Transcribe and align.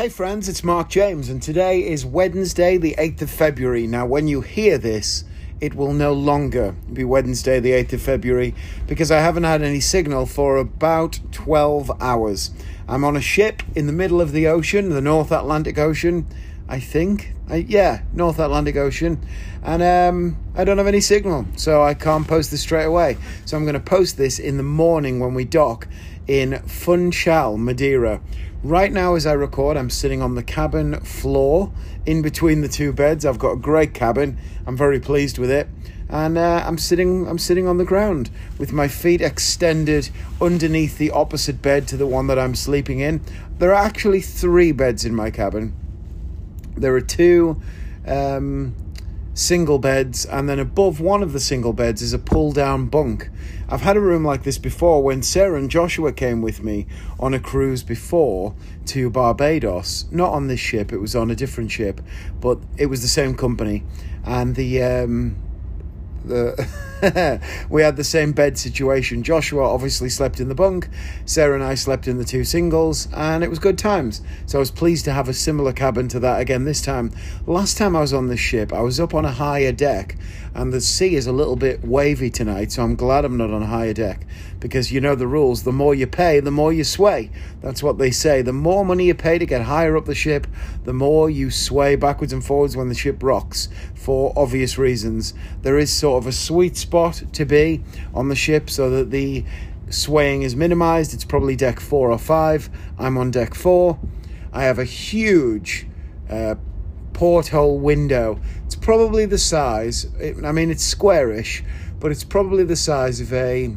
Hey 0.00 0.08
friends, 0.08 0.48
it's 0.48 0.64
Mark 0.64 0.88
James, 0.88 1.28
and 1.28 1.42
today 1.42 1.86
is 1.86 2.06
Wednesday, 2.06 2.78
the 2.78 2.94
8th 2.96 3.20
of 3.20 3.30
February. 3.30 3.86
Now, 3.86 4.06
when 4.06 4.28
you 4.28 4.40
hear 4.40 4.78
this, 4.78 5.24
it 5.60 5.74
will 5.74 5.92
no 5.92 6.14
longer 6.14 6.74
be 6.90 7.04
Wednesday, 7.04 7.60
the 7.60 7.72
8th 7.72 7.92
of 7.92 8.00
February, 8.00 8.54
because 8.86 9.10
I 9.10 9.18
haven't 9.18 9.42
had 9.44 9.60
any 9.60 9.80
signal 9.80 10.24
for 10.24 10.56
about 10.56 11.20
12 11.32 12.00
hours. 12.00 12.50
I'm 12.88 13.04
on 13.04 13.14
a 13.14 13.20
ship 13.20 13.62
in 13.74 13.86
the 13.86 13.92
middle 13.92 14.22
of 14.22 14.32
the 14.32 14.46
ocean, 14.46 14.88
the 14.88 15.02
North 15.02 15.30
Atlantic 15.30 15.76
Ocean, 15.76 16.26
I 16.66 16.80
think. 16.80 17.34
I, 17.46 17.56
yeah, 17.56 18.00
North 18.14 18.38
Atlantic 18.38 18.76
Ocean. 18.76 19.22
And 19.62 19.82
um, 19.82 20.38
I 20.54 20.64
don't 20.64 20.78
have 20.78 20.86
any 20.86 21.02
signal, 21.02 21.44
so 21.56 21.82
I 21.82 21.92
can't 21.92 22.26
post 22.26 22.50
this 22.52 22.62
straight 22.62 22.86
away. 22.86 23.18
So 23.44 23.54
I'm 23.54 23.64
going 23.64 23.74
to 23.74 23.80
post 23.80 24.16
this 24.16 24.38
in 24.38 24.56
the 24.56 24.62
morning 24.62 25.20
when 25.20 25.34
we 25.34 25.44
dock 25.44 25.88
in 26.26 26.58
Funchal, 26.60 27.58
Madeira. 27.58 28.22
Right 28.62 28.92
now, 28.92 29.14
as 29.14 29.24
I 29.24 29.32
record, 29.32 29.78
I'm 29.78 29.88
sitting 29.88 30.20
on 30.20 30.34
the 30.34 30.42
cabin 30.42 31.00
floor 31.00 31.72
in 32.04 32.20
between 32.20 32.60
the 32.60 32.68
two 32.68 32.92
beds. 32.92 33.24
I've 33.24 33.38
got 33.38 33.52
a 33.52 33.56
great 33.56 33.94
cabin. 33.94 34.36
I'm 34.66 34.76
very 34.76 35.00
pleased 35.00 35.38
with 35.38 35.50
it, 35.50 35.66
and 36.10 36.36
uh, 36.36 36.62
I'm 36.66 36.76
sitting. 36.76 37.26
I'm 37.26 37.38
sitting 37.38 37.66
on 37.66 37.78
the 37.78 37.86
ground 37.86 38.28
with 38.58 38.70
my 38.70 38.86
feet 38.86 39.22
extended 39.22 40.10
underneath 40.42 40.98
the 40.98 41.10
opposite 41.10 41.62
bed 41.62 41.88
to 41.88 41.96
the 41.96 42.06
one 42.06 42.26
that 42.26 42.38
I'm 42.38 42.54
sleeping 42.54 43.00
in. 43.00 43.22
There 43.58 43.70
are 43.70 43.82
actually 43.82 44.20
three 44.20 44.72
beds 44.72 45.06
in 45.06 45.14
my 45.14 45.30
cabin. 45.30 45.74
There 46.76 46.94
are 46.94 47.00
two. 47.00 47.62
Um, 48.06 48.74
single 49.40 49.78
beds, 49.78 50.26
and 50.26 50.48
then 50.50 50.58
above 50.58 51.00
one 51.00 51.22
of 51.22 51.32
the 51.32 51.40
single 51.40 51.72
beds 51.72 52.02
is 52.02 52.12
a 52.12 52.18
pull 52.18 52.52
down 52.52 52.86
bunk. 52.86 53.30
I've 53.70 53.80
had 53.80 53.96
a 53.96 54.00
room 54.00 54.22
like 54.22 54.42
this 54.42 54.58
before 54.58 55.02
when 55.02 55.22
Sarah 55.22 55.58
and 55.58 55.70
Joshua 55.70 56.12
came 56.12 56.42
with 56.42 56.62
me 56.62 56.86
on 57.18 57.32
a 57.32 57.40
cruise 57.40 57.82
before 57.82 58.54
to 58.86 59.08
Barbados. 59.08 60.04
Not 60.10 60.34
on 60.34 60.48
this 60.48 60.60
ship, 60.60 60.92
it 60.92 60.98
was 60.98 61.16
on 61.16 61.30
a 61.30 61.34
different 61.34 61.70
ship, 61.70 62.02
but 62.38 62.58
it 62.76 62.86
was 62.86 63.00
the 63.00 63.08
same 63.08 63.34
company. 63.34 63.82
And 64.24 64.56
the 64.56 64.82
um, 64.82 65.36
the 66.24 66.68
we 67.70 67.82
had 67.82 67.96
the 67.96 68.04
same 68.04 68.32
bed 68.32 68.58
situation. 68.58 69.22
Joshua 69.22 69.64
obviously 69.64 70.10
slept 70.10 70.40
in 70.40 70.48
the 70.48 70.54
bunk, 70.54 70.88
Sarah 71.24 71.54
and 71.54 71.64
I 71.64 71.74
slept 71.74 72.06
in 72.06 72.18
the 72.18 72.24
two 72.24 72.44
singles, 72.44 73.08
and 73.14 73.42
it 73.42 73.48
was 73.48 73.58
good 73.58 73.78
times. 73.78 74.20
So 74.46 74.58
I 74.58 74.60
was 74.60 74.70
pleased 74.70 75.06
to 75.06 75.12
have 75.12 75.28
a 75.28 75.34
similar 75.34 75.72
cabin 75.72 76.08
to 76.08 76.20
that 76.20 76.40
again 76.40 76.64
this 76.64 76.82
time. 76.82 77.10
Last 77.46 77.78
time 77.78 77.96
I 77.96 78.00
was 78.00 78.12
on 78.12 78.28
this 78.28 78.40
ship, 78.40 78.72
I 78.72 78.82
was 78.82 79.00
up 79.00 79.14
on 79.14 79.24
a 79.24 79.30
higher 79.30 79.72
deck, 79.72 80.16
and 80.54 80.72
the 80.72 80.80
sea 80.80 81.14
is 81.14 81.26
a 81.26 81.32
little 81.32 81.56
bit 81.56 81.82
wavy 81.84 82.28
tonight, 82.28 82.72
so 82.72 82.82
I'm 82.82 82.96
glad 82.96 83.24
I'm 83.24 83.36
not 83.36 83.50
on 83.50 83.62
a 83.62 83.66
higher 83.66 83.94
deck 83.94 84.26
because 84.58 84.92
you 84.92 85.00
know 85.00 85.14
the 85.14 85.26
rules. 85.26 85.62
The 85.62 85.72
more 85.72 85.94
you 85.94 86.06
pay, 86.06 86.40
the 86.40 86.50
more 86.50 86.72
you 86.72 86.84
sway. 86.84 87.30
That's 87.62 87.82
what 87.82 87.96
they 87.96 88.10
say. 88.10 88.42
The 88.42 88.52
more 88.52 88.84
money 88.84 89.06
you 89.06 89.14
pay 89.14 89.38
to 89.38 89.46
get 89.46 89.62
higher 89.62 89.96
up 89.96 90.04
the 90.04 90.14
ship, 90.14 90.46
the 90.84 90.92
more 90.92 91.30
you 91.30 91.50
sway 91.50 91.96
backwards 91.96 92.32
and 92.32 92.44
forwards 92.44 92.76
when 92.76 92.88
the 92.88 92.94
ship 92.94 93.22
rocks 93.22 93.68
for 94.10 94.32
obvious 94.34 94.76
reasons. 94.76 95.34
There 95.62 95.78
is 95.78 95.88
sort 95.88 96.20
of 96.20 96.26
a 96.26 96.32
sweet 96.32 96.76
spot 96.76 97.22
to 97.32 97.44
be 97.44 97.84
on 98.12 98.26
the 98.26 98.34
ship 98.34 98.68
so 98.68 98.90
that 98.90 99.12
the 99.12 99.44
swaying 99.88 100.42
is 100.42 100.56
minimized. 100.56 101.14
It's 101.14 101.24
probably 101.24 101.54
deck 101.54 101.78
four 101.78 102.10
or 102.10 102.18
five. 102.18 102.68
I'm 102.98 103.16
on 103.16 103.30
deck 103.30 103.54
four. 103.54 104.00
I 104.52 104.64
have 104.64 104.80
a 104.80 104.84
huge 104.84 105.86
uh, 106.28 106.56
porthole 107.12 107.78
window. 107.78 108.40
It's 108.66 108.74
probably 108.74 109.26
the 109.26 109.38
size, 109.38 110.08
I 110.20 110.50
mean, 110.50 110.72
it's 110.72 110.82
squarish, 110.82 111.62
but 112.00 112.10
it's 112.10 112.24
probably 112.24 112.64
the 112.64 112.74
size 112.74 113.20
of 113.20 113.32
a 113.32 113.76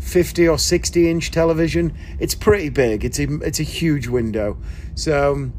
50 0.00 0.48
or 0.48 0.58
60 0.58 1.08
inch 1.08 1.30
television. 1.30 1.96
It's 2.18 2.34
pretty 2.34 2.70
big. 2.70 3.04
It's 3.04 3.20
a, 3.20 3.32
it's 3.42 3.60
a 3.60 3.68
huge 3.78 4.08
window. 4.08 4.58
So 4.96 5.52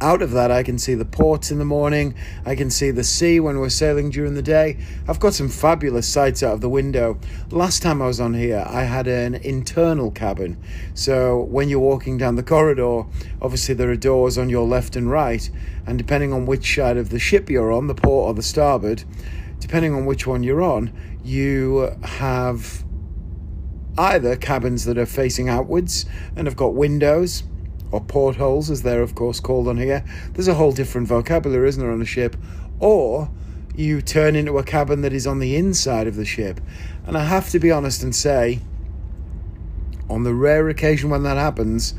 out 0.00 0.20
of 0.20 0.32
that, 0.32 0.50
I 0.50 0.62
can 0.62 0.78
see 0.78 0.94
the 0.94 1.06
ports 1.06 1.50
in 1.50 1.58
the 1.58 1.64
morning. 1.64 2.14
I 2.44 2.54
can 2.54 2.70
see 2.70 2.90
the 2.90 3.04
sea 3.04 3.40
when 3.40 3.58
we're 3.58 3.70
sailing 3.70 4.10
during 4.10 4.34
the 4.34 4.42
day. 4.42 4.78
I've 5.08 5.20
got 5.20 5.32
some 5.32 5.48
fabulous 5.48 6.06
sights 6.06 6.42
out 6.42 6.52
of 6.52 6.60
the 6.60 6.68
window. 6.68 7.18
Last 7.50 7.82
time 7.82 8.02
I 8.02 8.06
was 8.06 8.20
on 8.20 8.34
here, 8.34 8.62
I 8.68 8.82
had 8.82 9.06
an 9.06 9.36
internal 9.36 10.10
cabin. 10.10 10.62
So 10.94 11.44
when 11.44 11.70
you're 11.70 11.80
walking 11.80 12.18
down 12.18 12.36
the 12.36 12.42
corridor, 12.42 13.04
obviously 13.40 13.74
there 13.74 13.90
are 13.90 13.96
doors 13.96 14.36
on 14.36 14.50
your 14.50 14.66
left 14.66 14.96
and 14.96 15.10
right. 15.10 15.48
And 15.86 15.96
depending 15.96 16.32
on 16.32 16.44
which 16.44 16.74
side 16.74 16.98
of 16.98 17.08
the 17.08 17.18
ship 17.18 17.48
you're 17.48 17.72
on, 17.72 17.86
the 17.86 17.94
port 17.94 18.28
or 18.28 18.34
the 18.34 18.42
starboard, 18.42 19.04
depending 19.60 19.94
on 19.94 20.04
which 20.04 20.26
one 20.26 20.42
you're 20.42 20.62
on, 20.62 20.92
you 21.24 21.96
have 22.02 22.84
either 23.96 24.36
cabins 24.36 24.84
that 24.84 24.98
are 24.98 25.06
facing 25.06 25.48
outwards 25.48 26.04
and 26.36 26.46
have 26.46 26.56
got 26.56 26.74
windows 26.74 27.44
or 27.90 28.00
portholes, 28.00 28.70
as 28.70 28.82
they're 28.82 29.02
of 29.02 29.14
course 29.14 29.40
called 29.40 29.68
on 29.68 29.76
here. 29.76 30.04
There's 30.32 30.48
a 30.48 30.54
whole 30.54 30.72
different 30.72 31.08
vocabulary, 31.08 31.68
isn't 31.68 31.82
there, 31.82 31.92
on 31.92 32.02
a 32.02 32.06
ship? 32.06 32.36
Or 32.80 33.30
you 33.74 34.00
turn 34.00 34.36
into 34.36 34.58
a 34.58 34.62
cabin 34.62 35.02
that 35.02 35.12
is 35.12 35.26
on 35.26 35.38
the 35.38 35.56
inside 35.56 36.06
of 36.06 36.16
the 36.16 36.24
ship. 36.24 36.60
And 37.06 37.16
I 37.16 37.24
have 37.24 37.50
to 37.50 37.58
be 37.58 37.70
honest 37.70 38.02
and 38.02 38.14
say, 38.14 38.60
on 40.08 40.22
the 40.22 40.34
rare 40.34 40.68
occasion 40.68 41.10
when 41.10 41.24
that 41.24 41.36
happens, 41.36 41.94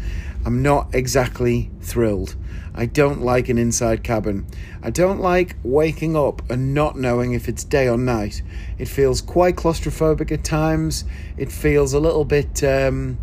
I'm 0.45 0.61
not 0.61 0.93
exactly 0.93 1.69
thrilled. 1.81 2.35
I 2.73 2.85
don't 2.85 3.21
like 3.21 3.49
an 3.49 3.57
inside 3.57 4.03
cabin. 4.03 4.45
I 4.83 4.91
don't 4.91 5.19
like 5.19 5.55
waking 5.63 6.15
up 6.15 6.47
and 6.49 6.73
not 6.73 6.97
knowing 6.97 7.33
if 7.33 7.49
it's 7.49 7.63
day 7.63 7.89
or 7.89 7.97
night. 7.97 8.43
It 8.77 8.87
feels 8.87 9.19
quite 9.19 9.55
claustrophobic 9.55 10.31
at 10.31 10.43
times. 10.43 11.03
It 11.37 11.51
feels 11.51 11.93
a 11.93 11.99
little 11.99 12.23
bit. 12.23 12.63
Um, 12.63 13.17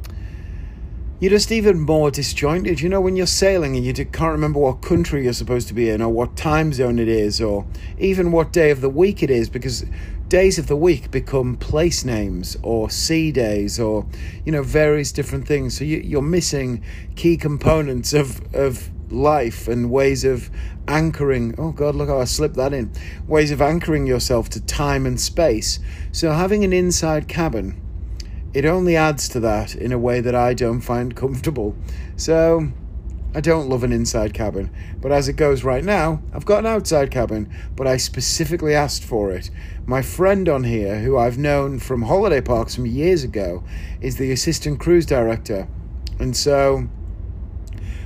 you're 1.20 1.30
just 1.30 1.52
even 1.52 1.80
more 1.80 2.10
disjointed. 2.10 2.80
You 2.80 2.88
know, 2.88 3.00
when 3.00 3.16
you're 3.16 3.26
sailing 3.26 3.76
and 3.76 3.84
you 3.84 3.92
can't 3.92 4.32
remember 4.32 4.58
what 4.58 4.82
country 4.82 5.24
you're 5.24 5.32
supposed 5.32 5.68
to 5.68 5.74
be 5.74 5.88
in, 5.88 6.02
or 6.02 6.08
what 6.10 6.36
time 6.36 6.72
zone 6.72 6.98
it 6.98 7.08
is, 7.08 7.40
or 7.40 7.66
even 7.98 8.32
what 8.32 8.52
day 8.52 8.70
of 8.70 8.80
the 8.80 8.90
week 8.90 9.22
it 9.22 9.30
is, 9.30 9.48
because 9.48 9.84
days 10.28 10.58
of 10.58 10.66
the 10.66 10.76
week 10.76 11.10
become 11.10 11.56
place 11.56 12.04
names 12.04 12.56
or 12.62 12.88
sea 12.88 13.30
days 13.30 13.78
or 13.78 14.06
you 14.44 14.50
know 14.50 14.62
various 14.62 15.12
different 15.12 15.46
things. 15.46 15.78
So 15.78 15.84
you, 15.84 16.18
are 16.18 16.22
missing 16.22 16.82
key 17.14 17.36
components 17.36 18.12
of 18.12 18.42
of 18.54 18.90
life 19.12 19.68
and 19.68 19.90
ways 19.90 20.24
of 20.24 20.50
anchoring. 20.88 21.54
Oh 21.58 21.72
god 21.72 21.94
look 21.94 22.08
how 22.08 22.20
i 22.20 22.24
slipped 22.24 22.56
that 22.56 22.72
in. 22.72 22.92
Ways 23.28 23.50
of 23.50 23.62
anchoring 23.62 24.06
yourself 24.06 24.48
to 24.50 24.60
time 24.60 25.06
and 25.06 25.20
space. 25.20 25.78
So 26.10 26.32
having 26.32 26.64
an 26.64 26.72
inside 26.72 27.28
cabin 27.28 27.80
it 28.54 28.64
only 28.64 28.96
adds 28.96 29.28
to 29.30 29.40
that 29.40 29.74
in 29.74 29.92
a 29.92 29.98
way 29.98 30.20
that 30.20 30.34
I 30.34 30.54
don't 30.54 30.80
find 30.80 31.14
comfortable. 31.14 31.74
So 32.16 32.68
I 33.34 33.40
don't 33.40 33.68
love 33.68 33.82
an 33.82 33.92
inside 33.92 34.32
cabin, 34.32 34.70
but 35.00 35.10
as 35.10 35.26
it 35.26 35.32
goes 35.32 35.64
right 35.64 35.82
now, 35.82 36.22
I've 36.32 36.44
got 36.44 36.60
an 36.60 36.66
outside 36.66 37.10
cabin, 37.10 37.52
but 37.74 37.88
I 37.88 37.96
specifically 37.96 38.74
asked 38.74 39.02
for 39.02 39.32
it. 39.32 39.50
My 39.86 40.02
friend 40.02 40.48
on 40.48 40.62
here, 40.62 41.00
who 41.00 41.18
I've 41.18 41.36
known 41.36 41.80
from 41.80 42.02
holiday 42.02 42.40
parks 42.40 42.76
from 42.76 42.86
years 42.86 43.24
ago, 43.24 43.64
is 44.00 44.16
the 44.16 44.30
assistant 44.30 44.78
cruise 44.78 45.04
director. 45.04 45.66
And 46.20 46.36
so 46.36 46.88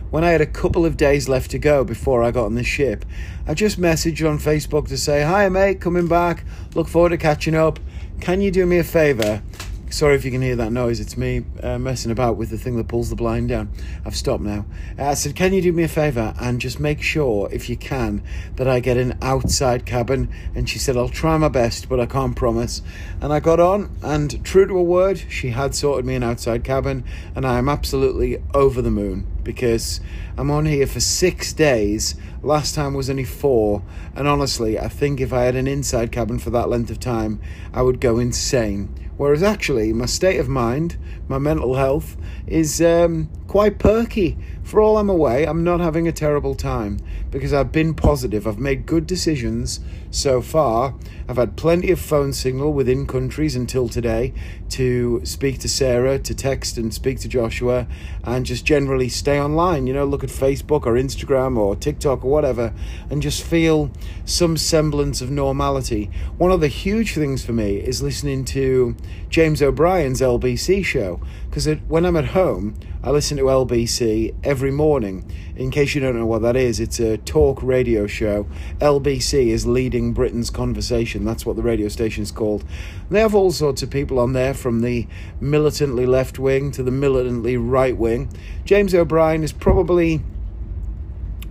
when 0.08 0.24
I 0.24 0.30
had 0.30 0.40
a 0.40 0.46
couple 0.46 0.86
of 0.86 0.96
days 0.96 1.28
left 1.28 1.50
to 1.50 1.58
go 1.58 1.84
before 1.84 2.22
I 2.22 2.30
got 2.30 2.46
on 2.46 2.54
the 2.54 2.64
ship, 2.64 3.04
I 3.46 3.52
just 3.52 3.78
messaged 3.78 4.26
on 4.26 4.38
Facebook 4.38 4.88
to 4.88 4.96
say, 4.96 5.22
Hi, 5.22 5.50
mate, 5.50 5.82
coming 5.82 6.08
back. 6.08 6.46
Look 6.74 6.88
forward 6.88 7.10
to 7.10 7.18
catching 7.18 7.54
up. 7.54 7.78
Can 8.22 8.40
you 8.40 8.50
do 8.50 8.64
me 8.64 8.78
a 8.78 8.84
favour? 8.84 9.42
Sorry 9.90 10.16
if 10.16 10.24
you 10.26 10.30
can 10.30 10.42
hear 10.42 10.56
that 10.56 10.70
noise. 10.70 11.00
It's 11.00 11.16
me 11.16 11.46
uh, 11.62 11.78
messing 11.78 12.10
about 12.10 12.36
with 12.36 12.50
the 12.50 12.58
thing 12.58 12.76
that 12.76 12.88
pulls 12.88 13.08
the 13.08 13.16
blind 13.16 13.48
down. 13.48 13.70
I've 14.04 14.14
stopped 14.14 14.42
now. 14.42 14.66
Uh, 14.98 15.04
I 15.06 15.14
said, 15.14 15.34
Can 15.34 15.54
you 15.54 15.62
do 15.62 15.72
me 15.72 15.82
a 15.82 15.88
favour 15.88 16.34
and 16.38 16.60
just 16.60 16.78
make 16.78 17.00
sure, 17.00 17.48
if 17.50 17.70
you 17.70 17.76
can, 17.76 18.22
that 18.56 18.68
I 18.68 18.80
get 18.80 18.98
an 18.98 19.16
outside 19.22 19.86
cabin? 19.86 20.30
And 20.54 20.68
she 20.68 20.78
said, 20.78 20.98
I'll 20.98 21.08
try 21.08 21.38
my 21.38 21.48
best, 21.48 21.88
but 21.88 22.00
I 22.00 22.04
can't 22.04 22.36
promise. 22.36 22.82
And 23.22 23.32
I 23.32 23.40
got 23.40 23.60
on, 23.60 23.90
and 24.02 24.44
true 24.44 24.66
to 24.66 24.76
her 24.76 24.82
word, 24.82 25.22
she 25.30 25.50
had 25.50 25.74
sorted 25.74 26.04
me 26.04 26.16
an 26.16 26.22
outside 26.22 26.64
cabin, 26.64 27.02
and 27.34 27.46
I 27.46 27.56
am 27.56 27.70
absolutely 27.70 28.42
over 28.52 28.82
the 28.82 28.90
moon 28.90 29.26
because 29.42 30.02
I'm 30.36 30.50
on 30.50 30.66
here 30.66 30.86
for 30.86 31.00
six 31.00 31.54
days. 31.54 32.14
Last 32.42 32.74
time 32.74 32.92
was 32.92 33.08
only 33.08 33.24
four, 33.24 33.82
and 34.14 34.28
honestly, 34.28 34.78
I 34.78 34.88
think 34.88 35.18
if 35.18 35.32
I 35.32 35.44
had 35.44 35.56
an 35.56 35.66
inside 35.66 36.12
cabin 36.12 36.38
for 36.38 36.50
that 36.50 36.68
length 36.68 36.90
of 36.90 37.00
time, 37.00 37.40
I 37.72 37.80
would 37.80 38.00
go 38.00 38.18
insane 38.18 39.07
Whereas 39.18 39.42
actually, 39.42 39.92
my 39.92 40.06
state 40.06 40.38
of 40.38 40.48
mind, 40.48 40.96
my 41.28 41.38
mental 41.38 41.74
health, 41.74 42.16
is 42.46 42.80
um, 42.80 43.28
quite 43.48 43.78
perky. 43.78 44.38
For 44.68 44.82
all 44.82 44.98
I'm 44.98 45.08
away, 45.08 45.46
I'm 45.46 45.64
not 45.64 45.80
having 45.80 46.06
a 46.06 46.12
terrible 46.12 46.54
time 46.54 46.98
because 47.30 47.54
I've 47.54 47.72
been 47.72 47.94
positive. 47.94 48.46
I've 48.46 48.58
made 48.58 48.84
good 48.84 49.06
decisions 49.06 49.80
so 50.10 50.42
far. 50.42 50.94
I've 51.26 51.38
had 51.38 51.56
plenty 51.56 51.90
of 51.90 51.98
phone 51.98 52.34
signal 52.34 52.74
within 52.74 53.06
countries 53.06 53.56
until 53.56 53.88
today 53.88 54.34
to 54.70 55.24
speak 55.24 55.58
to 55.60 55.70
Sarah, 55.70 56.18
to 56.18 56.34
text 56.34 56.76
and 56.76 56.92
speak 56.92 57.18
to 57.20 57.28
Joshua, 57.28 57.86
and 58.24 58.44
just 58.44 58.66
generally 58.66 59.08
stay 59.08 59.40
online. 59.40 59.86
You 59.86 59.94
know, 59.94 60.04
look 60.04 60.22
at 60.22 60.28
Facebook 60.28 60.84
or 60.84 60.94
Instagram 60.94 61.56
or 61.56 61.74
TikTok 61.74 62.22
or 62.22 62.30
whatever, 62.30 62.74
and 63.08 63.22
just 63.22 63.42
feel 63.42 63.90
some 64.26 64.58
semblance 64.58 65.22
of 65.22 65.30
normality. 65.30 66.10
One 66.36 66.52
of 66.52 66.60
the 66.60 66.68
huge 66.68 67.14
things 67.14 67.42
for 67.42 67.54
me 67.54 67.78
is 67.78 68.02
listening 68.02 68.44
to 68.46 68.94
James 69.30 69.62
O'Brien's 69.62 70.20
LBC 70.20 70.84
show. 70.84 71.20
because 71.48 71.66
when 71.88 72.04
I'm 72.04 72.16
at 72.16 72.26
home, 72.26 72.74
I 73.02 73.10
listen 73.10 73.36
to 73.36 73.44
LBC 73.44 74.34
every 74.42 74.57
morning. 74.66 75.24
In 75.56 75.70
case 75.70 75.94
you 75.94 76.00
don't 76.00 76.16
know 76.16 76.26
what 76.26 76.42
that 76.42 76.56
is, 76.56 76.80
it's 76.80 77.00
a 77.00 77.18
talk 77.18 77.62
radio 77.62 78.06
show. 78.06 78.46
LBC 78.80 79.48
is 79.48 79.66
Leading 79.66 80.12
Britain's 80.12 80.50
Conversation. 80.50 81.24
That's 81.24 81.46
what 81.46 81.56
the 81.56 81.62
radio 81.62 81.88
station 81.88 82.22
is 82.22 82.30
called. 82.30 82.64
They 83.10 83.20
have 83.20 83.34
all 83.34 83.52
sorts 83.52 83.82
of 83.82 83.90
people 83.90 84.18
on 84.18 84.32
there, 84.32 84.54
from 84.54 84.80
the 84.80 85.06
militantly 85.40 86.04
left 86.04 86.38
wing 86.38 86.72
to 86.72 86.82
the 86.82 86.90
militantly 86.90 87.56
right 87.56 87.96
wing. 87.96 88.30
James 88.64 88.94
O'Brien 88.94 89.44
is 89.44 89.52
probably, 89.52 90.22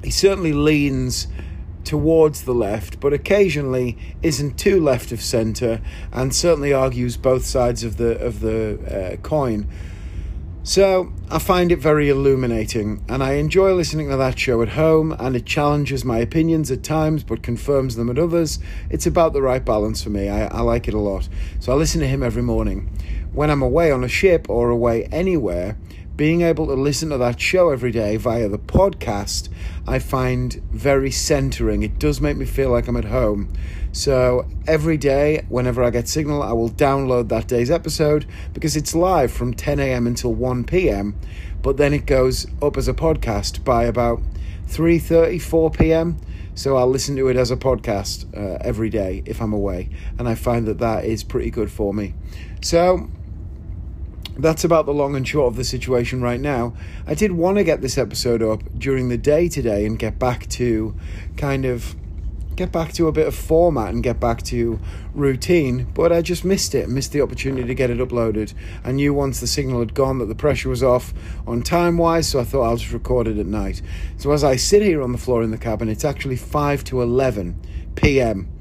he 0.04 0.12
certainly 0.12 0.54
leans 0.54 1.28
towards 1.84 2.44
the 2.44 2.54
left, 2.54 3.00
but 3.00 3.14
occasionally 3.14 3.98
isn't 4.22 4.60
too 4.60 4.82
left 4.82 5.14
of 5.14 5.22
centre, 5.22 5.82
and 6.12 6.36
certainly 6.36 6.74
argues 6.74 7.16
both 7.16 7.46
sides 7.46 7.84
of 7.84 7.96
the 7.96 8.20
of 8.20 8.42
the 8.42 9.14
uh, 9.14 9.16
coin. 9.22 9.68
So 10.68 11.14
I 11.32 11.40
find 11.40 11.72
it 11.72 11.78
very 11.78 12.10
illuminating, 12.10 13.02
and 13.08 13.24
I 13.24 13.36
enjoy 13.36 13.74
listening 13.74 14.10
to 14.10 14.18
that 14.18 14.38
show 14.38 14.62
at 14.62 14.68
home. 14.68 15.16
And 15.18 15.34
it 15.34 15.46
challenges 15.46 16.04
my 16.04 16.18
opinions 16.18 16.70
at 16.72 16.84
times, 16.84 17.24
but 17.24 17.42
confirms 17.42 17.96
them 17.96 18.10
at 18.10 18.20
others. 18.20 18.60
It's 18.90 19.06
about 19.06 19.32
the 19.32 19.42
right 19.42 19.64
balance 19.64 20.04
for 20.04 20.10
me. 20.10 20.28
I, 20.28 20.48
I 20.48 20.60
like 20.60 20.90
it 20.90 20.94
a 20.94 21.00
lot, 21.00 21.30
so 21.62 21.72
I 21.72 21.76
listen 21.76 22.02
to 22.02 22.08
him 22.08 22.22
every 22.22 22.42
morning. 22.42 22.90
When 23.32 23.50
I'm 23.50 23.62
away 23.62 23.92
on 23.92 24.04
a 24.04 24.10
ship 24.10 24.50
or 24.50 24.70
away 24.70 25.06
anywhere, 25.06 25.78
being 26.18 26.42
able 26.42 26.66
to 26.66 26.74
listen 26.74 27.10
to 27.12 27.18
that 27.20 27.40
show 27.40 27.70
every 27.70 27.92
day 27.92 28.18
via 28.18 28.50
the 28.50 28.58
podcast, 28.58 29.50
I 29.88 30.00
find 30.00 30.54
very 30.72 31.12
centering. 31.12 31.84
It 31.84 32.00
does 32.00 32.20
make 32.20 32.36
me 32.38 32.46
feel 32.46 32.72
like 32.72 32.88
I'm 32.88 32.98
at 32.98 33.06
home. 33.06 33.54
So 33.92 34.48
every 34.68 34.98
day, 34.98 35.46
whenever 35.48 35.84
I 35.84 35.92
get 35.92 36.08
signal, 36.08 36.42
I 36.42 36.54
will 36.54 36.72
download 36.72 37.30
that 37.30 37.48
day's 37.48 37.70
episode 37.70 38.26
because 38.54 38.76
it's 38.76 38.96
live 38.96 39.32
from 39.32 39.54
10 39.54 39.80
a.m. 39.80 40.08
until 40.08 40.34
1 40.34 40.64
p.m. 40.66 41.16
But 41.62 41.78
then 41.78 41.94
it 41.94 42.08
goes 42.08 42.48
up 42.62 42.78
as 42.78 42.88
a 42.88 42.94
podcast 42.94 43.64
by 43.64 43.86
about 43.86 44.20
3:30, 44.68 45.42
4 45.42 45.72
p.m. 45.72 46.18
So 46.56 46.78
I'll 46.78 46.90
listen 46.90 47.16
to 47.18 47.28
it 47.28 47.38
as 47.38 47.52
a 47.52 47.58
podcast 47.58 48.26
uh, 48.36 48.58
every 48.62 48.90
day 48.90 49.22
if 49.26 49.40
I'm 49.40 49.54
away, 49.54 49.90
and 50.18 50.28
I 50.28 50.34
find 50.34 50.66
that 50.68 50.80
that 50.80 51.06
is 51.06 51.24
pretty 51.24 51.52
good 51.52 51.72
for 51.72 51.94
me. 51.94 52.16
So 52.62 53.10
that's 54.40 54.64
about 54.64 54.86
the 54.86 54.94
long 54.94 55.16
and 55.16 55.28
short 55.28 55.48
of 55.48 55.56
the 55.56 55.64
situation 55.64 56.22
right 56.22 56.40
now. 56.40 56.74
I 57.06 57.14
did 57.14 57.32
want 57.32 57.58
to 57.58 57.64
get 57.64 57.82
this 57.82 57.98
episode 57.98 58.42
up 58.42 58.62
during 58.78 59.10
the 59.10 59.18
day 59.18 59.50
today 59.50 59.86
and 59.86 59.98
get 59.98 60.20
back 60.20 60.48
to 60.50 60.96
kind 61.36 61.66
of 61.66 61.96
get 62.58 62.72
back 62.72 62.92
to 62.92 63.08
a 63.08 63.12
bit 63.12 63.28
of 63.28 63.36
format 63.36 63.94
and 63.94 64.02
get 64.02 64.20
back 64.20 64.42
to 64.42 64.80
routine, 65.14 65.86
but 65.94 66.12
I 66.12 66.24
just 66.24 66.44
missed 66.44 66.74
it, 66.74 66.90
missed 66.90 67.12
the 67.12 67.22
opportunity 67.22 67.68
to 67.68 67.76
get 67.76 67.92
it 67.92 68.00
uploaded. 68.00 68.54
I 68.84 68.92
knew 68.92 69.14
once 69.14 69.40
the 69.40 69.48
signal 69.48 69.80
had 69.80 69.94
gone 69.94 70.18
that 70.18 70.26
the 70.26 70.36
pressure 70.36 70.68
was 70.68 70.82
off 70.82 71.14
on 71.46 71.62
time 71.62 72.00
wise, 72.00 72.28
so 72.28 72.40
I 72.40 72.44
thought 72.44 72.64
I'll 72.64 72.78
just 72.78 72.92
record 72.92 73.28
it 73.28 73.38
at 73.38 73.46
night. 73.46 73.84
So 74.18 74.32
as 74.32 74.44
I 74.44 74.56
sit 74.56 74.82
here 74.82 75.04
on 75.04 75.12
the 75.12 75.20
floor 75.20 75.44
in 75.44 75.52
the 75.52 75.58
cabin, 75.58 75.88
it's 75.88 76.04
actually 76.04 76.36
5 76.36 76.84
to 76.86 77.02
11 77.04 77.62
p.m. 77.96 78.52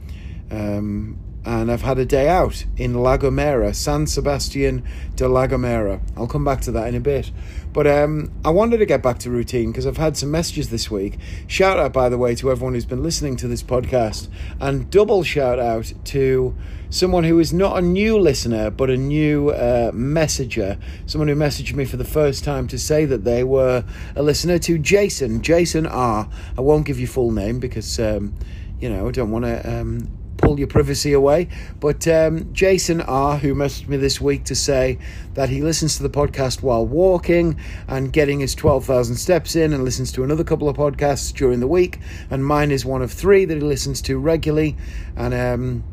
Um, 0.50 1.19
and 1.46 1.70
I've 1.70 1.82
had 1.82 1.98
a 1.98 2.04
day 2.04 2.28
out 2.28 2.64
in 2.76 2.93
La 2.94 3.16
Gomera, 3.16 3.72
San 3.72 4.08
Sebastian 4.08 4.82
de 5.14 5.28
La 5.28 5.46
Gomera. 5.46 6.00
I'll 6.16 6.26
come 6.26 6.44
back 6.44 6.60
to 6.62 6.72
that 6.72 6.88
in 6.88 6.96
a 6.96 7.00
bit. 7.00 7.31
But 7.72 7.87
um, 7.87 8.32
I 8.44 8.50
wanted 8.50 8.78
to 8.78 8.87
get 8.87 9.00
back 9.00 9.20
to 9.20 9.31
routine 9.31 9.70
because 9.70 9.87
I've 9.87 9.96
had 9.96 10.16
some 10.16 10.32
messages 10.32 10.70
this 10.70 10.90
week. 10.90 11.19
Shout 11.46 11.78
out, 11.78 11.93
by 11.93 12.08
the 12.08 12.19
way, 12.19 12.34
to 12.34 12.50
everyone 12.50 12.75
who's 12.75 12.84
been 12.84 13.02
listening 13.02 13.37
to 13.37 13.48
this 13.48 13.62
podcast, 13.62 14.28
and 14.60 14.90
double 14.90 15.22
shout 15.22 15.60
out 15.60 15.93
to 16.06 16.56
someone 16.90 17.22
who 17.22 17.38
is 17.38 17.52
not 17.52 17.78
a 17.78 17.82
new 17.82 18.19
listener 18.19 18.70
but 18.70 18.90
a 18.90 18.96
new 18.96 19.50
uh, 19.50 19.92
messenger. 19.94 20.78
Someone 21.06 21.28
who 21.28 21.37
messaged 21.37 21.75
me 21.75 21.84
for 21.84 21.96
the 21.96 22.04
first 22.04 22.42
time 22.42 22.66
to 22.69 22.78
say 22.78 23.04
that 23.04 23.22
they 23.22 23.44
were 23.44 23.84
a 24.16 24.22
listener 24.22 24.58
to 24.60 24.78
Jason, 24.78 25.42
Jason 25.42 25.87
R. 25.87 26.28
I 26.58 26.60
won't 26.60 26.87
give 26.87 26.99
you 26.99 27.06
full 27.06 27.31
name 27.31 27.60
because, 27.60 28.00
um, 28.00 28.34
you 28.81 28.88
know, 28.88 29.06
I 29.06 29.12
don't 29.12 29.31
want 29.31 29.44
to. 29.44 29.81
Um, 29.81 30.25
pull 30.46 30.58
your 30.60 30.69
privacy 30.69 31.12
away. 31.12 31.48
But 31.81 32.06
um, 32.06 32.52
Jason 32.52 33.00
R., 33.00 33.37
who 33.37 33.52
messaged 33.52 33.88
me 33.88 33.96
this 33.96 34.20
week 34.20 34.44
to 34.44 34.54
say 34.54 34.96
that 35.34 35.48
he 35.48 35.60
listens 35.60 35.96
to 35.96 36.04
the 36.04 36.10
podcast 36.10 36.62
while 36.62 36.87
walking 36.87 37.58
and 37.88 38.12
getting 38.12 38.38
his 38.38 38.54
12,000 38.54 39.16
steps 39.16 39.56
in 39.56 39.72
and 39.72 39.82
listens 39.82 40.12
to 40.12 40.22
another 40.22 40.44
couple 40.44 40.69
of 40.69 40.76
podcasts 40.76 41.34
during 41.34 41.58
the 41.58 41.66
week. 41.66 41.98
And 42.31 42.46
mine 42.46 42.70
is 42.70 42.84
one 42.84 43.02
of 43.02 43.10
three 43.10 43.44
that 43.44 43.54
he 43.54 43.60
listens 43.60 44.00
to 44.02 44.19
regularly. 44.19 44.76
And, 45.16 45.34
um, 45.34 45.84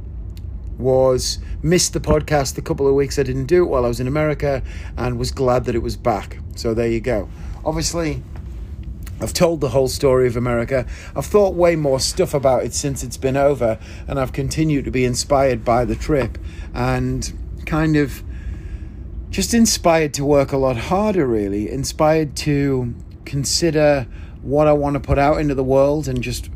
was 0.77 1.37
missed 1.61 1.93
the 1.93 1.99
podcast 1.99 2.55
the 2.55 2.61
couple 2.61 2.87
of 2.87 2.95
weeks 2.95 3.19
I 3.19 3.23
didn't 3.23 3.45
do 3.45 3.63
it 3.63 3.67
while 3.67 3.85
I 3.85 3.87
was 3.87 3.99
in 3.99 4.07
America 4.07 4.63
and 4.97 5.19
was 5.19 5.31
glad 5.31 5.65
that 5.65 5.75
it 5.75 5.83
was 5.83 5.95
back. 5.95 6.39
So 6.55 6.73
there 6.73 6.87
you 6.87 6.99
go. 6.99 7.29
Obviously, 7.63 8.23
I've 9.23 9.33
told 9.33 9.61
the 9.61 9.69
whole 9.69 9.87
story 9.87 10.27
of 10.27 10.35
America. 10.35 10.85
I've 11.15 11.25
thought 11.25 11.55
way 11.55 11.77
more 11.77 12.01
stuff 12.01 12.33
about 12.33 12.65
it 12.65 12.73
since 12.73 13.03
it's 13.03 13.15
been 13.15 13.37
over, 13.37 13.79
and 14.05 14.19
I've 14.19 14.33
continued 14.33 14.83
to 14.85 14.91
be 14.91 15.05
inspired 15.05 15.63
by 15.63 15.85
the 15.85 15.95
trip 15.95 16.37
and 16.73 17.33
kind 17.65 17.95
of 17.95 18.21
just 19.29 19.53
inspired 19.53 20.13
to 20.15 20.25
work 20.25 20.51
a 20.51 20.57
lot 20.57 20.75
harder, 20.75 21.25
really. 21.25 21.69
Inspired 21.71 22.35
to 22.37 22.93
consider 23.23 24.07
what 24.41 24.67
I 24.67 24.73
want 24.73 24.95
to 24.95 24.99
put 24.99 25.17
out 25.17 25.39
into 25.39 25.55
the 25.55 25.63
world 25.63 26.09
and 26.09 26.21
just 26.21 26.49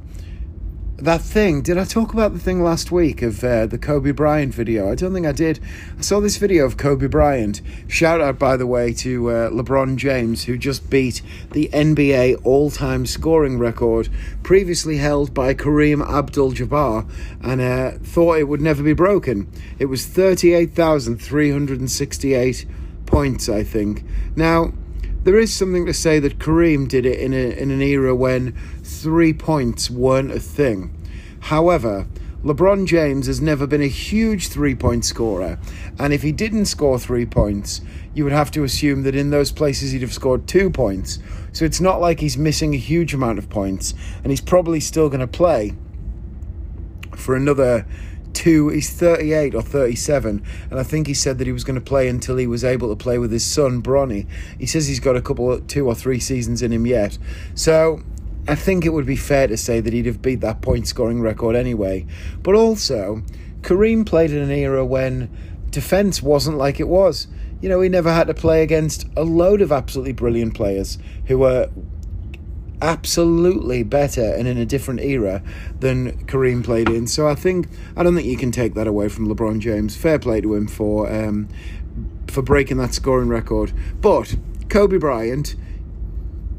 that 0.98 1.22
thing. 1.22 1.62
Did 1.62 1.78
I 1.78 1.84
talk 1.84 2.14
about 2.14 2.34
the 2.34 2.40
thing 2.40 2.64
last 2.64 2.92
week 2.92 3.22
of 3.22 3.44
uh, 3.44 3.68
the 3.68 3.78
Kobe 3.78 4.10
Bryant 4.12 4.52
video? 4.54 4.90
I 4.92 4.96
don't 4.96 5.14
think 5.14 5.28
I 5.28 5.32
did. 5.32 5.60
I 5.98 6.02
saw 6.02 6.20
this 6.20 6.36
video 6.38 6.66
of 6.66 6.78
Kobe 6.78 7.06
Bryant. 7.06 7.62
Shout 7.88 8.20
out, 8.20 8.40
by 8.40 8.58
the 8.58 8.66
way, 8.66 8.94
to 8.94 9.30
uh, 9.30 9.52
LeBron 9.52 9.98
James, 9.98 10.46
who 10.46 10.58
just 10.58 10.90
beat 10.90 11.22
the 11.52 11.70
NBA 11.72 12.42
all 12.44 12.72
time 12.72 13.06
scoring 13.06 13.60
record 13.60 14.10
previously 14.42 14.98
held 14.98 15.36
by 15.36 15.54
Kareem 15.54 16.02
Abdul 16.02 16.54
Jabbar 16.54 17.08
and 17.42 17.62
uh, 17.62 17.92
thought 18.04 18.40
it 18.40 18.48
would 18.48 18.62
never 18.62 18.82
be 18.82 18.94
broken. 18.94 19.52
It 19.78 19.86
was 19.86 20.08
38,368 20.08 22.66
points, 23.06 23.50
I 23.50 23.64
think. 23.64 24.04
Now, 24.36 24.74
there 25.28 25.38
is 25.38 25.54
something 25.54 25.86
to 25.86 25.94
say 25.94 26.20
that 26.20 26.40
Kareem 26.40 26.88
did 26.88 27.06
it 27.06 27.20
in, 27.20 27.34
a, 27.34 27.62
in 27.62 27.70
an 27.70 27.82
era 27.82 28.16
when 28.16 28.56
three 28.88 29.34
points 29.34 29.90
weren't 29.90 30.32
a 30.32 30.40
thing. 30.40 30.94
However, 31.42 32.08
LeBron 32.44 32.88
James 32.88 33.28
has 33.28 33.42
never 33.42 33.68
been 33.68 33.82
a 33.82 33.88
huge 33.88 34.48
three 34.48 34.76
point 34.76 35.04
scorer, 35.04 35.60
and 36.00 36.14
if 36.14 36.22
he 36.22 36.32
didn't 36.32 36.66
score 36.66 36.98
three 36.98 37.26
points, 37.26 37.82
you 38.14 38.24
would 38.24 38.34
have 38.34 38.52
to 38.52 38.64
assume 38.64 39.04
that 39.04 39.16
in 39.16 39.30
those 39.30 39.52
places 39.52 39.92
he'd 39.92 40.02
have 40.02 40.14
scored 40.14 40.48
two 40.48 40.70
points. 40.70 41.20
So 41.52 41.66
it's 41.66 41.82
not 41.82 42.00
like 42.00 42.20
he's 42.20 42.38
missing 42.38 42.74
a 42.74 42.78
huge 42.78 43.14
amount 43.14 43.40
of 43.40 43.50
points, 43.50 43.94
and 44.24 44.32
he's 44.32 44.42
probably 44.42 44.80
still 44.80 45.10
going 45.10 45.20
to 45.20 45.28
play 45.28 45.74
for 47.16 47.36
another 47.36 47.86
two, 48.34 48.70
he's 48.70 48.90
38 48.92 49.56
or 49.56 49.64
37, 49.64 50.44
and 50.70 50.80
I 50.80 50.84
think 50.84 51.08
he 51.08 51.14
said 51.16 51.40
that 51.40 51.48
he 51.48 51.54
was 51.54 51.64
going 51.64 51.76
to 51.76 51.82
play 51.82 52.08
until 52.08 52.38
he 52.38 52.46
was 52.46 52.64
able 52.64 52.90
to 52.90 52.96
play 52.96 53.18
with 53.18 53.32
his 53.32 53.44
son, 53.44 53.82
Bronny. 53.82 54.28
He 54.60 54.68
says 54.68 54.88
he's 54.88 55.00
got 55.00 55.16
a 55.16 55.22
couple 55.22 55.52
of 55.52 55.66
two 55.68 55.88
or 55.88 55.96
three 55.96 56.20
seasons 56.20 56.62
in 56.62 56.72
him 56.72 56.86
yet. 56.86 57.18
So 57.56 58.04
I 58.48 58.56
think 58.56 58.86
it 58.86 58.90
would 58.90 59.06
be 59.06 59.18
fair 59.18 59.48
to 59.48 59.58
say 59.58 59.82
that 59.82 59.92
he'd 59.92 60.06
have 60.06 60.22
beat 60.22 60.42
that 60.42 60.62
point 60.62 60.88
scoring 60.88 61.22
record 61.22 61.56
anyway. 61.56 62.06
But 62.44 62.56
also, 62.56 63.24
Kareem 63.62 64.06
played 64.06 64.32
in 64.32 64.42
an 64.42 64.52
era 64.52 64.86
when 64.86 65.30
defence 65.70 66.22
wasn't 66.22 66.58
like 66.58 66.80
it 66.80 66.88
was. 66.88 67.28
You 67.62 67.70
know, 67.70 67.82
he 67.82 67.90
never 67.90 68.12
had 68.12 68.28
to 68.28 68.34
play 68.34 68.64
against 68.64 69.08
a 69.18 69.24
load 69.24 69.62
of 69.62 69.72
absolutely 69.72 70.14
brilliant 70.14 70.54
players 70.54 70.98
who 71.26 71.40
were 71.40 71.70
absolutely 72.82 73.84
better 73.84 74.34
and 74.36 74.48
in 74.48 74.58
a 74.58 74.66
different 74.66 75.00
era 75.00 75.42
than 75.80 76.26
Kareem 76.28 76.64
played 76.64 76.90
in. 76.90 77.08
So 77.08 77.28
I 77.28 77.36
think 77.36 77.68
I 77.96 78.04
don't 78.04 78.16
think 78.16 78.28
you 78.28 78.38
can 78.38 78.52
take 78.52 78.76
that 78.76 78.88
away 78.88 79.10
from 79.10 79.28
LeBron 79.28 79.60
James. 79.60 79.96
Fair 79.96 80.20
play 80.20 80.42
to 80.42 80.54
him 80.54 80.68
for 80.68 81.12
um, 81.12 81.50
for 82.28 82.42
breaking 82.42 82.78
that 82.78 82.94
scoring 82.94 83.30
record. 83.30 83.74
But 84.00 84.36
Kobe 84.70 84.98
Bryant, 84.98 85.56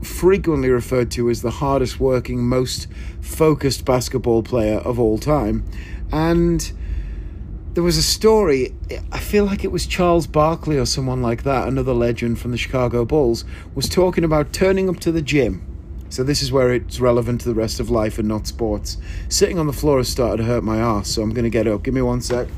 frequently 0.02 0.70
referred 0.70 1.10
to 1.12 1.30
as 1.30 1.42
the 1.42 1.50
hardest 1.50 1.98
working, 2.00 2.46
most 2.46 2.88
focused 3.20 3.84
basketball 3.84 4.42
player 4.42 4.78
of 4.78 4.98
all 4.98 5.18
time, 5.18 5.64
and 6.12 6.72
there 7.74 7.82
was 7.84 7.96
a 7.96 8.02
story, 8.02 8.74
I 9.12 9.18
feel 9.18 9.44
like 9.44 9.64
it 9.64 9.70
was 9.70 9.86
Charles 9.86 10.26
Barkley 10.26 10.78
or 10.78 10.86
someone 10.86 11.22
like 11.22 11.44
that, 11.44 11.68
another 11.68 11.92
legend 11.92 12.40
from 12.40 12.50
the 12.50 12.58
Chicago 12.58 13.04
Bulls, 13.04 13.44
was 13.74 13.88
talking 13.88 14.24
about 14.24 14.52
turning 14.52 14.88
up 14.88 14.98
to 15.00 15.12
the 15.12 15.22
gym 15.22 15.64
so 16.10 16.24
this 16.24 16.42
is 16.42 16.50
where 16.50 16.72
it's 16.72 17.00
relevant 17.00 17.42
to 17.42 17.48
the 17.48 17.54
rest 17.54 17.80
of 17.80 17.90
life 17.90 18.18
and 18.18 18.26
not 18.26 18.46
sports. 18.46 18.96
Sitting 19.28 19.58
on 19.58 19.66
the 19.66 19.72
floor 19.72 19.98
has 19.98 20.08
started 20.08 20.38
to 20.38 20.44
hurt 20.44 20.64
my 20.64 20.78
ass, 20.78 21.08
so 21.08 21.22
I'm 21.22 21.34
going 21.34 21.44
to 21.44 21.50
get 21.50 21.66
up. 21.66 21.82
Give 21.82 21.92
me 21.92 22.02
one 22.02 22.20
sec. 22.22 22.48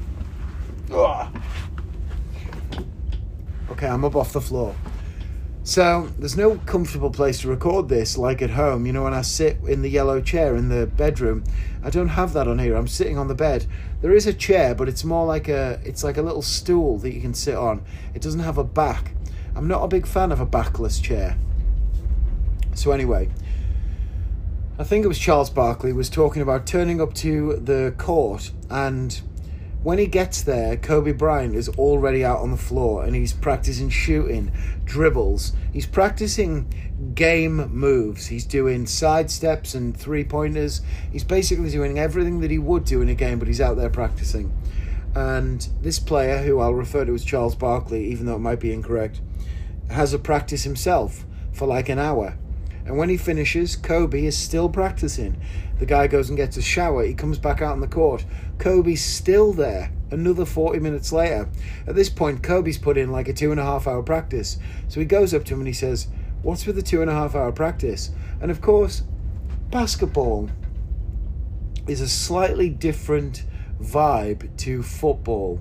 Okay, 3.71 3.89
I'm 3.89 4.05
up 4.05 4.15
off 4.15 4.33
the 4.33 4.41
floor. 4.41 4.75
So 5.63 6.09
there's 6.19 6.37
no 6.37 6.57
comfortable 6.59 7.11
place 7.11 7.43
to 7.43 7.49
record 7.49 7.89
this 7.89 8.17
like 8.17 8.41
at 8.41 8.51
home. 8.51 8.87
You 8.87 8.93
know, 8.93 9.05
when 9.05 9.15
I 9.15 9.23
sit 9.23 9.59
in 9.67 9.83
the 9.83 9.91
yellow 9.91 10.21
chair 10.21 10.57
in 10.57 10.69
the 10.69 10.87
bedroom, 10.87 11.45
I 11.83 11.91
don't 11.91 12.09
have 12.09 12.33
that 12.33 12.49
on 12.49 12.59
here. 12.59 12.77
I'm 12.77 12.89
sitting 12.89 13.19
on 13.19 13.29
the 13.29 13.35
bed. 13.35 13.67
There 14.01 14.13
is 14.13 14.27
a 14.27 14.33
chair, 14.33 14.75
but 14.75 14.89
it's 14.89 15.05
more 15.05 15.27
like 15.27 15.49
a 15.49 15.79
it's 15.85 16.03
like 16.03 16.17
a 16.17 16.23
little 16.23 16.43
stool 16.43 16.99
that 16.99 17.13
you 17.13 17.21
can 17.21 17.35
sit 17.35 17.55
on. 17.55 17.85
It 18.15 18.23
doesn't 18.23 18.41
have 18.41 18.59
a 18.59 18.65
back. 18.65 19.13
I'm 19.55 19.69
not 19.69 19.83
a 19.83 19.89
big 19.89 20.07
fan 20.07 20.33
of 20.33 20.41
a 20.41 20.47
backless 20.47 20.99
chair. 20.99 21.37
So 22.75 22.93
anyway, 22.93 23.29
I 24.79 24.85
think 24.85 25.05
it 25.05 25.09
was 25.09 25.19
Charles 25.19 25.51
Barkley 25.51 25.93
was 25.93 26.09
talking 26.09 26.41
about 26.41 26.67
turning 26.67 27.01
up 27.03 27.13
to 27.15 27.57
the 27.57 27.95
court 27.99 28.51
and 28.71 29.21
when 29.83 29.99
he 29.99 30.07
gets 30.07 30.43
there, 30.43 30.77
Kobe 30.77 31.13
Bryant 31.13 31.55
is 31.55 31.69
already 31.71 32.25
out 32.25 32.41
on 32.41 32.51
the 32.51 32.57
floor 32.57 33.05
and 33.05 33.17
he's 33.17 33.33
practicing 33.33 33.89
shooting, 33.89 34.53
dribbles. 34.85 35.53
He's 35.73 35.87
practicing 35.87 37.13
game 37.15 37.57
moves. 37.73 38.27
He's 38.27 38.45
doing 38.45 38.87
side 38.87 39.31
steps 39.31 39.75
and 39.75 39.97
three 39.97 40.25
pointers. 40.25 40.83
He's 41.11 41.25
basically 41.25 41.71
doing 41.71 41.99
everything 41.99 42.41
that 42.41 42.51
he 42.51 42.59
would 42.59 42.85
do 42.85 43.01
in 43.01 43.09
a 43.09 43.15
game, 43.15 43.39
but 43.39 43.49
he's 43.49 43.61
out 43.61 43.77
there 43.77 43.89
practicing. 43.89 44.53
And 45.15 45.67
this 45.81 45.99
player, 45.99 46.39
who 46.39 46.61
I'll 46.61 46.75
refer 46.75 47.07
to 47.07 47.15
as 47.15 47.25
Charles 47.25 47.55
Barkley, 47.55 48.07
even 48.09 48.27
though 48.27 48.37
it 48.37 48.41
might 48.41 48.61
be 48.61 48.73
incorrect, 48.73 49.21
has 49.91 50.13
a 50.13 50.19
practice 50.19 50.65
himself 50.65 51.25
for 51.53 51.67
like 51.67 51.89
an 51.89 51.99
hour. 51.99 52.37
And 52.85 52.97
when 52.97 53.09
he 53.09 53.17
finishes, 53.17 53.77
Kobe 53.77 54.25
is 54.25 54.37
still 54.37 54.69
practicing. 54.69 55.41
The 55.79 55.87
guy 55.87 56.07
goes 56.07 56.29
and 56.29 56.37
gets 56.37 56.57
a 56.57 56.63
shower. 56.63 57.05
He 57.05 57.15
comes 57.15 57.39
back 57.39 57.63
out 57.63 57.73
on 57.73 57.81
the 57.81 57.87
court. 57.87 58.25
Kobe's 58.61 59.03
still 59.03 59.53
there 59.53 59.91
another 60.11 60.45
40 60.45 60.81
minutes 60.81 61.13
later. 61.13 61.49
At 61.87 61.95
this 61.95 62.11
point, 62.11 62.43
Kobe's 62.43 62.79
put 62.79 62.99
in 62.99 63.11
like 63.11 63.27
a 63.27 63.33
two 63.33 63.51
and 63.51 63.59
a 63.59 63.65
half 63.65 63.87
hour 63.87 64.03
practice. 64.03 64.59
So 64.89 65.01
he 65.01 65.07
goes 65.07 65.33
up 65.33 65.45
to 65.47 65.55
him 65.55 65.61
and 65.61 65.67
he 65.67 65.73
says, 65.73 66.09
What's 66.43 66.67
with 66.67 66.77
the 66.77 66.83
two 66.83 67.01
and 67.01 67.11
a 67.11 67.15
half 67.15 67.35
hour 67.35 67.53
practice? 67.53 68.11
And 68.41 68.51
of 68.51 68.61
course, 68.61 69.03
basketball 69.71 70.51
is 71.89 72.01
a 72.01 72.09
slightly 72.09 72.69
different 72.69 73.45
vibe 73.81 74.55
to 74.59 74.83
football 74.83 75.61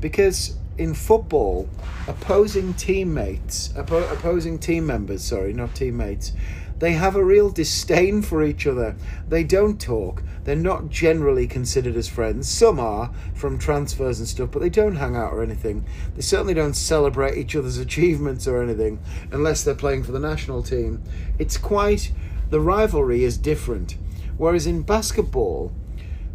because 0.00 0.56
in 0.78 0.94
football, 0.94 1.68
opposing 2.06 2.74
teammates, 2.74 3.72
opposing 3.76 4.58
team 4.58 4.86
members, 4.86 5.24
sorry, 5.24 5.52
not 5.52 5.74
teammates, 5.74 6.32
they 6.78 6.92
have 6.92 7.16
a 7.16 7.24
real 7.24 7.50
disdain 7.50 8.22
for 8.22 8.44
each 8.44 8.66
other. 8.66 8.94
They 9.28 9.44
don't 9.44 9.80
talk. 9.80 10.22
They're 10.44 10.54
not 10.56 10.90
generally 10.90 11.46
considered 11.46 11.96
as 11.96 12.08
friends. 12.08 12.48
Some 12.48 12.78
are 12.78 13.10
from 13.34 13.58
transfers 13.58 14.18
and 14.18 14.28
stuff, 14.28 14.50
but 14.52 14.60
they 14.60 14.68
don't 14.68 14.96
hang 14.96 15.16
out 15.16 15.32
or 15.32 15.42
anything. 15.42 15.86
They 16.14 16.22
certainly 16.22 16.54
don't 16.54 16.74
celebrate 16.74 17.38
each 17.38 17.56
other's 17.56 17.78
achievements 17.86 18.46
or 18.46 18.62
anything 18.62 19.00
unless 19.32 19.64
they're 19.64 19.74
playing 19.74 20.04
for 20.04 20.12
the 20.12 20.20
national 20.20 20.62
team. 20.62 21.02
It's 21.38 21.56
quite, 21.56 22.12
the 22.50 22.60
rivalry 22.60 23.24
is 23.24 23.38
different. 23.38 23.96
Whereas 24.36 24.66
in 24.66 24.82
basketball, 24.82 25.72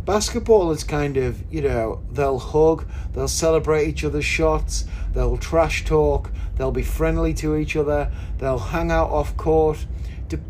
basketball 0.06 0.72
is 0.72 0.84
kind 0.84 1.16
of 1.16 1.44
you 1.54 1.62
know 1.62 2.02
they'll 2.12 2.40
hug 2.40 2.88
they'll 3.14 3.28
celebrate 3.28 3.88
each 3.88 4.04
other's 4.04 4.26
shots 4.26 4.86
they'll 5.14 5.38
trash 5.38 5.86
talk 5.86 6.32
they'll 6.58 6.72
be 6.72 6.82
friendly 6.82 7.36
to 7.36 7.56
each 7.56 7.76
other 7.76 8.12
they'll 8.40 8.58
hang 8.58 8.92
out 8.92 9.12
off 9.12 9.38
court 9.38 9.86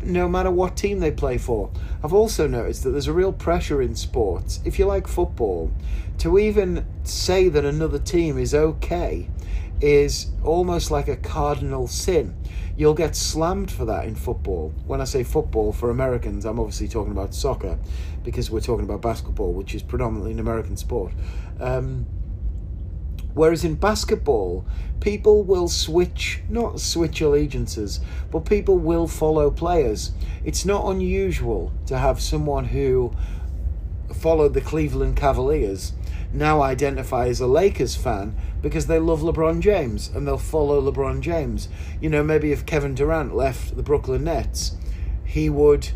no 0.02 0.28
matter 0.28 0.50
what 0.50 0.76
team 0.76 1.00
they 1.00 1.10
play 1.10 1.38
for. 1.38 1.70
I've 2.02 2.12
also 2.12 2.46
noticed 2.46 2.84
that 2.84 2.90
there's 2.90 3.06
a 3.06 3.12
real 3.12 3.32
pressure 3.32 3.82
in 3.82 3.94
sports, 3.94 4.60
if 4.64 4.78
you 4.78 4.86
like 4.86 5.06
football, 5.06 5.70
to 6.18 6.38
even 6.38 6.86
say 7.04 7.48
that 7.48 7.64
another 7.64 7.98
team 7.98 8.38
is 8.38 8.54
okay 8.54 9.28
is 9.80 10.30
almost 10.44 10.90
like 10.90 11.08
a 11.08 11.16
cardinal 11.16 11.88
sin. 11.88 12.34
You'll 12.76 12.94
get 12.94 13.16
slammed 13.16 13.70
for 13.70 13.84
that 13.84 14.06
in 14.06 14.14
football. 14.14 14.72
When 14.86 15.00
I 15.00 15.04
say 15.04 15.24
football 15.24 15.72
for 15.72 15.90
Americans, 15.90 16.44
I'm 16.44 16.58
obviously 16.58 16.88
talking 16.88 17.12
about 17.12 17.34
soccer 17.34 17.78
because 18.22 18.50
we're 18.50 18.60
talking 18.60 18.84
about 18.84 19.02
basketball, 19.02 19.52
which 19.52 19.74
is 19.74 19.82
predominantly 19.82 20.32
an 20.32 20.38
American 20.38 20.76
sport. 20.76 21.12
Um, 21.60 22.06
Whereas 23.34 23.64
in 23.64 23.74
basketball, 23.74 24.66
people 25.00 25.42
will 25.42 25.68
switch, 25.68 26.42
not 26.48 26.80
switch 26.80 27.20
allegiances, 27.20 28.00
but 28.30 28.44
people 28.44 28.78
will 28.78 29.06
follow 29.06 29.50
players. 29.50 30.12
It's 30.44 30.64
not 30.64 30.90
unusual 30.90 31.72
to 31.86 31.98
have 31.98 32.20
someone 32.20 32.66
who 32.66 33.14
followed 34.12 34.54
the 34.54 34.60
Cleveland 34.60 35.16
Cavaliers 35.16 35.92
now 36.32 36.62
identify 36.62 37.26
as 37.26 37.40
a 37.40 37.46
Lakers 37.46 37.94
fan 37.94 38.34
because 38.62 38.86
they 38.86 38.98
love 38.98 39.20
LeBron 39.20 39.60
James 39.60 40.08
and 40.08 40.26
they'll 40.26 40.38
follow 40.38 40.80
LeBron 40.80 41.20
James. 41.20 41.68
You 42.00 42.08
know, 42.08 42.22
maybe 42.22 42.52
if 42.52 42.64
Kevin 42.64 42.94
Durant 42.94 43.34
left 43.34 43.76
the 43.76 43.82
Brooklyn 43.82 44.24
Nets, 44.24 44.76
he 45.24 45.50
would 45.50 45.90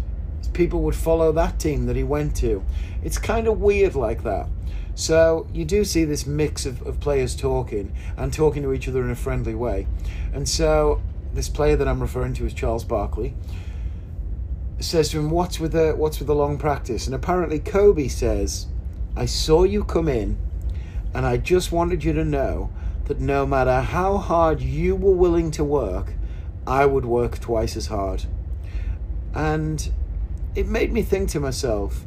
people 0.52 0.82
would 0.82 0.94
follow 0.94 1.32
that 1.32 1.58
team 1.58 1.86
that 1.86 1.96
he 1.96 2.02
went 2.02 2.34
to. 2.36 2.64
It's 3.02 3.18
kind 3.18 3.46
of 3.46 3.60
weird 3.60 3.94
like 3.94 4.22
that. 4.22 4.48
So 4.96 5.46
you 5.52 5.66
do 5.66 5.84
see 5.84 6.04
this 6.04 6.26
mix 6.26 6.64
of, 6.64 6.80
of 6.86 6.98
players 7.00 7.36
talking 7.36 7.94
and 8.16 8.32
talking 8.32 8.62
to 8.62 8.72
each 8.72 8.88
other 8.88 9.04
in 9.04 9.10
a 9.10 9.14
friendly 9.14 9.54
way. 9.54 9.86
And 10.32 10.48
so 10.48 11.02
this 11.34 11.50
player 11.50 11.76
that 11.76 11.86
I'm 11.86 12.00
referring 12.00 12.32
to 12.34 12.46
is 12.46 12.54
Charles 12.54 12.82
Barkley 12.82 13.34
says 14.80 15.10
to 15.10 15.18
him, 15.18 15.30
"What's 15.30 15.60
with 15.60 15.72
the 15.72 15.92
what's 15.92 16.18
with 16.18 16.28
the 16.28 16.34
long 16.34 16.56
practice?" 16.56 17.06
And 17.06 17.14
apparently 17.14 17.58
Kobe 17.58 18.08
says, 18.08 18.68
"I 19.14 19.26
saw 19.26 19.64
you 19.64 19.84
come 19.84 20.08
in, 20.08 20.38
and 21.12 21.26
I 21.26 21.36
just 21.36 21.72
wanted 21.72 22.02
you 22.02 22.14
to 22.14 22.24
know 22.24 22.70
that 23.04 23.20
no 23.20 23.44
matter 23.44 23.82
how 23.82 24.16
hard 24.16 24.62
you 24.62 24.96
were 24.96 25.14
willing 25.14 25.50
to 25.52 25.64
work, 25.64 26.14
I 26.66 26.86
would 26.86 27.04
work 27.04 27.38
twice 27.38 27.76
as 27.76 27.88
hard." 27.88 28.24
And 29.34 29.92
it 30.54 30.68
made 30.68 30.90
me 30.90 31.02
think 31.02 31.28
to 31.30 31.40
myself, 31.40 32.06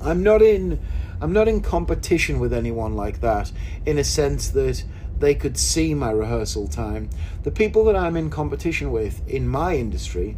I'm 0.00 0.22
not 0.22 0.40
in 0.40 0.78
I'm 1.20 1.32
not 1.32 1.48
in 1.48 1.62
competition 1.62 2.38
with 2.38 2.52
anyone 2.52 2.94
like 2.94 3.20
that 3.20 3.50
in 3.84 3.98
a 3.98 4.04
sense 4.04 4.48
that 4.50 4.84
they 5.18 5.34
could 5.34 5.58
see 5.58 5.92
my 5.92 6.12
rehearsal 6.12 6.68
time. 6.68 7.10
The 7.42 7.50
people 7.50 7.84
that 7.84 7.96
I'm 7.96 8.16
in 8.16 8.30
competition 8.30 8.92
with 8.92 9.26
in 9.28 9.48
my 9.48 9.76
industry 9.76 10.36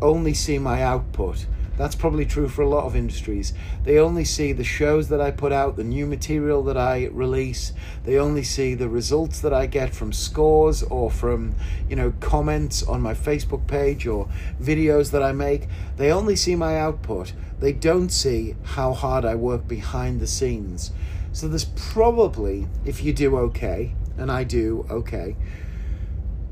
only 0.00 0.34
see 0.34 0.58
my 0.58 0.82
output. 0.82 1.46
That's 1.78 1.94
probably 1.94 2.26
true 2.26 2.48
for 2.48 2.62
a 2.62 2.68
lot 2.68 2.84
of 2.84 2.94
industries. 2.94 3.54
They 3.84 3.98
only 3.98 4.24
see 4.24 4.52
the 4.52 4.64
shows 4.64 5.08
that 5.08 5.20
I 5.20 5.30
put 5.30 5.52
out, 5.52 5.76
the 5.76 5.84
new 5.84 6.06
material 6.06 6.62
that 6.64 6.76
I 6.76 7.06
release. 7.06 7.72
They 8.04 8.18
only 8.18 8.42
see 8.42 8.74
the 8.74 8.88
results 8.88 9.40
that 9.40 9.54
I 9.54 9.66
get 9.66 9.94
from 9.94 10.12
scores 10.12 10.82
or 10.82 11.10
from, 11.10 11.54
you 11.88 11.96
know, 11.96 12.12
comments 12.20 12.82
on 12.82 13.00
my 13.00 13.14
Facebook 13.14 13.66
page 13.66 14.06
or 14.06 14.28
videos 14.60 15.12
that 15.12 15.22
I 15.22 15.32
make. 15.32 15.68
They 15.96 16.12
only 16.12 16.36
see 16.36 16.56
my 16.56 16.78
output. 16.78 17.32
They 17.62 17.72
don't 17.72 18.10
see 18.10 18.56
how 18.64 18.92
hard 18.92 19.24
I 19.24 19.36
work 19.36 19.68
behind 19.68 20.18
the 20.18 20.26
scenes. 20.26 20.90
So 21.30 21.46
there's 21.46 21.66
probably, 21.76 22.66
if 22.84 23.04
you 23.04 23.12
do 23.12 23.36
okay, 23.36 23.94
and 24.18 24.32
I 24.32 24.42
do 24.42 24.84
okay, 24.90 25.36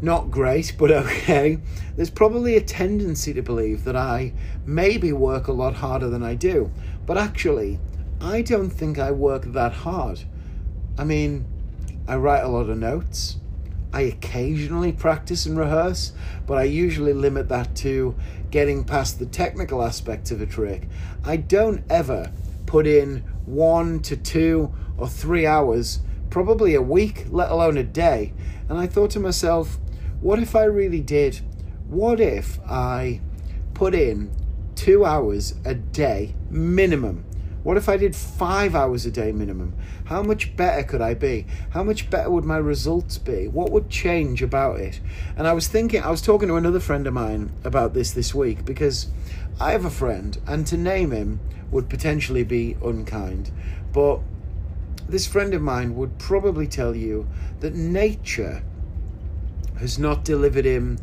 not 0.00 0.30
great, 0.30 0.76
but 0.78 0.92
okay, 0.92 1.58
there's 1.96 2.10
probably 2.10 2.54
a 2.54 2.60
tendency 2.60 3.32
to 3.32 3.42
believe 3.42 3.82
that 3.82 3.96
I 3.96 4.32
maybe 4.64 5.12
work 5.12 5.48
a 5.48 5.52
lot 5.52 5.74
harder 5.74 6.08
than 6.08 6.22
I 6.22 6.36
do. 6.36 6.70
But 7.06 7.18
actually, 7.18 7.80
I 8.20 8.42
don't 8.42 8.70
think 8.70 8.96
I 9.00 9.10
work 9.10 9.46
that 9.46 9.72
hard. 9.72 10.20
I 10.96 11.02
mean, 11.02 11.44
I 12.06 12.14
write 12.14 12.44
a 12.44 12.48
lot 12.48 12.70
of 12.70 12.78
notes. 12.78 13.38
I 13.92 14.02
occasionally 14.02 14.92
practice 14.92 15.46
and 15.46 15.58
rehearse, 15.58 16.12
but 16.46 16.58
I 16.58 16.64
usually 16.64 17.12
limit 17.12 17.48
that 17.48 17.74
to 17.76 18.14
getting 18.50 18.84
past 18.84 19.18
the 19.18 19.26
technical 19.26 19.82
aspects 19.82 20.30
of 20.30 20.40
a 20.40 20.46
trick. 20.46 20.88
I 21.24 21.36
don't 21.36 21.82
ever 21.90 22.32
put 22.66 22.86
in 22.86 23.24
one 23.46 24.00
to 24.00 24.16
two 24.16 24.72
or 24.96 25.08
three 25.08 25.46
hours, 25.46 26.00
probably 26.30 26.74
a 26.74 26.82
week, 26.82 27.26
let 27.30 27.50
alone 27.50 27.76
a 27.76 27.82
day. 27.82 28.32
And 28.68 28.78
I 28.78 28.86
thought 28.86 29.10
to 29.10 29.20
myself, 29.20 29.78
what 30.20 30.38
if 30.38 30.54
I 30.54 30.64
really 30.64 31.00
did? 31.00 31.40
What 31.88 32.20
if 32.20 32.60
I 32.68 33.20
put 33.74 33.94
in 33.94 34.30
two 34.76 35.04
hours 35.04 35.54
a 35.64 35.74
day 35.74 36.36
minimum? 36.48 37.24
What 37.62 37.76
if 37.76 37.88
I 37.88 37.98
did 37.98 38.16
five 38.16 38.74
hours 38.74 39.04
a 39.04 39.10
day 39.10 39.32
minimum? 39.32 39.74
How 40.04 40.22
much 40.22 40.56
better 40.56 40.82
could 40.82 41.02
I 41.02 41.12
be? 41.12 41.46
How 41.70 41.82
much 41.82 42.08
better 42.08 42.30
would 42.30 42.44
my 42.44 42.56
results 42.56 43.18
be? 43.18 43.48
What 43.48 43.70
would 43.70 43.90
change 43.90 44.42
about 44.42 44.80
it? 44.80 45.00
And 45.36 45.46
I 45.46 45.52
was 45.52 45.68
thinking, 45.68 46.02
I 46.02 46.10
was 46.10 46.22
talking 46.22 46.48
to 46.48 46.56
another 46.56 46.80
friend 46.80 47.06
of 47.06 47.12
mine 47.12 47.52
about 47.62 47.92
this 47.92 48.12
this 48.12 48.34
week 48.34 48.64
because 48.64 49.08
I 49.60 49.72
have 49.72 49.84
a 49.84 49.90
friend, 49.90 50.38
and 50.46 50.66
to 50.68 50.78
name 50.78 51.10
him 51.10 51.38
would 51.70 51.90
potentially 51.90 52.44
be 52.44 52.78
unkind, 52.82 53.50
but 53.92 54.20
this 55.06 55.26
friend 55.26 55.52
of 55.52 55.60
mine 55.60 55.96
would 55.96 56.18
probably 56.18 56.66
tell 56.66 56.94
you 56.94 57.28
that 57.60 57.74
nature 57.74 58.62
has 59.78 59.98
not 59.98 60.24
delivered 60.24 60.64
him 60.64 60.98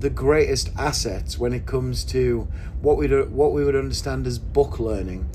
the 0.00 0.10
greatest 0.10 0.70
assets 0.78 1.38
when 1.38 1.52
it 1.52 1.66
comes 1.66 2.04
to 2.04 2.48
what 2.80 2.96
we 2.96 3.06
what 3.08 3.52
we 3.52 3.64
would 3.64 3.76
understand 3.76 4.26
as 4.26 4.38
book 4.38 4.80
learning. 4.80 5.28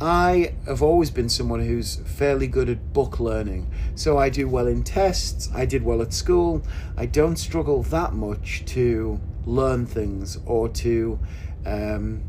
I 0.00 0.54
have 0.66 0.82
always 0.82 1.10
been 1.10 1.28
someone 1.28 1.60
who's 1.60 1.96
fairly 1.96 2.46
good 2.46 2.70
at 2.70 2.92
book 2.92 3.20
learning. 3.20 3.70
So 3.94 4.16
I 4.16 4.30
do 4.30 4.48
well 4.48 4.66
in 4.66 4.82
tests, 4.82 5.50
I 5.54 5.66
did 5.66 5.84
well 5.84 6.00
at 6.00 6.14
school. 6.14 6.62
I 6.96 7.06
don't 7.06 7.36
struggle 7.36 7.82
that 7.84 8.14
much 8.14 8.64
to 8.66 9.20
learn 9.44 9.86
things 9.86 10.38
or 10.46 10.68
to 10.68 11.18
um, 11.66 12.22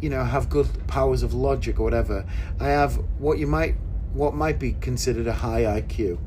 you 0.00 0.08
know 0.10 0.24
have 0.24 0.48
good 0.48 0.68
powers 0.86 1.22
of 1.22 1.34
logic 1.34 1.78
or 1.80 1.82
whatever. 1.82 2.24
I 2.60 2.68
have 2.68 2.96
what 3.18 3.38
you 3.38 3.46
might 3.46 3.74
what 4.14 4.34
might 4.34 4.58
be 4.58 4.72
considered 4.80 5.26
a 5.26 5.32
high 5.32 5.62
IQ. 5.62 6.18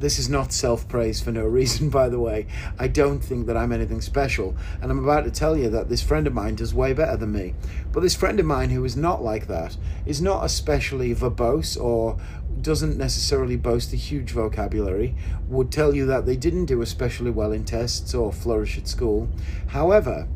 This 0.00 0.18
is 0.18 0.28
not 0.28 0.52
self 0.52 0.88
praise 0.88 1.20
for 1.20 1.30
no 1.30 1.44
reason, 1.44 1.88
by 2.00 2.08
the 2.08 2.18
way. 2.18 2.46
I 2.78 2.88
don't 2.88 3.20
think 3.20 3.46
that 3.46 3.56
I'm 3.56 3.72
anything 3.72 4.00
special. 4.00 4.56
And 4.80 4.90
I'm 4.90 5.02
about 5.02 5.24
to 5.24 5.30
tell 5.30 5.56
you 5.56 5.70
that 5.70 5.88
this 5.88 6.02
friend 6.02 6.26
of 6.26 6.34
mine 6.34 6.56
does 6.56 6.74
way 6.74 6.92
better 6.92 7.16
than 7.16 7.32
me. 7.32 7.54
But 7.92 8.00
this 8.00 8.14
friend 8.14 8.38
of 8.40 8.46
mine 8.46 8.70
who 8.70 8.84
is 8.84 8.96
not 8.96 9.22
like 9.22 9.46
that 9.46 9.76
is 10.06 10.20
not 10.20 10.44
especially 10.44 11.14
verbose 11.14 11.80
or 11.80 12.18
doesn't 12.60 12.96
necessarily 12.96 13.56
boast 13.56 13.92
a 13.92 13.96
huge 13.96 14.30
vocabulary, 14.30 15.14
would 15.48 15.70
tell 15.70 15.94
you 15.94 16.06
that 16.06 16.24
they 16.24 16.36
didn't 16.36 16.66
do 16.66 16.82
especially 16.82 17.30
well 17.30 17.52
in 17.52 17.64
tests 17.64 18.14
or 18.14 18.32
flourish 18.32 18.78
at 18.78 18.88
school. 18.88 19.28
However, 19.68 20.26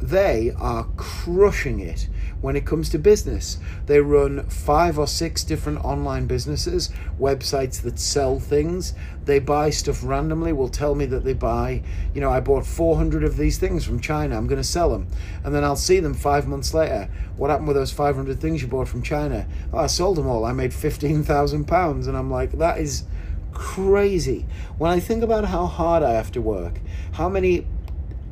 they 0.00 0.52
are 0.58 0.86
crushing 0.96 1.80
it 1.80 2.08
when 2.40 2.56
it 2.56 2.66
comes 2.66 2.88
to 2.90 2.98
business. 2.98 3.58
They 3.86 4.00
run 4.00 4.48
five 4.48 4.98
or 4.98 5.06
six 5.06 5.42
different 5.44 5.84
online 5.84 6.26
businesses, 6.26 6.90
websites 7.18 7.82
that 7.82 7.98
sell 7.98 8.38
things. 8.38 8.94
They 9.24 9.38
buy 9.38 9.70
stuff 9.70 10.04
randomly, 10.04 10.52
will 10.52 10.68
tell 10.68 10.94
me 10.94 11.06
that 11.06 11.24
they 11.24 11.32
buy, 11.32 11.82
you 12.14 12.20
know, 12.20 12.30
I 12.30 12.40
bought 12.40 12.66
400 12.66 13.24
of 13.24 13.36
these 13.36 13.58
things 13.58 13.84
from 13.84 14.00
China, 14.00 14.36
I'm 14.36 14.46
going 14.46 14.60
to 14.60 14.68
sell 14.68 14.90
them. 14.90 15.08
And 15.44 15.54
then 15.54 15.64
I'll 15.64 15.76
see 15.76 16.00
them 16.00 16.14
five 16.14 16.46
months 16.46 16.74
later. 16.74 17.08
What 17.36 17.50
happened 17.50 17.68
with 17.68 17.76
those 17.76 17.92
500 17.92 18.40
things 18.40 18.62
you 18.62 18.68
bought 18.68 18.88
from 18.88 19.02
China? 19.02 19.46
Oh, 19.72 19.78
I 19.78 19.86
sold 19.86 20.16
them 20.16 20.26
all. 20.26 20.44
I 20.44 20.52
made 20.52 20.70
£15,000. 20.70 22.06
And 22.06 22.16
I'm 22.16 22.30
like, 22.30 22.52
that 22.52 22.78
is 22.78 23.04
crazy. 23.52 24.46
When 24.78 24.90
I 24.90 25.00
think 25.00 25.22
about 25.22 25.46
how 25.46 25.66
hard 25.66 26.02
I 26.02 26.12
have 26.12 26.30
to 26.32 26.40
work, 26.40 26.80
how 27.12 27.28
many 27.28 27.66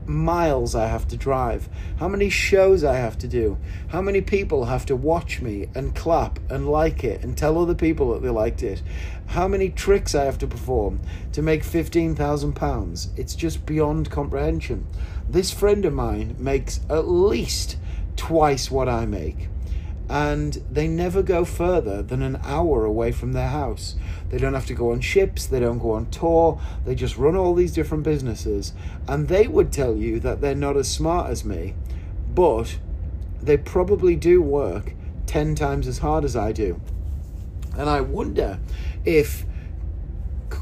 miles 0.07 0.75
I 0.75 0.87
have 0.87 1.09
to 1.09 1.17
drive, 1.17 1.69
how 1.99 2.09
many 2.09 2.29
shows 2.29 2.85
I 2.85 2.97
have 2.97 3.19
to 3.19 3.29
do, 3.29 3.59
how 3.89 4.01
many 4.01 4.21
people 4.21 4.67
have 4.67 4.87
to 4.87 4.97
watch 4.97 5.41
me 5.41 5.69
and 5.75 5.95
clap 5.95 6.39
and 6.51 6.69
like 6.69 7.05
it 7.05 7.23
and 7.23 7.37
tell 7.37 7.59
other 7.59 7.75
people 7.75 8.13
that 8.13 8.23
they 8.23 8.31
liked 8.31 8.63
it, 8.63 8.83
how 9.27 9.49
many 9.49 9.71
tricks 9.71 10.15
I 10.15 10.25
have 10.25 10.39
to 10.39 10.47
perform 10.47 11.01
to 11.33 11.43
make 11.43 11.63
£15,000. 11.63 13.19
It's 13.19 13.35
just 13.35 13.67
beyond 13.67 14.11
comprehension. 14.11 14.87
This 15.29 15.51
friend 15.51 15.85
of 15.85 15.93
mine 15.93 16.37
makes 16.39 16.81
at 16.91 17.09
least 17.09 17.77
twice 18.17 18.71
what 18.71 18.89
I 18.89 19.07
make 19.07 19.49
and 20.09 20.63
they 20.71 20.87
never 20.87 21.23
go 21.23 21.45
further 21.45 22.03
than 22.03 22.23
an 22.23 22.39
hour 22.45 22.85
away 22.85 23.11
from 23.11 23.33
their 23.33 23.49
house. 23.49 23.95
They 24.31 24.39
don't 24.39 24.55
have 24.55 24.67
to 24.67 24.75
go 24.75 24.93
on 24.93 25.01
ships, 25.01 25.47
they 25.47 25.61
don't 25.61 25.79
go 25.79 25.93
on 25.93 26.07
tour, 26.11 26.61
they 26.85 26.95
just 26.95 27.17
run 27.17 27.37
all 27.37 27.55
these 27.55 27.73
different 27.73 28.05
businesses. 28.05 28.73
And 29.07 29.29
they 29.29 29.47
would 29.47 29.73
tell 29.73 29.97
you 29.97 30.19
that 30.21 30.41
they're 30.41 30.55
not 30.55 30.77
as 30.77 30.89
smart 30.89 31.31
as 31.31 31.45
me, 31.45 31.75
but 32.35 32.79
they 33.43 33.57
probably 33.57 34.17
do 34.17 34.41
work 34.43 34.95
10 35.27 35.55
times 35.55 35.87
as 35.87 35.99
hard 35.99 36.25
as 36.25 36.37
I 36.37 36.53
do. 36.53 36.81
And 37.77 37.89
I 37.89 38.01
wonder 38.01 38.59
if 39.05 39.45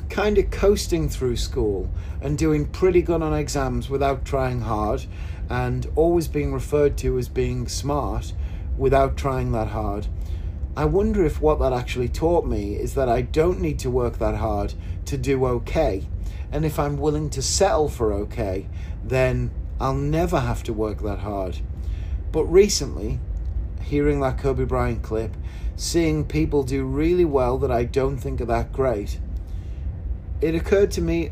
kind 0.08 0.38
of 0.38 0.50
coasting 0.50 1.08
through 1.08 1.36
school 1.36 1.90
and 2.20 2.36
doing 2.36 2.66
pretty 2.66 3.02
good 3.02 3.22
on 3.22 3.34
exams 3.34 3.88
without 3.88 4.24
trying 4.24 4.60
hard 4.62 5.04
and 5.48 5.86
always 5.96 6.28
being 6.28 6.52
referred 6.52 6.96
to 6.98 7.18
as 7.18 7.28
being 7.28 7.66
smart 7.68 8.32
without 8.76 9.16
trying 9.16 9.52
that 9.52 9.68
hard. 9.68 10.06
I 10.74 10.86
wonder 10.86 11.24
if 11.24 11.40
what 11.40 11.58
that 11.58 11.74
actually 11.74 12.08
taught 12.08 12.46
me 12.46 12.76
is 12.76 12.94
that 12.94 13.08
I 13.08 13.20
don't 13.20 13.60
need 13.60 13.78
to 13.80 13.90
work 13.90 14.18
that 14.18 14.36
hard 14.36 14.72
to 15.04 15.18
do 15.18 15.44
okay. 15.44 16.08
And 16.50 16.64
if 16.64 16.78
I'm 16.78 16.96
willing 16.96 17.28
to 17.30 17.42
settle 17.42 17.90
for 17.90 18.12
okay, 18.12 18.68
then 19.04 19.50
I'll 19.78 19.94
never 19.94 20.40
have 20.40 20.62
to 20.64 20.72
work 20.72 21.02
that 21.02 21.18
hard. 21.18 21.58
But 22.30 22.44
recently, 22.44 23.20
hearing 23.82 24.20
that 24.20 24.38
Kobe 24.38 24.64
Bryant 24.64 25.02
clip, 25.02 25.36
seeing 25.76 26.24
people 26.24 26.62
do 26.62 26.84
really 26.84 27.26
well 27.26 27.58
that 27.58 27.70
I 27.70 27.84
don't 27.84 28.16
think 28.16 28.40
are 28.40 28.46
that 28.46 28.72
great, 28.72 29.18
it 30.40 30.54
occurred 30.54 30.90
to 30.92 31.02
me 31.02 31.30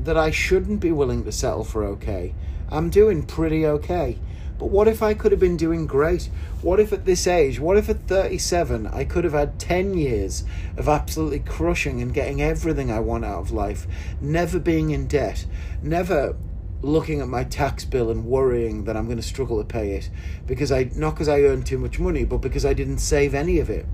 that 0.00 0.18
I 0.18 0.30
shouldn't 0.30 0.80
be 0.80 0.92
willing 0.92 1.24
to 1.24 1.32
settle 1.32 1.64
for 1.64 1.84
okay. 1.84 2.34
I'm 2.70 2.90
doing 2.90 3.22
pretty 3.22 3.64
okay. 3.64 4.18
But 4.58 4.66
what 4.66 4.88
if 4.88 5.02
I 5.02 5.14
could 5.14 5.32
have 5.32 5.40
been 5.40 5.56
doing 5.56 5.86
great? 5.86 6.30
What 6.62 6.80
if 6.80 6.92
at 6.92 7.04
this 7.04 7.26
age, 7.26 7.58
what 7.58 7.76
if 7.76 7.88
at 7.88 8.06
37, 8.06 8.86
I 8.86 9.04
could 9.04 9.24
have 9.24 9.32
had 9.32 9.58
10 9.58 9.96
years 9.96 10.44
of 10.76 10.88
absolutely 10.88 11.40
crushing 11.40 12.00
and 12.00 12.14
getting 12.14 12.40
everything 12.40 12.90
I 12.90 13.00
want 13.00 13.24
out 13.24 13.40
of 13.40 13.50
life, 13.50 13.86
never 14.20 14.58
being 14.58 14.90
in 14.90 15.06
debt, 15.06 15.44
never 15.82 16.36
looking 16.84 17.20
at 17.20 17.28
my 17.28 17.44
tax 17.44 17.84
bill 17.84 18.10
and 18.10 18.26
worrying 18.26 18.84
that 18.84 18.96
I'm 18.96 19.06
going 19.06 19.16
to 19.16 19.22
struggle 19.22 19.58
to 19.58 19.64
pay 19.64 19.92
it 19.92 20.10
because 20.46 20.70
I 20.70 20.90
not 20.94 21.14
because 21.14 21.28
I 21.28 21.40
earned 21.40 21.66
too 21.66 21.78
much 21.78 21.98
money, 21.98 22.24
but 22.24 22.38
because 22.38 22.64
I 22.64 22.74
didn't 22.74 22.98
save 22.98 23.34
any 23.34 23.58
of 23.58 23.70
it. 23.70 23.86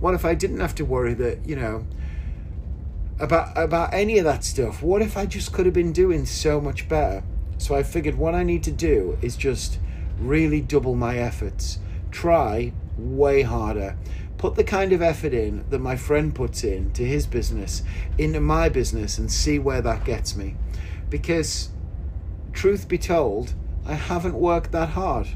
What 0.00 0.14
if 0.14 0.24
I 0.24 0.34
didn't 0.34 0.60
have 0.60 0.74
to 0.76 0.84
worry 0.84 1.14
that, 1.14 1.46
you 1.46 1.56
know, 1.56 1.86
about 3.20 3.56
about 3.56 3.92
any 3.92 4.18
of 4.18 4.24
that 4.24 4.44
stuff? 4.44 4.82
What 4.82 5.02
if 5.02 5.16
I 5.16 5.26
just 5.26 5.52
could 5.52 5.66
have 5.66 5.74
been 5.74 5.92
doing 5.92 6.26
so 6.26 6.60
much 6.60 6.88
better? 6.88 7.22
So 7.58 7.74
I 7.74 7.82
figured 7.82 8.16
what 8.16 8.34
I 8.34 8.44
need 8.44 8.62
to 8.64 8.70
do 8.70 9.18
is 9.20 9.36
just 9.36 9.78
really 10.18 10.60
double 10.60 10.94
my 10.94 11.18
efforts. 11.18 11.78
Try 12.10 12.72
way 12.96 13.42
harder. 13.42 13.96
Put 14.36 14.54
the 14.54 14.64
kind 14.64 14.92
of 14.92 15.02
effort 15.02 15.34
in 15.34 15.64
that 15.70 15.80
my 15.80 15.96
friend 15.96 16.34
puts 16.34 16.62
in 16.62 16.92
to 16.92 17.04
his 17.04 17.26
business, 17.26 17.82
into 18.16 18.40
my 18.40 18.68
business, 18.68 19.18
and 19.18 19.30
see 19.30 19.58
where 19.58 19.82
that 19.82 20.04
gets 20.04 20.36
me. 20.36 20.56
Because, 21.10 21.70
truth 22.52 22.88
be 22.88 22.98
told, 22.98 23.54
I 23.84 23.94
haven't 23.94 24.34
worked 24.34 24.72
that 24.72 24.90
hard. 24.90 25.28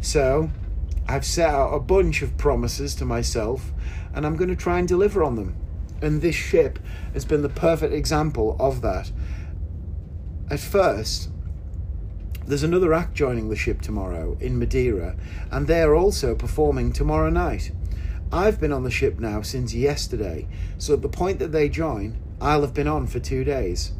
So, 0.00 0.50
I've 1.06 1.26
set 1.26 1.50
out 1.50 1.74
a 1.74 1.80
bunch 1.80 2.22
of 2.22 2.38
promises 2.38 2.94
to 2.96 3.04
myself, 3.04 3.72
and 4.14 4.24
I'm 4.24 4.36
going 4.36 4.48
to 4.50 4.56
try 4.56 4.78
and 4.78 4.88
deliver 4.88 5.22
on 5.22 5.36
them. 5.36 5.56
And 6.00 6.22
this 6.22 6.36
ship 6.36 6.78
has 7.12 7.24
been 7.24 7.42
the 7.42 7.48
perfect 7.48 7.92
example 7.92 8.56
of 8.58 8.80
that. 8.80 9.10
At 10.50 10.60
first, 10.60 11.28
there's 12.50 12.64
another 12.64 12.92
act 12.92 13.14
joining 13.14 13.48
the 13.48 13.54
ship 13.54 13.80
tomorrow 13.80 14.36
in 14.40 14.58
Madeira, 14.58 15.16
and 15.52 15.68
they're 15.68 15.94
also 15.94 16.34
performing 16.34 16.92
tomorrow 16.92 17.30
night. 17.30 17.70
I've 18.32 18.60
been 18.60 18.72
on 18.72 18.82
the 18.82 18.90
ship 18.90 19.20
now 19.20 19.40
since 19.42 19.72
yesterday, 19.72 20.48
so 20.76 20.94
at 20.94 21.02
the 21.02 21.08
point 21.08 21.38
that 21.38 21.52
they 21.52 21.68
join, 21.68 22.18
I'll 22.40 22.62
have 22.62 22.74
been 22.74 22.88
on 22.88 23.06
for 23.06 23.20
two 23.20 23.44
days. 23.44 23.92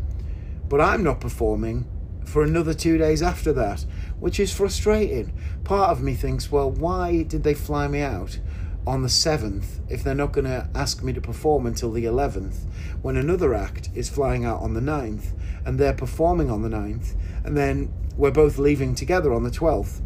But 0.68 0.80
I'm 0.80 1.04
not 1.04 1.20
performing 1.20 1.86
for 2.24 2.42
another 2.42 2.74
two 2.74 2.98
days 2.98 3.22
after 3.22 3.52
that, 3.52 3.86
which 4.18 4.40
is 4.40 4.52
frustrating. 4.52 5.32
Part 5.62 5.90
of 5.90 6.02
me 6.02 6.14
thinks, 6.14 6.50
well, 6.50 6.72
why 6.72 7.22
did 7.22 7.44
they 7.44 7.54
fly 7.54 7.86
me 7.86 8.00
out 8.00 8.40
on 8.84 9.02
the 9.02 9.08
7th 9.08 9.78
if 9.88 10.02
they're 10.02 10.14
not 10.14 10.32
going 10.32 10.46
to 10.46 10.68
ask 10.74 11.04
me 11.04 11.12
to 11.12 11.20
perform 11.20 11.66
until 11.66 11.92
the 11.92 12.04
11th, 12.04 12.64
when 13.02 13.16
another 13.16 13.54
act 13.54 13.90
is 13.94 14.08
flying 14.08 14.44
out 14.44 14.60
on 14.60 14.74
the 14.74 14.80
9th 14.80 15.32
and 15.64 15.78
they're 15.78 15.92
performing 15.92 16.50
on 16.50 16.62
the 16.62 16.68
9th, 16.68 17.14
and 17.44 17.56
then 17.56 17.92
we're 18.16 18.30
both 18.30 18.58
leaving 18.58 18.94
together 18.94 19.32
on 19.32 19.44
the 19.44 19.50
12th. 19.50 20.00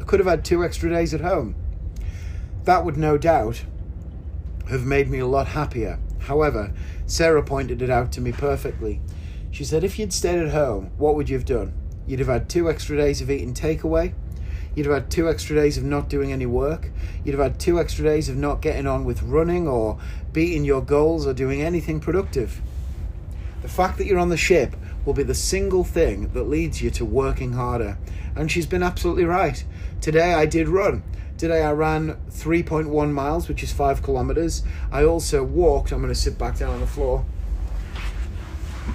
I 0.00 0.04
could 0.04 0.20
have 0.20 0.28
had 0.28 0.44
two 0.44 0.64
extra 0.64 0.90
days 0.90 1.14
at 1.14 1.20
home. 1.20 1.54
That 2.64 2.84
would 2.84 2.96
no 2.96 3.18
doubt 3.18 3.64
have 4.68 4.84
made 4.84 5.10
me 5.10 5.18
a 5.18 5.26
lot 5.26 5.48
happier. 5.48 5.98
However, 6.20 6.72
Sarah 7.06 7.42
pointed 7.42 7.82
it 7.82 7.90
out 7.90 8.12
to 8.12 8.20
me 8.20 8.32
perfectly. 8.32 9.00
She 9.50 9.64
said, 9.64 9.84
if 9.84 9.98
you'd 9.98 10.12
stayed 10.12 10.40
at 10.40 10.52
home, 10.52 10.90
what 10.96 11.14
would 11.14 11.28
you 11.28 11.36
have 11.36 11.44
done? 11.44 11.74
You'd 12.06 12.20
have 12.20 12.28
had 12.28 12.48
two 12.48 12.68
extra 12.68 12.96
days 12.96 13.20
of 13.20 13.30
eating 13.30 13.54
takeaway. 13.54 14.14
You'd 14.74 14.86
have 14.86 14.94
had 14.94 15.10
two 15.10 15.28
extra 15.28 15.54
days 15.54 15.78
of 15.78 15.84
not 15.84 16.08
doing 16.08 16.32
any 16.32 16.46
work. 16.46 16.90
You'd 17.24 17.34
have 17.34 17.42
had 17.42 17.60
two 17.60 17.78
extra 17.78 18.04
days 18.04 18.28
of 18.28 18.36
not 18.36 18.60
getting 18.60 18.86
on 18.86 19.04
with 19.04 19.22
running 19.22 19.68
or 19.68 19.98
beating 20.32 20.64
your 20.64 20.82
goals 20.82 21.26
or 21.26 21.32
doing 21.32 21.62
anything 21.62 22.00
productive. 22.00 22.60
The 23.62 23.68
fact 23.68 23.98
that 23.98 24.06
you're 24.06 24.18
on 24.18 24.30
the 24.30 24.36
ship 24.36 24.74
will 25.04 25.14
be 25.14 25.22
the 25.22 25.34
single 25.34 25.84
thing 25.84 26.28
that 26.32 26.44
leads 26.44 26.82
you 26.82 26.90
to 26.90 27.04
working 27.04 27.52
harder. 27.52 27.98
And 28.34 28.50
she's 28.50 28.66
been 28.66 28.82
absolutely 28.82 29.24
right. 29.24 29.64
Today 30.00 30.34
I 30.34 30.46
did 30.46 30.68
run. 30.68 31.02
Today 31.36 31.62
I 31.62 31.72
ran 31.72 32.16
3.1 32.30 33.10
miles, 33.10 33.48
which 33.48 33.62
is 33.62 33.72
5 33.72 34.02
kilometers. 34.02 34.62
I 34.90 35.04
also 35.04 35.42
walked. 35.42 35.92
I'm 35.92 36.00
going 36.00 36.12
to 36.12 36.18
sit 36.18 36.38
back 36.38 36.58
down 36.58 36.74
on 36.74 36.80
the 36.80 36.86
floor 36.86 37.24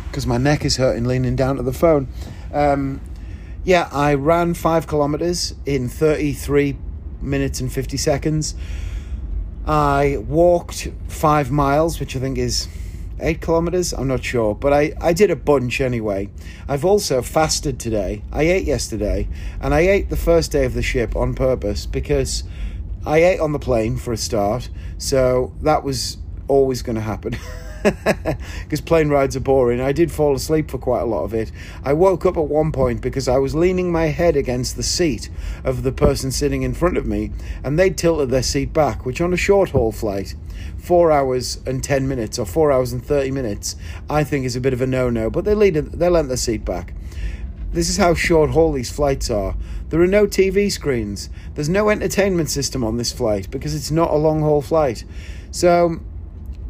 because 0.10 0.26
my 0.26 0.38
neck 0.38 0.66
is 0.66 0.78
hurting 0.78 1.06
leaning 1.06 1.36
down 1.36 1.58
to 1.58 1.64
the 1.64 1.74
phone. 1.74 2.08
Um, 2.54 3.02
yeah, 3.64 3.90
I 3.92 4.16
ran 4.16 4.54
5 4.54 4.88
kilometers 4.88 5.54
in 5.66 5.90
33 5.90 6.78
minutes 7.22 7.60
and 7.60 7.72
50 7.72 7.98
seconds. 7.98 8.56
I 9.66 10.18
walked 10.18 10.90
5 11.08 11.52
miles, 11.52 12.00
which 12.00 12.16
I 12.16 12.20
think 12.20 12.38
is 12.38 12.68
eight 13.22 13.42
kilometers? 13.42 13.94
I'm 13.94 14.08
not 14.08 14.24
sure 14.24 14.56
but 14.56 14.74
I, 14.74 14.94
I 15.00 15.14
did 15.14 15.32
a 15.32 15.36
bunch 15.36 15.82
anyway. 15.82 16.30
I've 16.68 16.86
also 16.86 17.22
fasted 17.22 17.80
today. 17.80 18.24
I 18.32 18.44
ate 18.44 18.66
yesterday 18.66 19.28
and 19.62 19.74
i 19.74 19.82
ate 19.82 20.10
the 20.10 20.18
first 20.18 20.52
day 20.52 20.66
of 20.66 20.74
the 20.74 20.82
ship 20.82 21.16
on 21.16 21.34
purpose 21.34 21.86
because 21.86 22.44
i 23.06 23.18
ate 23.18 23.40
on 23.40 23.52
the 23.52 23.60
plane 23.60 23.98
for 23.98 24.14
a 24.14 24.18
start 24.18 24.70
so 24.98 25.54
that 25.62 25.84
was 25.84 26.18
always 26.48 26.82
going 26.82 26.96
to 26.96 27.02
happen 27.02 27.38
because 28.64 28.82
plane 28.82 29.10
rides 29.10 29.36
are 29.36 29.42
boring. 29.42 29.80
I 29.80 29.92
did 29.92 30.12
fall 30.12 30.36
asleep 30.36 30.70
for 30.70 30.78
quite 30.78 31.02
a 31.02 31.06
lot 31.06 31.24
of 31.24 31.34
it. 31.34 31.52
I 31.84 31.94
woke 31.94 32.26
up 32.26 32.38
at 32.38 32.48
one 32.48 32.72
point 32.72 33.02
because 33.02 33.28
I 33.28 33.38
was 33.38 33.56
leaning 33.56 33.92
my 33.92 34.08
head 34.08 34.36
against 34.36 34.76
the 34.76 34.84
seat 34.84 35.30
of 35.64 35.84
the 35.84 35.92
person 35.92 36.32
sitting 36.32 36.64
in 36.64 36.74
front 36.74 36.98
of 36.98 37.06
me, 37.06 37.32
and 37.64 37.78
they 37.78 37.90
tilted 37.90 38.30
their 38.30 38.44
seat 38.44 38.74
back, 38.74 39.06
which 39.06 39.22
on 39.22 39.34
a 39.34 39.38
short 39.38 39.70
haul 39.70 39.92
flight, 39.92 40.36
four 40.78 41.12
hours 41.12 41.60
and 41.66 41.84
10 41.84 42.08
minutes 42.08 42.38
or 42.38 42.46
four 42.46 42.72
hours 42.72 42.92
and 42.92 43.04
30 43.04 43.32
minutes, 43.32 43.76
I 44.10 44.24
think 44.24 44.46
is 44.46 44.56
a 44.56 44.62
bit 44.62 44.74
of 44.74 44.82
a 44.82 44.88
no 44.88 45.10
no, 45.10 45.30
but 45.30 45.46
they, 45.46 45.56
lead, 45.56 45.76
they 45.76 46.10
lent 46.10 46.28
their 46.28 46.38
seat 46.38 46.66
back. 46.66 46.94
This 47.72 47.90
is 47.90 47.98
how 47.98 48.16
short 48.16 48.50
haul 48.50 48.72
these 48.72 48.90
flights 48.90 49.30
are. 49.30 49.56
There 49.90 50.02
are 50.02 50.08
no 50.08 50.26
TV 50.26 50.72
screens. 50.72 51.30
There's 51.54 51.70
no 51.70 51.90
entertainment 51.90 52.50
system 52.50 52.84
on 52.84 52.98
this 52.98 53.12
flight 53.12 53.50
because 53.52 53.76
it's 53.76 53.92
not 53.92 54.12
a 54.12 54.16
long 54.16 54.42
haul 54.42 54.62
flight. 54.62 55.04
So 55.52 56.00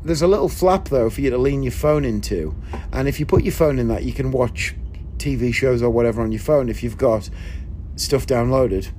there's 0.03 0.21
a 0.21 0.27
little 0.27 0.49
flap 0.49 0.89
though 0.89 1.09
for 1.09 1.21
you 1.21 1.29
to 1.29 1.37
lean 1.37 1.63
your 1.63 1.71
phone 1.71 2.05
into. 2.05 2.55
And 2.91 3.07
if 3.07 3.19
you 3.19 3.25
put 3.25 3.43
your 3.43 3.53
phone 3.53 3.79
in 3.79 3.87
that, 3.89 4.03
you 4.03 4.13
can 4.13 4.31
watch 4.31 4.75
TV 5.17 5.53
shows 5.53 5.81
or 5.81 5.89
whatever 5.89 6.21
on 6.21 6.31
your 6.31 6.41
phone 6.41 6.69
if 6.69 6.81
you've 6.83 6.97
got 6.97 7.29
stuff 7.95 8.25
downloaded. 8.25 8.91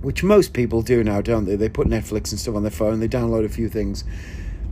Which 0.00 0.24
most 0.24 0.52
people 0.52 0.82
do 0.82 1.04
now, 1.04 1.20
don't 1.20 1.44
they? 1.44 1.54
They 1.54 1.68
put 1.68 1.86
Netflix 1.86 2.32
and 2.32 2.40
stuff 2.40 2.56
on 2.56 2.62
their 2.62 2.72
phone, 2.72 3.00
they 3.00 3.08
download 3.08 3.44
a 3.44 3.48
few 3.48 3.68
things. 3.68 4.04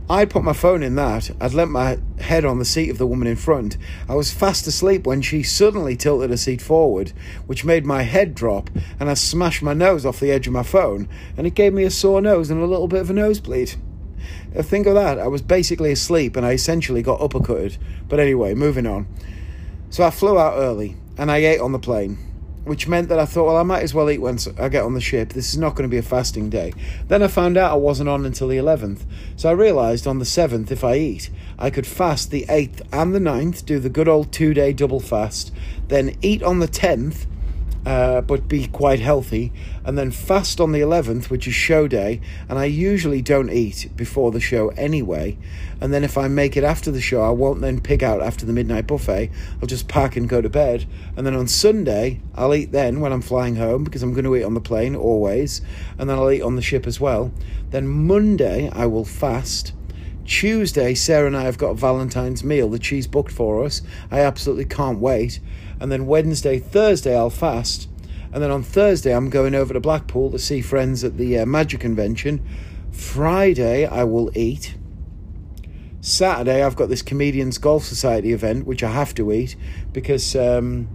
I'd 0.09 0.29
put 0.29 0.43
my 0.43 0.51
phone 0.51 0.83
in 0.83 0.95
that. 0.95 1.31
I'd 1.39 1.53
let 1.53 1.69
my 1.69 1.97
head 2.19 2.43
on 2.43 2.59
the 2.59 2.65
seat 2.65 2.89
of 2.89 2.97
the 2.97 3.07
woman 3.07 3.29
in 3.29 3.37
front. 3.37 3.77
I 4.09 4.15
was 4.15 4.29
fast 4.29 4.67
asleep 4.67 5.07
when 5.07 5.21
she 5.21 5.41
suddenly 5.41 5.95
tilted 5.95 6.31
her 6.31 6.37
seat 6.37 6.61
forward, 6.61 7.13
which 7.45 7.63
made 7.63 7.85
my 7.85 8.01
head 8.01 8.35
drop, 8.35 8.69
and 8.99 9.09
I 9.09 9.13
smashed 9.13 9.63
my 9.63 9.73
nose 9.73 10.05
off 10.05 10.19
the 10.19 10.31
edge 10.31 10.47
of 10.47 10.53
my 10.53 10.63
phone, 10.63 11.07
and 11.37 11.47
it 11.47 11.53
gave 11.53 11.71
me 11.71 11.85
a 11.85 11.89
sore 11.89 12.19
nose 12.19 12.49
and 12.51 12.61
a 12.61 12.65
little 12.65 12.89
bit 12.89 12.99
of 12.99 13.09
a 13.09 13.13
nosebleed. 13.13 13.75
Think 14.53 14.85
of 14.87 14.95
that. 14.95 15.19
I 15.19 15.27
was 15.27 15.41
basically 15.41 15.91
asleep, 15.91 16.35
and 16.35 16.45
I 16.45 16.51
essentially 16.51 17.01
got 17.01 17.19
uppercutted. 17.19 17.77
But 18.07 18.19
anyway, 18.19 18.53
moving 18.53 18.85
on. 18.85 19.07
So 19.89 20.03
I 20.03 20.09
flew 20.09 20.37
out 20.37 20.57
early, 20.57 20.97
and 21.17 21.31
I 21.31 21.37
ate 21.37 21.59
on 21.59 21.71
the 21.71 21.79
plane 21.79 22.31
which 22.63 22.87
meant 22.87 23.09
that 23.09 23.19
I 23.19 23.25
thought, 23.25 23.45
well, 23.45 23.57
I 23.57 23.63
might 23.63 23.81
as 23.81 23.93
well 23.93 24.09
eat 24.09 24.19
once 24.19 24.47
I 24.59 24.69
get 24.69 24.83
on 24.83 24.93
the 24.93 25.01
ship. 25.01 25.29
This 25.29 25.49
is 25.49 25.57
not 25.57 25.75
going 25.75 25.89
to 25.89 25.91
be 25.91 25.97
a 25.97 26.03
fasting 26.03 26.49
day. 26.49 26.73
Then 27.07 27.23
I 27.23 27.27
found 27.27 27.57
out 27.57 27.71
I 27.71 27.75
wasn't 27.75 28.09
on 28.09 28.25
until 28.25 28.47
the 28.47 28.57
11th. 28.57 29.01
So 29.35 29.49
I 29.49 29.53
realised 29.53 30.05
on 30.05 30.19
the 30.19 30.25
7th, 30.25 30.69
if 30.69 30.83
I 30.83 30.95
eat, 30.95 31.29
I 31.57 31.69
could 31.69 31.87
fast 31.87 32.29
the 32.29 32.45
8th 32.47 32.81
and 32.91 33.15
the 33.15 33.19
9th, 33.19 33.65
do 33.65 33.79
the 33.79 33.89
good 33.89 34.07
old 34.07 34.31
two 34.31 34.53
day 34.53 34.73
double 34.73 34.99
fast, 34.99 35.51
then 35.87 36.15
eat 36.21 36.43
on 36.43 36.59
the 36.59 36.67
10th, 36.67 37.25
uh, 37.85 38.21
but 38.21 38.47
be 38.47 38.67
quite 38.67 38.99
healthy, 38.99 39.51
and 39.83 39.97
then 39.97 40.11
fast 40.11 40.59
on 40.59 40.71
the 40.71 40.79
11th, 40.79 41.29
which 41.29 41.47
is 41.47 41.53
show 41.53 41.87
day. 41.87 42.21
And 42.47 42.59
I 42.59 42.65
usually 42.65 43.21
don't 43.21 43.49
eat 43.49 43.89
before 43.95 44.31
the 44.31 44.39
show 44.39 44.69
anyway. 44.69 45.37
And 45.79 45.91
then 45.91 46.03
if 46.03 46.17
I 46.17 46.27
make 46.27 46.55
it 46.55 46.63
after 46.63 46.91
the 46.91 47.01
show, 47.01 47.23
I 47.23 47.31
won't 47.31 47.61
then 47.61 47.81
pig 47.81 48.03
out 48.03 48.21
after 48.21 48.45
the 48.45 48.53
midnight 48.53 48.85
buffet. 48.85 49.31
I'll 49.59 49.67
just 49.67 49.87
pack 49.87 50.15
and 50.15 50.29
go 50.29 50.41
to 50.41 50.49
bed. 50.49 50.85
And 51.17 51.25
then 51.25 51.35
on 51.35 51.47
Sunday, 51.47 52.21
I'll 52.35 52.53
eat 52.53 52.71
then 52.71 52.99
when 52.99 53.11
I'm 53.11 53.21
flying 53.21 53.55
home 53.55 53.83
because 53.83 54.03
I'm 54.03 54.13
going 54.13 54.25
to 54.25 54.35
eat 54.35 54.43
on 54.43 54.53
the 54.53 54.61
plane 54.61 54.95
always. 54.95 55.61
And 55.97 56.07
then 56.07 56.19
I'll 56.19 56.29
eat 56.29 56.43
on 56.43 56.55
the 56.55 56.61
ship 56.61 56.85
as 56.85 56.99
well. 56.99 57.31
Then 57.71 57.87
Monday, 57.87 58.69
I 58.69 58.85
will 58.85 59.05
fast. 59.05 59.73
Tuesday, 60.25 60.93
Sarah 60.93 61.27
and 61.27 61.35
I 61.35 61.43
have 61.43 61.57
got 61.57 61.75
Valentine's 61.75 62.43
meal 62.43 62.69
that 62.69 62.85
she's 62.85 63.07
booked 63.07 63.31
for 63.31 63.63
us. 63.63 63.81
I 64.09 64.19
absolutely 64.19 64.65
can't 64.65 64.99
wait 64.99 65.39
and 65.81 65.91
then 65.91 66.05
Wednesday, 66.05 66.59
Thursday, 66.59 67.17
I'll 67.17 67.31
fast. 67.31 67.89
And 68.31 68.41
then 68.43 68.51
on 68.51 68.61
Thursday, 68.61 69.15
I'm 69.15 69.31
going 69.31 69.55
over 69.55 69.73
to 69.73 69.79
Blackpool 69.79 70.29
to 70.29 70.37
see 70.37 70.61
friends 70.61 71.03
at 71.03 71.17
the 71.17 71.39
uh, 71.39 71.45
Magic 71.47 71.81
Convention. 71.81 72.47
Friday, 72.91 73.87
I 73.87 74.03
will 74.03 74.29
eat. 74.37 74.75
Saturday, 75.99 76.63
I've 76.63 76.75
got 76.75 76.89
this 76.89 77.01
Comedians 77.01 77.57
Golf 77.57 77.83
Society 77.83 78.31
event, 78.31 78.67
which 78.67 78.83
I 78.83 78.91
have 78.91 79.15
to 79.15 79.31
eat 79.31 79.55
because 79.91 80.35
um, 80.35 80.87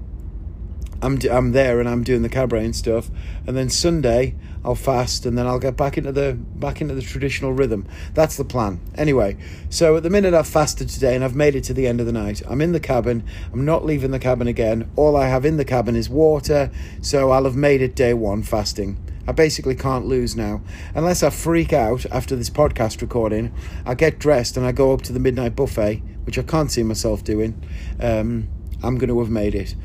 I'm, 1.03 1.19
I'm 1.29 1.51
there 1.51 1.81
and 1.81 1.89
I'm 1.89 2.05
doing 2.05 2.23
the 2.23 2.29
cabaret 2.29 2.65
and 2.65 2.77
stuff. 2.77 3.11
And 3.45 3.57
then 3.57 3.69
Sunday, 3.69 4.37
I'll 4.67 4.75
fast 4.75 5.25
and 5.27 5.39
then 5.39 5.47
I'll 5.47 5.61
get 5.61 5.77
back 5.77 5.97
into 5.97 6.11
the 6.11 6.33
back 6.35 6.81
into 6.81 6.93
the 6.93 7.01
traditional 7.01 7.53
rhythm. 7.53 7.87
That's 8.15 8.37
the 8.37 8.45
plan. 8.45 8.81
Anyway, 8.97 9.37
so 9.71 9.97
at 9.97 10.03
the 10.03 10.11
minute 10.11 10.35
I've 10.35 10.49
fasted 10.49 10.89
today 10.89 11.15
and 11.15 11.23
I've 11.23 11.37
made 11.37 11.55
it 11.55 11.63
to 11.65 11.73
the 11.73 11.87
end 11.87 12.01
of 12.01 12.07
the 12.07 12.13
night. 12.13 12.43
I'm 12.49 12.61
in 12.61 12.73
the 12.73 12.81
cabin. 12.81 13.23
I'm 13.53 13.65
not 13.65 13.85
leaving 13.85 14.11
the 14.11 14.19
cabin 14.19 14.49
again. 14.49 14.91
All 14.97 15.17
I 15.17 15.29
have 15.29 15.47
in 15.47 15.57
the 15.57 15.65
cabin 15.65 15.95
is 15.95 16.11
water, 16.11 16.73
so 17.01 17.31
I'll 17.31 17.45
have 17.45 17.55
made 17.55 17.81
it 17.81 17.95
day 17.95 18.13
1 18.13 18.43
fasting. 18.43 18.99
I 19.29 19.33
basically 19.33 19.77
can't 19.77 20.07
lose 20.07 20.35
now. 20.35 20.63
Unless 20.97 21.23
I 21.23 21.31
freak 21.31 21.73
out 21.73 22.05
after 22.07 22.35
this 22.35 22.51
podcast 22.51 23.01
recording, 23.01 23.55
I 23.85 23.95
get 23.95 24.19
dressed 24.19 24.57
and 24.57 24.67
I 24.67 24.73
go 24.73 24.93
up 24.93 25.03
to 25.03 25.13
the 25.13 25.21
midnight 25.21 25.55
buffet, 25.55 26.03
which 26.25 26.39
I 26.39 26.43
can't 26.43 26.73
see 26.73 26.83
myself 26.83 27.23
doing. 27.23 27.63
Um, 28.01 28.49
I'm 28.83 28.99
going 28.99 29.11
to 29.11 29.19
have 29.21 29.31
made 29.31 29.55
it. 29.55 29.77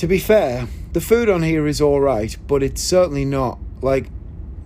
To 0.00 0.06
be 0.06 0.18
fair, 0.18 0.66
the 0.94 1.00
food 1.02 1.28
on 1.28 1.42
here 1.42 1.66
is 1.66 1.78
all 1.78 2.00
right, 2.00 2.34
but 2.46 2.62
it's 2.62 2.82
certainly 2.82 3.26
not 3.26 3.58
like 3.82 4.06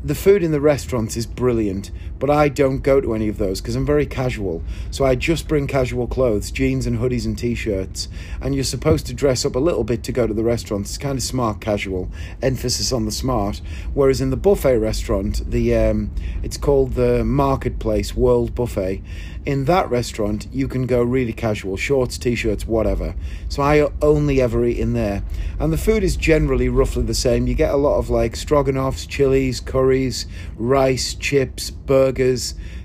the 0.05 0.15
food 0.15 0.45
in 0.45 0.53
the 0.53 0.61
restaurants 0.61 1.17
is 1.17 1.27
brilliant, 1.27 1.91
but 2.19 2.31
I 2.31 2.49
don't 2.49 2.79
go 2.79 3.01
to 3.01 3.15
any 3.15 3.29
of 3.29 3.39
those 3.39 3.61
because 3.61 3.77
I'm 3.77 3.87
very 3.87 4.07
casual. 4.07 4.63
So 4.91 5.05
I 5.05 5.15
just 5.15 5.49
bring 5.49 5.67
casual 5.67 6.07
clothes, 6.07 6.51
jeans 6.51 6.87
and 6.87 6.99
hoodies 6.99 7.27
and 7.27 7.37
t-shirts. 7.37 8.09
And 8.41 8.55
you're 8.55 8.65
supposed 8.65 9.07
to 9.07 9.15
dress 9.15 9.45
up 9.45 9.55
a 9.55 9.59
little 9.59 9.85
bit 9.85 10.03
to 10.05 10.13
go 10.13 10.27
to 10.27 10.35
the 10.35 10.45
restaurants. 10.45 10.91
It's 10.91 10.99
kind 10.99 11.19
of 11.19 11.23
smart 11.23 11.61
casual, 11.61 12.11
emphasis 12.43 12.93
on 12.93 13.05
the 13.05 13.13
smart. 13.13 13.61
Whereas 13.93 14.21
in 14.21 14.31
the 14.31 14.37
buffet 14.37 14.79
restaurant, 14.79 15.51
the 15.51 15.75
um, 15.75 16.11
it's 16.43 16.57
called 16.57 16.95
the 16.95 17.25
Marketplace 17.25 18.15
World 18.15 18.55
Buffet, 18.55 19.03
in 19.47 19.67
that 19.67 19.91
restaurant, 19.91 20.47
you 20.53 20.69
can 20.69 20.87
go 20.87 21.03
really 21.03 21.33
casual, 21.33 21.77
shorts, 21.77 22.17
t 22.17 22.35
shirts, 22.35 22.67
whatever. 22.67 23.15
So 23.49 23.63
I 23.63 23.91
only 24.01 24.41
ever 24.41 24.65
eat 24.65 24.79
in 24.79 24.95
there. 24.95 25.23
And 25.59 25.73
the 25.73 25.77
food 25.77 26.03
is 26.03 26.17
generally 26.17 26.69
roughly 26.69 27.03
the 27.03 27.15
same. 27.15 27.47
You 27.47 27.55
get 27.55 27.73
a 27.73 27.77
lot 27.77 27.99
of 27.99 28.09
like 28.09 28.33
stroganoffs, 28.33 29.07
chilies, 29.07 29.61
curries, 29.61 30.27
rice, 30.57 31.15
chips, 31.15 31.71
burgers, 31.71 32.04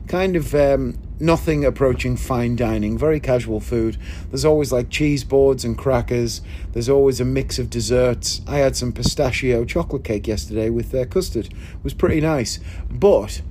kind 0.08 0.36
of 0.36 0.54
um, 0.56 0.98
nothing 1.20 1.66
approaching 1.66 2.18
fine 2.18 2.56
dining, 2.56 2.98
very 2.98 3.20
casual 3.20 3.60
food. 3.60 3.98
There's 4.30 4.46
always 4.46 4.72
like 4.72 4.90
cheese 4.90 5.24
boards 5.24 5.64
and 5.64 5.78
crackers. 5.78 6.42
There's 6.72 6.90
always 6.90 7.20
a 7.20 7.26
mix 7.26 7.60
of 7.60 7.70
desserts. 7.70 8.42
I 8.48 8.58
had 8.58 8.76
some 8.76 8.92
pistachio 8.92 9.66
chocolate 9.66 10.04
cake 10.04 10.28
yesterday 10.28 10.70
with 10.70 10.94
uh, 10.94 11.06
custard. 11.06 11.48
It 11.48 11.84
was 11.84 11.94
pretty 11.94 12.22
nice. 12.22 12.60
But 12.90 13.42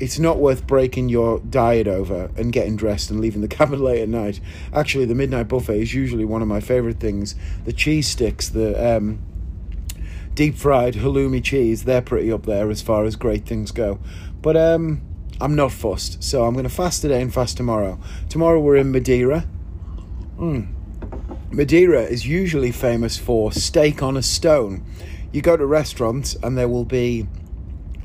it's 0.00 0.18
not 0.18 0.38
worth 0.38 0.66
breaking 0.66 1.08
your 1.08 1.38
diet 1.38 1.86
over 1.86 2.30
and 2.36 2.52
getting 2.52 2.76
dressed 2.76 3.10
and 3.10 3.20
leaving 3.20 3.40
the 3.40 3.48
cabin 3.56 3.82
late 3.82 4.02
at 4.02 4.08
night. 4.08 4.40
Actually, 4.72 5.04
the 5.04 5.14
midnight 5.14 5.48
buffet 5.48 5.80
is 5.80 5.94
usually 5.94 6.24
one 6.24 6.42
of 6.42 6.48
my 6.48 6.60
favorite 6.60 6.98
things. 7.00 7.34
The 7.64 7.72
cheese 7.72 8.08
sticks, 8.08 8.48
the 8.48 8.96
um, 8.96 9.20
deep 10.34 10.56
fried 10.56 10.94
halloumi 10.94 11.42
cheese, 11.42 11.84
they're 11.84 12.02
pretty 12.02 12.32
up 12.32 12.46
there 12.46 12.70
as 12.70 12.82
far 12.82 13.04
as 13.04 13.16
great 13.16 13.46
things 13.46 13.70
go. 13.70 13.98
But 14.42 14.56
um, 14.56 15.02
I'm 15.40 15.54
not 15.54 15.72
fussed, 15.72 16.22
so 16.22 16.44
I'm 16.44 16.54
going 16.54 16.64
to 16.64 16.70
fast 16.70 17.02
today 17.02 17.22
and 17.22 17.32
fast 17.32 17.56
tomorrow. 17.56 17.98
Tomorrow 18.28 18.60
we're 18.60 18.76
in 18.76 18.92
Madeira. 18.92 19.46
Mm. 20.38 20.72
Madeira 21.50 22.02
is 22.02 22.26
usually 22.26 22.72
famous 22.72 23.16
for 23.16 23.52
steak 23.52 24.02
on 24.02 24.16
a 24.16 24.22
stone. 24.22 24.84
You 25.32 25.40
go 25.40 25.56
to 25.56 25.66
restaurants 25.66 26.34
and 26.42 26.58
there 26.58 26.68
will 26.68 26.84
be, 26.84 27.26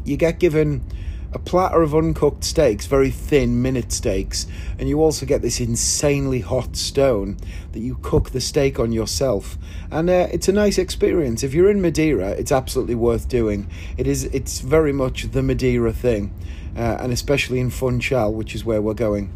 you 0.03 0.17
get 0.17 0.39
given 0.39 0.83
a 1.31 1.39
platter 1.39 1.81
of 1.81 1.93
uncooked 1.93 2.43
steaks, 2.43 2.87
very 2.87 3.11
thin 3.11 3.61
minute 3.61 3.91
steaks, 3.91 4.47
and 4.79 4.89
you 4.89 5.01
also 5.01 5.25
get 5.25 5.41
this 5.41 5.59
insanely 5.59 6.39
hot 6.39 6.75
stone 6.75 7.37
that 7.71 7.81
you 7.81 7.97
cook 8.01 8.31
the 8.31 8.41
steak 8.41 8.79
on 8.79 8.91
yourself. 8.91 9.57
And 9.91 10.09
uh, 10.09 10.27
it's 10.31 10.47
a 10.47 10.51
nice 10.51 10.77
experience. 10.77 11.43
If 11.43 11.53
you're 11.53 11.69
in 11.69 11.81
Madeira, 11.81 12.29
it's 12.29 12.51
absolutely 12.51 12.95
worth 12.95 13.27
doing. 13.29 13.69
It 13.97 14.07
is. 14.07 14.23
It's 14.25 14.61
very 14.61 14.93
much 14.93 15.31
the 15.31 15.43
Madeira 15.43 15.93
thing, 15.93 16.33
uh, 16.75 16.97
and 16.99 17.13
especially 17.13 17.59
in 17.59 17.69
Funchal, 17.69 18.33
which 18.33 18.55
is 18.55 18.65
where 18.65 18.81
we're 18.81 18.93
going. 18.93 19.31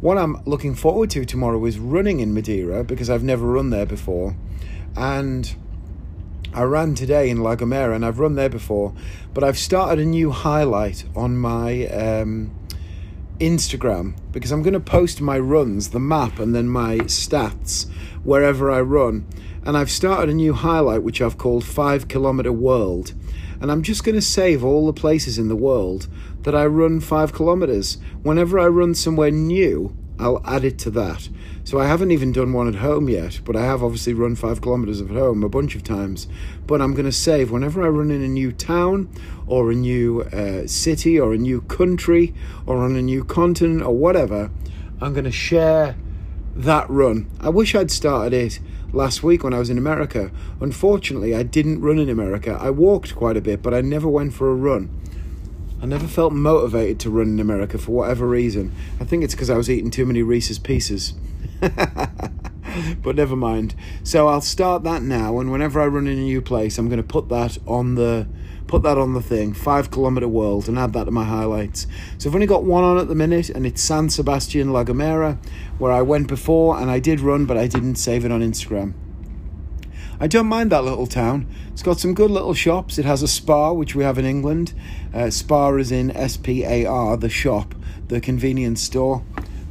What 0.00 0.18
I'm 0.18 0.42
looking 0.44 0.74
forward 0.74 1.10
to 1.10 1.24
tomorrow 1.24 1.64
is 1.64 1.78
running 1.78 2.20
in 2.20 2.34
Madeira 2.34 2.84
because 2.84 3.08
I've 3.08 3.22
never 3.22 3.46
run 3.46 3.70
there 3.70 3.86
before, 3.86 4.34
and 4.96 5.54
I 6.54 6.62
ran 6.62 6.94
today 6.94 7.30
in 7.30 7.42
La 7.42 7.56
Gomera 7.56 7.96
and 7.96 8.06
I've 8.06 8.20
run 8.20 8.36
there 8.36 8.48
before, 8.48 8.94
but 9.32 9.42
I've 9.42 9.58
started 9.58 9.98
a 9.98 10.08
new 10.08 10.30
highlight 10.30 11.04
on 11.16 11.36
my 11.36 11.88
um, 11.88 12.56
Instagram 13.40 14.14
because 14.30 14.52
I'm 14.52 14.62
going 14.62 14.74
to 14.74 14.78
post 14.78 15.20
my 15.20 15.36
runs, 15.36 15.90
the 15.90 15.98
map, 15.98 16.38
and 16.38 16.54
then 16.54 16.68
my 16.68 16.98
stats 16.98 17.90
wherever 18.22 18.70
I 18.70 18.82
run. 18.82 19.26
And 19.66 19.76
I've 19.76 19.90
started 19.90 20.30
a 20.30 20.34
new 20.34 20.52
highlight 20.52 21.02
which 21.02 21.20
I've 21.20 21.38
called 21.38 21.64
5 21.64 22.06
Kilometer 22.06 22.52
World. 22.52 23.14
And 23.60 23.72
I'm 23.72 23.82
just 23.82 24.04
going 24.04 24.14
to 24.14 24.22
save 24.22 24.62
all 24.62 24.86
the 24.86 24.92
places 24.92 25.38
in 25.38 25.48
the 25.48 25.56
world 25.56 26.06
that 26.42 26.54
I 26.54 26.66
run 26.66 27.00
5 27.00 27.32
kilometers. 27.32 27.98
Whenever 28.22 28.60
I 28.60 28.66
run 28.66 28.94
somewhere 28.94 29.32
new, 29.32 29.96
I'll 30.20 30.40
add 30.46 30.64
it 30.64 30.78
to 30.80 30.90
that. 30.92 31.28
So 31.64 31.80
I 31.80 31.86
haven't 31.86 32.10
even 32.10 32.30
done 32.30 32.52
one 32.52 32.68
at 32.68 32.74
home 32.74 33.08
yet, 33.08 33.40
but 33.42 33.56
I 33.56 33.64
have 33.64 33.82
obviously 33.82 34.12
run 34.12 34.36
five 34.36 34.60
kilometers 34.60 35.00
at 35.00 35.08
home 35.08 35.42
a 35.42 35.48
bunch 35.48 35.74
of 35.74 35.82
times. 35.82 36.28
But 36.66 36.82
I'm 36.82 36.92
going 36.92 37.06
to 37.06 37.12
save 37.12 37.50
whenever 37.50 37.82
I 37.82 37.88
run 37.88 38.10
in 38.10 38.22
a 38.22 38.28
new 38.28 38.52
town 38.52 39.08
or 39.46 39.70
a 39.70 39.74
new 39.74 40.20
uh, 40.20 40.66
city 40.66 41.18
or 41.18 41.32
a 41.32 41.38
new 41.38 41.62
country 41.62 42.34
or 42.66 42.84
on 42.84 42.96
a 42.96 43.02
new 43.02 43.24
continent 43.24 43.82
or 43.82 43.96
whatever. 43.96 44.50
I'm 45.00 45.14
going 45.14 45.24
to 45.24 45.32
share 45.32 45.96
that 46.54 46.88
run. 46.90 47.30
I 47.40 47.48
wish 47.48 47.74
I'd 47.74 47.90
started 47.90 48.34
it 48.34 48.60
last 48.92 49.22
week 49.22 49.42
when 49.42 49.54
I 49.54 49.58
was 49.58 49.70
in 49.70 49.78
America. 49.78 50.30
Unfortunately, 50.60 51.34
I 51.34 51.44
didn't 51.44 51.80
run 51.80 51.98
in 51.98 52.10
America. 52.10 52.58
I 52.60 52.68
walked 52.68 53.16
quite 53.16 53.38
a 53.38 53.40
bit, 53.40 53.62
but 53.62 53.72
I 53.72 53.80
never 53.80 54.08
went 54.08 54.34
for 54.34 54.50
a 54.50 54.54
run. 54.54 54.90
I 55.80 55.86
never 55.86 56.06
felt 56.06 56.34
motivated 56.34 57.00
to 57.00 57.10
run 57.10 57.28
in 57.28 57.40
America 57.40 57.78
for 57.78 57.92
whatever 57.92 58.28
reason. 58.28 58.72
I 59.00 59.04
think 59.04 59.24
it's 59.24 59.34
because 59.34 59.50
I 59.50 59.56
was 59.56 59.70
eating 59.70 59.90
too 59.90 60.04
many 60.04 60.22
Reese's 60.22 60.58
Pieces. 60.58 61.14
but 63.02 63.16
never 63.16 63.36
mind. 63.36 63.74
So 64.02 64.28
I'll 64.28 64.40
start 64.40 64.82
that 64.84 65.02
now, 65.02 65.38
and 65.38 65.50
whenever 65.50 65.80
I 65.80 65.86
run 65.86 66.06
in 66.06 66.18
a 66.18 66.22
new 66.22 66.42
place, 66.42 66.78
I'm 66.78 66.88
going 66.88 66.98
to 66.98 67.02
put 67.02 67.28
that 67.28 67.58
on 67.66 67.94
the 67.94 68.26
put 68.66 68.82
that 68.82 68.96
on 68.96 69.12
the 69.12 69.20
thing, 69.20 69.52
five 69.52 69.90
kilometer 69.90 70.26
world, 70.26 70.68
and 70.68 70.78
add 70.78 70.94
that 70.94 71.04
to 71.04 71.10
my 71.10 71.24
highlights. 71.24 71.86
So 72.18 72.28
I've 72.28 72.34
only 72.34 72.46
got 72.46 72.64
one 72.64 72.82
on 72.82 72.98
at 72.98 73.08
the 73.08 73.14
minute, 73.14 73.50
and 73.50 73.66
it's 73.66 73.82
San 73.82 74.08
Sebastian 74.08 74.72
La 74.72 74.84
Gomera, 74.84 75.38
where 75.78 75.92
I 75.92 76.02
went 76.02 76.28
before, 76.28 76.78
and 76.78 76.90
I 76.90 76.98
did 76.98 77.20
run, 77.20 77.44
but 77.44 77.56
I 77.56 77.66
didn't 77.66 77.96
save 77.96 78.24
it 78.24 78.32
on 78.32 78.40
Instagram. 78.40 78.94
I 80.18 80.26
don't 80.26 80.46
mind 80.46 80.70
that 80.70 80.84
little 80.84 81.06
town. 81.06 81.46
It's 81.72 81.82
got 81.82 82.00
some 82.00 82.14
good 82.14 82.30
little 82.30 82.54
shops. 82.54 82.98
It 82.98 83.04
has 83.04 83.22
a 83.22 83.28
Spar, 83.28 83.74
which 83.74 83.94
we 83.94 84.04
have 84.04 84.16
in 84.16 84.24
England. 84.24 84.72
Uh, 85.12 85.28
Spar 85.28 85.78
is 85.78 85.92
in 85.92 86.10
S 86.12 86.36
P 86.36 86.64
A 86.64 86.86
R, 86.86 87.16
the 87.16 87.28
shop, 87.28 87.74
the 88.08 88.20
convenience 88.20 88.80
store. 88.80 89.24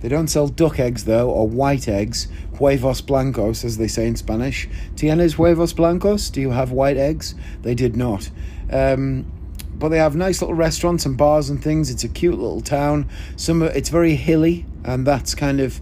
They 0.03 0.09
don't 0.09 0.27
sell 0.27 0.49
duck 0.49 0.81
eggs 0.81 1.05
though, 1.05 1.29
or 1.29 1.47
white 1.47 1.87
eggs, 1.87 2.27
huevos 2.57 2.99
blancos, 2.99 3.63
as 3.63 3.77
they 3.77 3.87
say 3.87 4.05
in 4.05 4.17
Spanish. 4.17 4.67
¿Tienes 4.95 5.35
huevos 5.35 5.71
blancos? 5.71 6.29
Do 6.29 6.41
you 6.41 6.51
have 6.51 6.71
white 6.71 6.97
eggs? 6.97 7.35
They 7.61 7.73
did 7.73 7.95
not. 7.95 8.29
Um, 8.69 9.31
but 9.73 9.89
they 9.89 9.99
have 9.99 10.13
nice 10.13 10.41
little 10.41 10.55
restaurants 10.55 11.05
and 11.05 11.15
bars 11.15 11.49
and 11.49 11.63
things. 11.63 11.89
It's 11.89 12.03
a 12.03 12.09
cute 12.09 12.37
little 12.37 12.59
town. 12.59 13.09
Some 13.37 13.63
it's 13.63 13.87
very 13.87 14.15
hilly, 14.15 14.65
and 14.83 15.07
that's 15.07 15.35
kind 15.35 15.61
of 15.61 15.79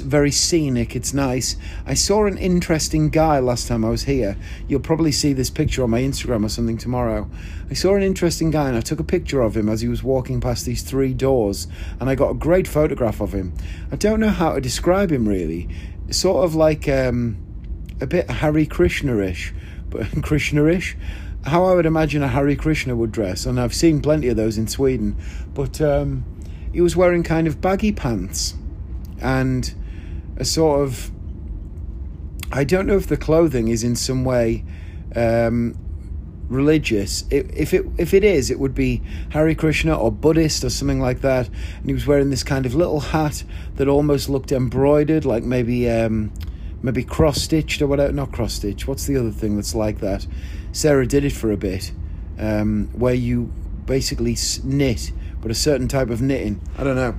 very 0.00 0.30
scenic. 0.30 0.94
It's 0.96 1.12
nice. 1.14 1.56
I 1.86 1.94
saw 1.94 2.26
an 2.26 2.38
interesting 2.38 3.10
guy 3.10 3.38
last 3.38 3.68
time 3.68 3.84
I 3.84 3.90
was 3.90 4.04
here. 4.04 4.36
You'll 4.68 4.80
probably 4.80 5.12
see 5.12 5.32
this 5.32 5.50
picture 5.50 5.82
on 5.82 5.90
my 5.90 6.00
Instagram 6.00 6.44
or 6.44 6.48
something 6.48 6.78
tomorrow. 6.78 7.28
I 7.70 7.74
saw 7.74 7.94
an 7.94 8.02
interesting 8.02 8.50
guy 8.50 8.68
and 8.68 8.76
I 8.76 8.80
took 8.80 9.00
a 9.00 9.04
picture 9.04 9.40
of 9.40 9.56
him 9.56 9.68
as 9.68 9.80
he 9.80 9.88
was 9.88 10.02
walking 10.02 10.40
past 10.40 10.66
these 10.66 10.82
three 10.82 11.14
doors 11.14 11.68
and 12.00 12.10
I 12.10 12.14
got 12.14 12.30
a 12.30 12.34
great 12.34 12.68
photograph 12.68 13.20
of 13.20 13.32
him. 13.32 13.54
I 13.90 13.96
don't 13.96 14.20
know 14.20 14.30
how 14.30 14.54
to 14.54 14.60
describe 14.60 15.10
him 15.10 15.28
really. 15.28 15.68
Sort 16.10 16.44
of 16.44 16.54
like 16.54 16.88
um, 16.88 17.38
a 18.00 18.06
bit 18.06 18.30
Harry 18.30 18.66
Krishna-ish, 18.66 19.54
but 19.88 20.06
Krishna-ish. 20.22 20.96
How 21.44 21.64
I 21.64 21.74
would 21.74 21.86
imagine 21.86 22.22
a 22.22 22.28
Harry 22.28 22.54
Krishna 22.54 22.94
would 22.94 23.10
dress, 23.10 23.46
and 23.46 23.58
I've 23.58 23.74
seen 23.74 24.00
plenty 24.00 24.28
of 24.28 24.36
those 24.36 24.58
in 24.58 24.68
Sweden. 24.68 25.16
But 25.54 25.80
um, 25.80 26.24
he 26.72 26.80
was 26.80 26.96
wearing 26.96 27.22
kind 27.22 27.46
of 27.46 27.60
baggy 27.60 27.92
pants 27.92 28.54
and 29.20 29.74
a 30.36 30.44
sort 30.44 30.80
of 30.80 31.10
I 32.52 32.64
don't 32.64 32.86
know 32.86 32.96
if 32.96 33.06
the 33.06 33.16
clothing 33.16 33.68
is 33.68 33.82
in 33.82 33.96
some 33.96 34.24
way 34.24 34.64
um, 35.16 35.74
religious. 36.48 37.24
If 37.30 37.72
it 37.72 37.86
if 37.96 38.12
it 38.12 38.24
is, 38.24 38.50
it 38.50 38.58
would 38.58 38.74
be 38.74 39.02
Hare 39.30 39.54
Krishna 39.54 39.96
or 39.96 40.12
Buddhist 40.12 40.62
or 40.62 40.70
something 40.70 41.00
like 41.00 41.22
that. 41.22 41.48
And 41.48 41.86
he 41.86 41.94
was 41.94 42.06
wearing 42.06 42.30
this 42.30 42.42
kind 42.42 42.66
of 42.66 42.74
little 42.74 43.00
hat 43.00 43.42
that 43.76 43.88
almost 43.88 44.28
looked 44.28 44.52
embroidered, 44.52 45.24
like 45.24 45.44
maybe 45.44 45.88
um, 45.90 46.30
maybe 46.82 47.02
cross 47.04 47.40
stitched 47.40 47.80
or 47.80 47.86
whatever. 47.86 48.12
Not 48.12 48.32
cross 48.32 48.54
stitched. 48.54 48.86
What's 48.86 49.06
the 49.06 49.16
other 49.16 49.30
thing 49.30 49.56
that's 49.56 49.74
like 49.74 50.00
that? 50.00 50.26
Sarah 50.72 51.06
did 51.06 51.24
it 51.24 51.32
for 51.32 51.50
a 51.52 51.56
bit, 51.56 51.92
um, 52.38 52.90
where 52.92 53.14
you 53.14 53.52
basically 53.86 54.36
knit, 54.62 55.12
but 55.40 55.50
a 55.50 55.54
certain 55.54 55.88
type 55.88 56.10
of 56.10 56.20
knitting. 56.20 56.60
I 56.76 56.84
don't 56.84 56.96
know. 56.96 57.14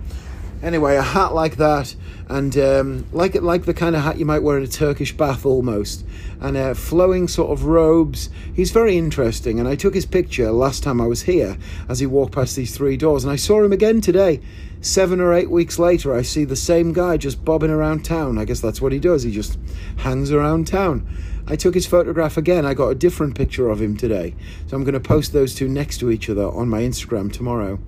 Anyway, 0.63 0.95
a 0.95 1.01
hat 1.01 1.33
like 1.33 1.57
that, 1.57 1.93
and 2.29 2.57
um, 2.57 3.05
like 3.11 3.35
like 3.41 3.65
the 3.65 3.73
kind 3.73 3.97
of 3.97 4.01
hat 4.01 4.17
you 4.17 4.25
might 4.25 4.39
wear 4.39 4.57
in 4.57 4.63
a 4.63 4.67
Turkish 4.67 5.11
bath 5.11 5.45
almost, 5.45 6.05
and 6.39 6.55
uh, 6.55 6.73
flowing 6.73 7.27
sort 7.27 7.51
of 7.51 7.65
robes. 7.65 8.29
He's 8.53 8.71
very 8.71 8.97
interesting, 8.97 9.59
and 9.59 9.67
I 9.67 9.75
took 9.75 9.93
his 9.93 10.05
picture 10.05 10.49
last 10.51 10.81
time 10.81 11.01
I 11.01 11.05
was 11.05 11.23
here 11.23 11.57
as 11.89 11.99
he 11.99 12.05
walked 12.05 12.33
past 12.33 12.55
these 12.55 12.73
three 12.75 12.95
doors, 12.95 13.25
and 13.25 13.33
I 13.33 13.35
saw 13.35 13.61
him 13.61 13.73
again 13.73 13.99
today. 13.99 14.39
Seven 14.79 15.19
or 15.19 15.33
eight 15.33 15.49
weeks 15.49 15.79
later, 15.79 16.13
I 16.13 16.21
see 16.21 16.45
the 16.45 16.55
same 16.55 16.93
guy 16.93 17.17
just 17.17 17.43
bobbing 17.43 17.69
around 17.69 18.05
town. 18.05 18.37
I 18.37 18.45
guess 18.45 18.61
that's 18.61 18.81
what 18.81 18.93
he 18.93 18.99
does. 18.99 19.23
He 19.23 19.31
just 19.31 19.59
hangs 19.97 20.31
around 20.31 20.67
town. 20.67 21.05
I 21.45 21.57
took 21.57 21.73
his 21.73 21.85
photograph 21.85 22.37
again. 22.37 22.65
I 22.65 22.73
got 22.73 22.87
a 22.87 22.95
different 22.95 23.35
picture 23.35 23.69
of 23.69 23.81
him 23.81 23.97
today. 23.97 24.33
So 24.67 24.77
I'm 24.77 24.83
going 24.83 24.93
to 24.93 24.99
post 24.99 25.33
those 25.33 25.55
two 25.55 25.67
next 25.67 25.99
to 25.99 26.11
each 26.11 26.29
other 26.29 26.47
on 26.47 26.69
my 26.69 26.81
Instagram 26.81 27.31
tomorrow 27.31 27.79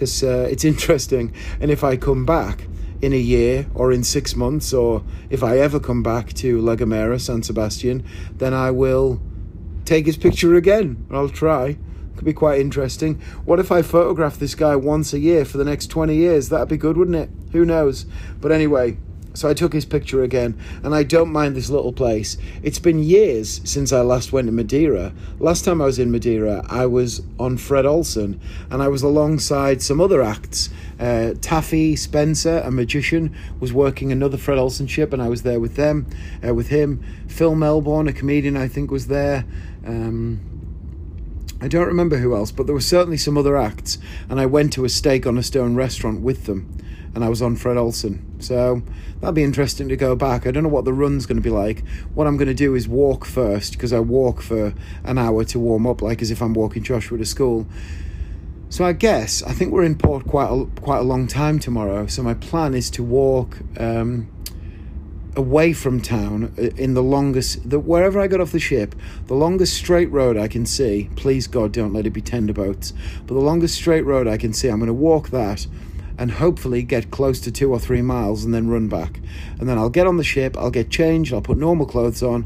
because 0.00 0.22
uh, 0.24 0.48
it's 0.50 0.64
interesting. 0.64 1.30
And 1.60 1.70
if 1.70 1.84
I 1.84 1.98
come 1.98 2.24
back 2.24 2.66
in 3.02 3.12
a 3.12 3.18
year 3.18 3.66
or 3.74 3.92
in 3.92 4.02
six 4.02 4.34
months, 4.34 4.72
or 4.72 5.04
if 5.28 5.44
I 5.44 5.58
ever 5.58 5.78
come 5.78 6.02
back 6.02 6.32
to 6.34 6.58
La 6.58 6.74
Gomera, 6.74 7.20
San 7.20 7.42
Sebastian, 7.42 8.04
then 8.34 8.54
I 8.54 8.70
will 8.70 9.20
take 9.84 10.06
his 10.06 10.16
picture 10.16 10.54
again. 10.54 11.06
I'll 11.10 11.28
try. 11.28 11.76
Could 12.16 12.24
be 12.24 12.32
quite 12.32 12.60
interesting. 12.60 13.20
What 13.44 13.60
if 13.60 13.70
I 13.70 13.82
photograph 13.82 14.38
this 14.38 14.54
guy 14.54 14.74
once 14.74 15.12
a 15.12 15.18
year 15.18 15.44
for 15.44 15.58
the 15.58 15.64
next 15.64 15.88
20 15.88 16.14
years? 16.14 16.48
That'd 16.48 16.68
be 16.68 16.78
good, 16.78 16.96
wouldn't 16.96 17.16
it? 17.16 17.30
Who 17.52 17.66
knows? 17.66 18.06
But 18.40 18.52
anyway, 18.52 18.96
so 19.32 19.48
I 19.48 19.54
took 19.54 19.72
his 19.72 19.84
picture 19.84 20.22
again, 20.22 20.58
and 20.82 20.94
I 20.94 21.02
don't 21.02 21.30
mind 21.30 21.54
this 21.54 21.70
little 21.70 21.92
place. 21.92 22.36
It's 22.62 22.78
been 22.78 23.02
years 23.02 23.60
since 23.64 23.92
I 23.92 24.00
last 24.00 24.32
went 24.32 24.46
to 24.46 24.52
Madeira. 24.52 25.12
Last 25.38 25.64
time 25.64 25.80
I 25.80 25.84
was 25.84 25.98
in 25.98 26.10
Madeira, 26.10 26.64
I 26.68 26.86
was 26.86 27.22
on 27.38 27.56
Fred 27.56 27.86
Olsen, 27.86 28.40
and 28.70 28.82
I 28.82 28.88
was 28.88 29.02
alongside 29.02 29.82
some 29.82 30.00
other 30.00 30.22
acts. 30.22 30.68
Uh, 30.98 31.34
Taffy 31.40 31.94
Spencer, 31.96 32.60
a 32.64 32.70
magician, 32.70 33.34
was 33.60 33.72
working 33.72 34.10
another 34.10 34.36
Fred 34.36 34.58
Olsen 34.58 34.86
ship, 34.86 35.12
and 35.12 35.22
I 35.22 35.28
was 35.28 35.42
there 35.42 35.60
with 35.60 35.76
them, 35.76 36.06
uh, 36.46 36.54
with 36.54 36.68
him. 36.68 37.02
Phil 37.28 37.54
Melbourne, 37.54 38.08
a 38.08 38.12
comedian, 38.12 38.56
I 38.56 38.66
think, 38.66 38.90
was 38.90 39.06
there. 39.06 39.44
Um, 39.86 40.40
I 41.62 41.68
don't 41.68 41.86
remember 41.86 42.16
who 42.16 42.34
else, 42.34 42.50
but 42.50 42.66
there 42.66 42.74
were 42.74 42.80
certainly 42.80 43.18
some 43.18 43.38
other 43.38 43.56
acts, 43.56 43.98
and 44.28 44.40
I 44.40 44.46
went 44.46 44.72
to 44.72 44.84
a 44.84 44.88
steak 44.88 45.26
on 45.26 45.38
a 45.38 45.42
stone 45.42 45.76
restaurant 45.76 46.20
with 46.20 46.46
them 46.46 46.74
and 47.14 47.24
I 47.24 47.28
was 47.28 47.42
on 47.42 47.56
Fred 47.56 47.76
Olsen. 47.76 48.24
So 48.40 48.82
that'd 49.20 49.34
be 49.34 49.42
interesting 49.42 49.88
to 49.88 49.96
go 49.96 50.14
back. 50.14 50.46
I 50.46 50.50
don't 50.50 50.62
know 50.62 50.68
what 50.68 50.84
the 50.84 50.92
run's 50.92 51.26
going 51.26 51.36
to 51.36 51.42
be 51.42 51.50
like. 51.50 51.84
What 52.14 52.26
I'm 52.26 52.36
going 52.36 52.48
to 52.48 52.54
do 52.54 52.74
is 52.74 52.88
walk 52.88 53.24
first 53.24 53.72
because 53.72 53.92
I 53.92 54.00
walk 54.00 54.40
for 54.40 54.74
an 55.04 55.18
hour 55.18 55.44
to 55.44 55.58
warm 55.58 55.86
up, 55.86 56.02
like 56.02 56.22
as 56.22 56.30
if 56.30 56.40
I'm 56.40 56.54
walking 56.54 56.82
Joshua 56.82 57.18
to 57.18 57.26
school. 57.26 57.66
So 58.68 58.84
I 58.84 58.92
guess 58.92 59.42
I 59.42 59.52
think 59.52 59.72
we're 59.72 59.82
in 59.82 59.98
port 59.98 60.26
quite 60.26 60.48
a, 60.48 60.64
quite 60.80 60.98
a 60.98 61.02
long 61.02 61.26
time 61.26 61.58
tomorrow. 61.58 62.06
So 62.06 62.22
my 62.22 62.34
plan 62.34 62.74
is 62.74 62.88
to 62.90 63.02
walk 63.02 63.58
um, 63.78 64.30
away 65.34 65.72
from 65.72 66.00
town 66.00 66.54
uh, 66.56 66.62
in 66.76 66.94
the 66.94 67.02
longest, 67.02 67.64
wherever 67.66 68.20
I 68.20 68.28
got 68.28 68.40
off 68.40 68.52
the 68.52 68.60
ship, 68.60 68.94
the 69.26 69.34
longest 69.34 69.74
straight 69.74 70.10
road 70.10 70.36
I 70.36 70.46
can 70.46 70.66
see. 70.66 71.10
Please 71.16 71.48
God, 71.48 71.72
don't 71.72 71.92
let 71.92 72.06
it 72.06 72.10
be 72.10 72.20
tender 72.20 72.52
boats. 72.52 72.92
But 73.26 73.34
the 73.34 73.40
longest 73.40 73.74
straight 73.74 74.04
road 74.04 74.28
I 74.28 74.36
can 74.36 74.52
see, 74.52 74.68
I'm 74.68 74.78
going 74.78 74.86
to 74.86 74.94
walk 74.94 75.30
that 75.30 75.66
and 76.20 76.32
hopefully 76.32 76.82
get 76.82 77.10
close 77.10 77.40
to 77.40 77.50
two 77.50 77.72
or 77.72 77.80
three 77.80 78.02
miles 78.02 78.44
and 78.44 78.52
then 78.52 78.68
run 78.68 78.88
back. 78.88 79.18
And 79.58 79.66
then 79.66 79.78
I'll 79.78 79.88
get 79.88 80.06
on 80.06 80.18
the 80.18 80.22
ship, 80.22 80.54
I'll 80.58 80.70
get 80.70 80.90
changed, 80.90 81.32
I'll 81.32 81.40
put 81.40 81.56
normal 81.56 81.86
clothes 81.86 82.22
on, 82.22 82.44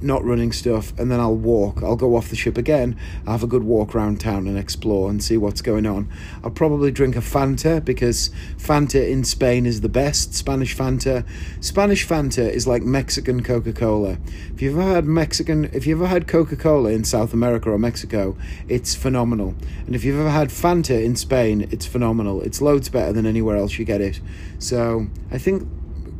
not 0.00 0.24
running 0.24 0.52
stuff, 0.52 0.92
and 0.98 1.10
then 1.10 1.20
I'll 1.20 1.36
walk. 1.36 1.82
I'll 1.82 1.96
go 1.96 2.16
off 2.16 2.28
the 2.28 2.36
ship 2.36 2.58
again, 2.58 2.96
have 3.26 3.42
a 3.42 3.46
good 3.46 3.64
walk 3.64 3.94
around 3.94 4.20
town 4.20 4.46
and 4.46 4.58
explore 4.58 5.10
and 5.10 5.22
see 5.22 5.36
what's 5.36 5.62
going 5.62 5.86
on. 5.86 6.08
I'll 6.44 6.50
probably 6.50 6.90
drink 6.90 7.16
a 7.16 7.20
Fanta 7.20 7.84
because 7.84 8.30
Fanta 8.56 9.08
in 9.08 9.24
Spain 9.24 9.66
is 9.66 9.80
the 9.80 9.88
best. 9.88 10.34
Spanish 10.34 10.76
Fanta. 10.76 11.24
Spanish 11.60 12.06
Fanta 12.06 12.48
is 12.48 12.66
like 12.66 12.82
Mexican 12.82 13.42
Coca 13.42 13.72
Cola. 13.72 14.18
If 14.54 14.62
you've 14.62 14.78
ever 14.78 14.94
had 14.94 15.04
Mexican, 15.04 15.64
if 15.72 15.86
you've 15.86 16.00
ever 16.00 16.08
had 16.08 16.26
Coca 16.26 16.56
Cola 16.56 16.90
in 16.90 17.04
South 17.04 17.32
America 17.32 17.70
or 17.70 17.78
Mexico, 17.78 18.36
it's 18.68 18.94
phenomenal. 18.94 19.54
And 19.86 19.94
if 19.94 20.04
you've 20.04 20.18
ever 20.18 20.30
had 20.30 20.48
Fanta 20.48 21.02
in 21.02 21.16
Spain, 21.16 21.68
it's 21.70 21.86
phenomenal. 21.86 22.42
It's 22.42 22.60
loads 22.60 22.88
better 22.88 23.12
than 23.12 23.26
anywhere 23.26 23.56
else 23.56 23.78
you 23.78 23.84
get 23.84 24.00
it. 24.00 24.20
So 24.58 25.06
I 25.30 25.38
think 25.38 25.68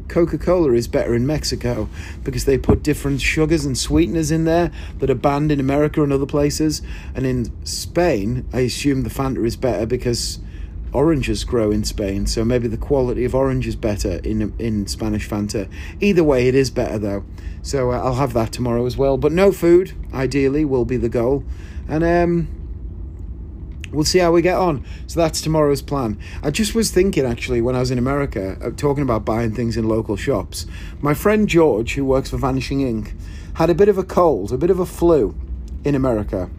Coca 0.08 0.38
Cola 0.38 0.72
is 0.72 0.88
better 0.88 1.14
in 1.14 1.26
Mexico 1.26 1.88
because 2.24 2.44
they 2.44 2.58
put 2.58 2.82
different 2.82 3.20
sugars 3.20 3.64
and 3.64 3.76
sweeteners 3.76 4.30
in 4.30 4.44
there 4.44 4.70
that 4.98 5.10
are 5.10 5.14
banned 5.14 5.52
in 5.52 5.60
America 5.60 6.02
and 6.02 6.12
other 6.12 6.26
places. 6.26 6.82
And 7.14 7.26
in 7.26 7.52
Spain, 7.64 8.46
I 8.52 8.60
assume 8.60 9.02
the 9.02 9.10
Fanta 9.10 9.44
is 9.44 9.56
better 9.56 9.86
because 9.86 10.38
oranges 10.92 11.44
grow 11.44 11.70
in 11.70 11.84
Spain, 11.84 12.26
so 12.26 12.44
maybe 12.44 12.68
the 12.68 12.76
quality 12.76 13.24
of 13.24 13.34
orange 13.34 13.66
is 13.66 13.76
better 13.76 14.16
in 14.24 14.54
in 14.58 14.86
Spanish 14.86 15.28
Fanta. 15.28 15.68
Either 16.00 16.24
way, 16.24 16.48
it 16.48 16.54
is 16.54 16.70
better 16.70 16.98
though. 16.98 17.24
So 17.62 17.92
uh, 17.92 17.98
I'll 17.98 18.14
have 18.14 18.32
that 18.34 18.52
tomorrow 18.52 18.86
as 18.86 18.96
well. 18.96 19.18
But 19.18 19.32
no 19.32 19.52
food, 19.52 19.92
ideally, 20.14 20.64
will 20.64 20.84
be 20.84 20.96
the 20.96 21.08
goal. 21.08 21.44
And 21.88 22.04
um, 22.04 22.48
we'll 23.90 24.04
see 24.04 24.18
how 24.18 24.32
we 24.32 24.42
get 24.42 24.56
on. 24.56 24.84
So 25.06 25.20
that's 25.20 25.40
tomorrow's 25.40 25.82
plan. 25.82 26.18
I 26.42 26.50
just 26.50 26.74
was 26.74 26.90
thinking 26.90 27.24
actually 27.24 27.60
when 27.60 27.76
I 27.76 27.80
was 27.80 27.90
in 27.90 27.98
America, 27.98 28.56
uh, 28.60 28.70
talking 28.70 29.02
about 29.02 29.24
buying 29.24 29.54
things 29.54 29.76
in 29.76 29.88
local 29.88 30.16
shops. 30.16 30.66
My 31.00 31.14
friend 31.14 31.48
George, 31.48 31.94
who 31.94 32.04
works 32.04 32.30
for 32.30 32.36
Vanishing 32.36 32.80
Inc., 32.80 33.14
had 33.54 33.70
a 33.70 33.74
bit 33.74 33.88
of 33.88 33.98
a 33.98 34.04
cold, 34.04 34.52
a 34.52 34.58
bit 34.58 34.70
of 34.70 34.80
a 34.80 34.86
flu 34.86 35.34
in 35.84 35.94
America. 35.94 36.50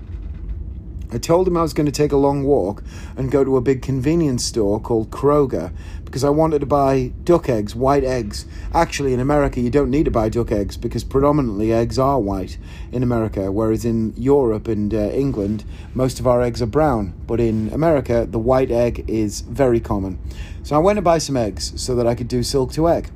I 1.09 1.17
told 1.17 1.47
him 1.47 1.55
I 1.55 1.61
was 1.61 1.73
going 1.73 1.85
to 1.85 1.91
take 1.91 2.11
a 2.11 2.17
long 2.17 2.43
walk 2.43 2.83
and 3.15 3.31
go 3.31 3.43
to 3.43 3.55
a 3.55 3.61
big 3.61 3.81
convenience 3.81 4.43
store 4.43 4.79
called 4.79 5.09
Kroger 5.09 5.71
because 6.03 6.23
I 6.23 6.29
wanted 6.29 6.59
to 6.59 6.65
buy 6.65 7.13
duck 7.23 7.47
eggs, 7.47 7.75
white 7.75 8.03
eggs. 8.03 8.45
Actually, 8.73 9.13
in 9.13 9.19
America, 9.21 9.61
you 9.61 9.69
don't 9.69 9.89
need 9.89 10.05
to 10.05 10.11
buy 10.11 10.27
duck 10.27 10.51
eggs 10.51 10.75
because 10.75 11.05
predominantly 11.05 11.71
eggs 11.71 11.97
are 11.97 12.19
white 12.19 12.57
in 12.91 13.03
America, 13.03 13.51
whereas 13.51 13.85
in 13.85 14.13
Europe 14.17 14.67
and 14.67 14.93
uh, 14.93 15.09
England, 15.11 15.63
most 15.93 16.19
of 16.19 16.27
our 16.27 16.41
eggs 16.41 16.61
are 16.61 16.65
brown. 16.67 17.13
But 17.25 17.39
in 17.39 17.69
America, 17.73 18.27
the 18.29 18.39
white 18.39 18.71
egg 18.71 19.05
is 19.07 19.41
very 19.41 19.79
common. 19.79 20.19
So 20.63 20.75
I 20.75 20.79
went 20.79 20.97
to 20.97 21.01
buy 21.01 21.19
some 21.19 21.37
eggs 21.37 21.81
so 21.81 21.95
that 21.95 22.07
I 22.07 22.15
could 22.15 22.27
do 22.27 22.43
silk 22.43 22.73
to 22.73 22.89
egg. 22.89 23.09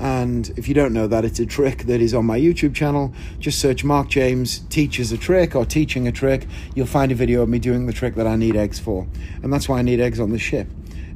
And 0.00 0.50
if 0.56 0.66
you 0.66 0.72
don't 0.72 0.94
know 0.94 1.06
that, 1.06 1.26
it's 1.26 1.38
a 1.40 1.46
trick 1.46 1.84
that 1.84 2.00
is 2.00 2.14
on 2.14 2.24
my 2.24 2.40
YouTube 2.40 2.74
channel. 2.74 3.12
Just 3.38 3.60
search 3.60 3.84
Mark 3.84 4.08
James 4.08 4.60
teaches 4.70 5.12
a 5.12 5.18
trick 5.18 5.54
or 5.54 5.66
teaching 5.66 6.08
a 6.08 6.12
trick. 6.12 6.46
You'll 6.74 6.86
find 6.86 7.12
a 7.12 7.14
video 7.14 7.42
of 7.42 7.50
me 7.50 7.58
doing 7.58 7.84
the 7.84 7.92
trick 7.92 8.14
that 8.14 8.26
I 8.26 8.36
need 8.36 8.56
eggs 8.56 8.78
for. 8.78 9.06
And 9.42 9.52
that's 9.52 9.68
why 9.68 9.78
I 9.78 9.82
need 9.82 10.00
eggs 10.00 10.18
on 10.18 10.30
the 10.30 10.38
ship. 10.38 10.68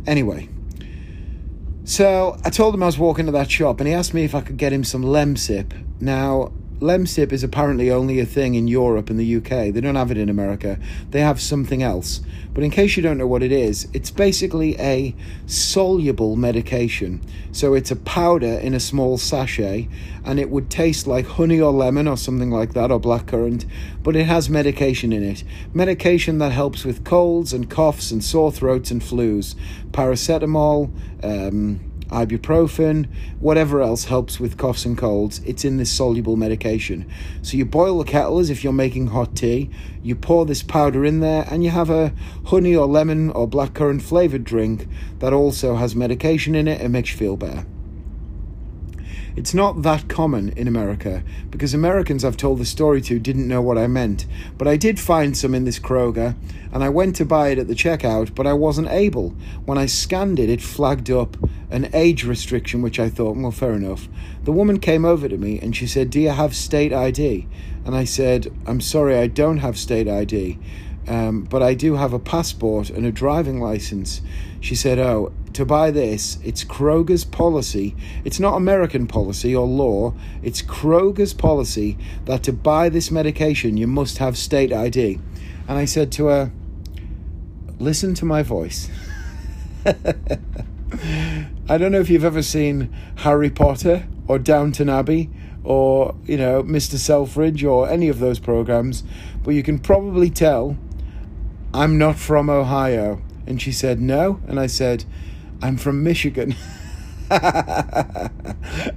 Anyway, 0.07 0.51
so 1.85 2.37
I 2.44 2.51
told 2.51 2.75
him 2.75 2.83
I 2.83 2.87
was 2.87 2.99
walking 2.99 3.25
to 3.25 3.33
that 3.33 3.51
shop 3.51 3.81
and 3.81 3.88
he 3.88 3.94
asked 3.94 4.12
me 4.12 4.25
if 4.25 4.35
I 4.35 4.42
could 4.42 4.59
get 4.59 4.70
him 4.70 4.85
some 4.85 5.03
Lemsip. 5.03 5.73
Now, 5.99 6.53
Lemsip 6.80 7.32
is 7.32 7.44
apparently 7.44 7.90
only 7.90 8.18
a 8.18 8.26
thing 8.26 8.54
in 8.56 8.66
Europe 8.66 9.08
and 9.08 9.18
the 9.18 9.37
UK. 9.37 9.72
They 9.72 9.80
don't 9.80 9.94
have 9.94 10.10
it 10.10 10.18
in 10.18 10.28
America. 10.28 10.78
They 11.10 11.20
have 11.20 11.40
something 11.40 11.82
else. 11.82 12.20
But 12.52 12.64
in 12.64 12.70
case 12.70 12.96
you 12.96 13.02
don't 13.02 13.16
know 13.18 13.26
what 13.26 13.42
it 13.42 13.52
is, 13.52 13.88
it's 13.92 14.10
basically 14.10 14.78
a 14.80 15.14
soluble 15.46 16.37
medication. 16.37 17.20
So 17.52 17.74
it's 17.74 17.90
a 17.90 17.96
powder 17.96 18.58
in 18.58 18.74
a 18.74 18.80
small 18.80 19.18
sachet 19.18 19.88
and 20.24 20.40
it 20.40 20.50
would 20.50 20.68
taste 20.68 21.06
like 21.06 21.26
honey 21.26 21.60
or 21.60 21.72
lemon 21.72 22.08
or 22.08 22.16
something 22.16 22.50
like 22.50 22.74
that 22.74 22.90
or 22.90 23.00
blackcurrant, 23.00 23.66
but 24.02 24.16
it 24.16 24.24
has 24.24 24.50
medication 24.50 25.12
in 25.12 25.22
it. 25.22 25.44
Medication 25.72 26.38
that 26.38 26.52
helps 26.52 26.84
with 26.84 27.04
colds 27.04 27.52
and 27.52 27.70
coughs 27.70 28.10
and 28.10 28.22
sore 28.22 28.50
throats 28.50 28.90
and 28.90 29.02
flus. 29.02 29.54
Paracetamol, 29.92 30.90
um, 31.22 31.80
ibuprofen, 32.14 33.09
whatever 33.40 33.83
else 33.83 34.05
helps 34.05 34.38
with 34.38 34.57
coughs 34.57 34.85
and 34.87 34.96
colds, 34.96 35.40
it's 35.44 35.64
in 35.64 35.77
this 35.77 35.90
soluble 35.90 36.37
medication. 36.37 37.11
So 37.42 37.57
you 37.57 37.64
boil 37.64 37.98
the 37.98 38.05
kettle 38.05 38.38
as 38.38 38.50
if 38.50 38.62
you're 38.62 38.72
making 38.72 39.09
hot 39.09 39.35
tea, 39.37 39.70
you 40.03 40.14
pour 40.14 40.46
this 40.46 40.62
powder 40.62 41.05
in 41.05 41.20
there, 41.20 41.44
and 41.50 41.64
you 41.64 41.70
have 41.70 41.90
a 41.90 42.12
honey 42.46 42.77
or 42.77 42.87
lemon 42.87 43.31
or 43.31 43.48
blackcurrant 43.48 44.03
flavored 44.03 44.44
drink 44.44 44.87
that 45.18 45.33
also 45.33 45.74
has 45.74 45.96
medication 45.96 46.55
in 46.55 46.68
it 46.68 46.81
and 46.81 46.92
makes 46.92 47.11
you 47.11 47.18
feel 47.18 47.37
better. 47.37 47.66
It's 49.37 49.53
not 49.53 49.83
that 49.83 50.09
common 50.09 50.51
in 50.51 50.68
America 50.68 51.25
because 51.51 51.75
Americans 51.75 52.25
I've 52.25 52.37
told 52.37 52.61
the 52.61 52.64
story 52.64 53.01
to 53.03 53.18
didn't 53.18 53.49
know 53.49 53.61
what 53.61 53.77
I 53.77 53.88
meant. 53.88 54.27
But 54.57 54.68
I 54.68 54.77
did 54.77 55.01
find 55.01 55.37
some 55.37 55.57
in 55.57 55.64
this 55.64 55.81
Kroger 55.81 56.37
and 56.73 56.85
I 56.85 56.88
went 56.88 57.16
to 57.16 57.25
buy 57.25 57.49
it 57.49 57.59
at 57.59 57.66
the 57.66 57.75
checkout, 57.75 58.35
but 58.37 58.47
I 58.47 58.53
wasn't 58.53 58.90
able. 58.90 59.31
When 59.64 59.77
I 59.77 59.87
scanned 59.87 60.38
it, 60.38 60.49
it 60.49 60.62
flagged 60.62 61.11
up 61.11 61.37
an 61.68 61.90
age 61.92 62.25
restriction, 62.25 62.81
which 62.81 63.01
I 63.01 63.09
thought, 63.09 63.37
well, 63.37 63.51
fair 63.51 63.73
enough. 63.73 64.09
The 64.44 64.53
woman 64.53 64.79
came 64.79 65.05
over 65.05 65.29
to 65.29 65.37
me 65.37 65.59
and 65.59 65.75
she 65.75 65.88
said, 65.88 66.11
Do 66.11 66.20
you 66.20 66.31
have 66.31 66.55
state 66.55 66.92
ID? 66.92 67.49
And 67.85 67.97
I 67.97 68.05
said, 68.05 68.53
I'm 68.66 68.81
sorry, 68.81 69.16
I 69.16 69.27
don't 69.27 69.59
have 69.59 69.77
state 69.77 70.07
ID. 70.07 70.59
Um, 71.06 71.42
but 71.42 71.62
I 71.62 71.74
do 71.74 71.94
have 71.96 72.12
a 72.12 72.18
passport 72.18 72.90
and 72.90 73.04
a 73.04 73.12
driving 73.12 73.60
license. 73.60 74.22
She 74.60 74.74
said, 74.74 74.98
Oh, 74.98 75.32
to 75.52 75.64
buy 75.64 75.90
this, 75.90 76.38
it's 76.42 76.64
Kroger's 76.64 77.24
policy. 77.24 77.94
It's 78.24 78.40
not 78.40 78.56
American 78.56 79.06
policy 79.06 79.54
or 79.54 79.66
law, 79.66 80.14
it's 80.42 80.62
Kroger's 80.62 81.34
policy 81.34 81.98
that 82.24 82.42
to 82.44 82.52
buy 82.52 82.88
this 82.88 83.10
medication, 83.10 83.76
you 83.76 83.86
must 83.86 84.18
have 84.18 84.38
state 84.38 84.72
ID. 84.72 85.20
And 85.68 85.78
I 85.78 85.84
said 85.84 86.10
to 86.12 86.26
her, 86.26 86.52
Listen 87.78 88.14
to 88.14 88.24
my 88.24 88.42
voice. 88.42 88.88
I 89.84 91.78
don't 91.78 91.92
know 91.92 92.00
if 92.00 92.08
you've 92.08 92.24
ever 92.24 92.42
seen 92.42 92.94
Harry 93.16 93.50
Potter 93.50 94.06
or 94.26 94.38
Downton 94.38 94.88
Abbey 94.88 95.28
or, 95.64 96.14
you 96.24 96.36
know, 96.36 96.62
Mr. 96.62 96.96
Selfridge 96.96 97.64
or 97.64 97.88
any 97.88 98.08
of 98.08 98.18
those 98.18 98.38
programs, 98.38 99.02
but 99.42 99.50
you 99.50 99.62
can 99.62 99.78
probably 99.78 100.30
tell 100.30 100.76
I'm 101.74 101.98
not 101.98 102.16
from 102.16 102.48
Ohio. 102.48 103.20
And 103.48 103.60
she 103.60 103.72
said, 103.72 104.00
No. 104.00 104.40
And 104.46 104.60
I 104.60 104.68
said, 104.68 105.04
I'm 105.60 105.76
from 105.76 106.04
Michigan. 106.04 106.54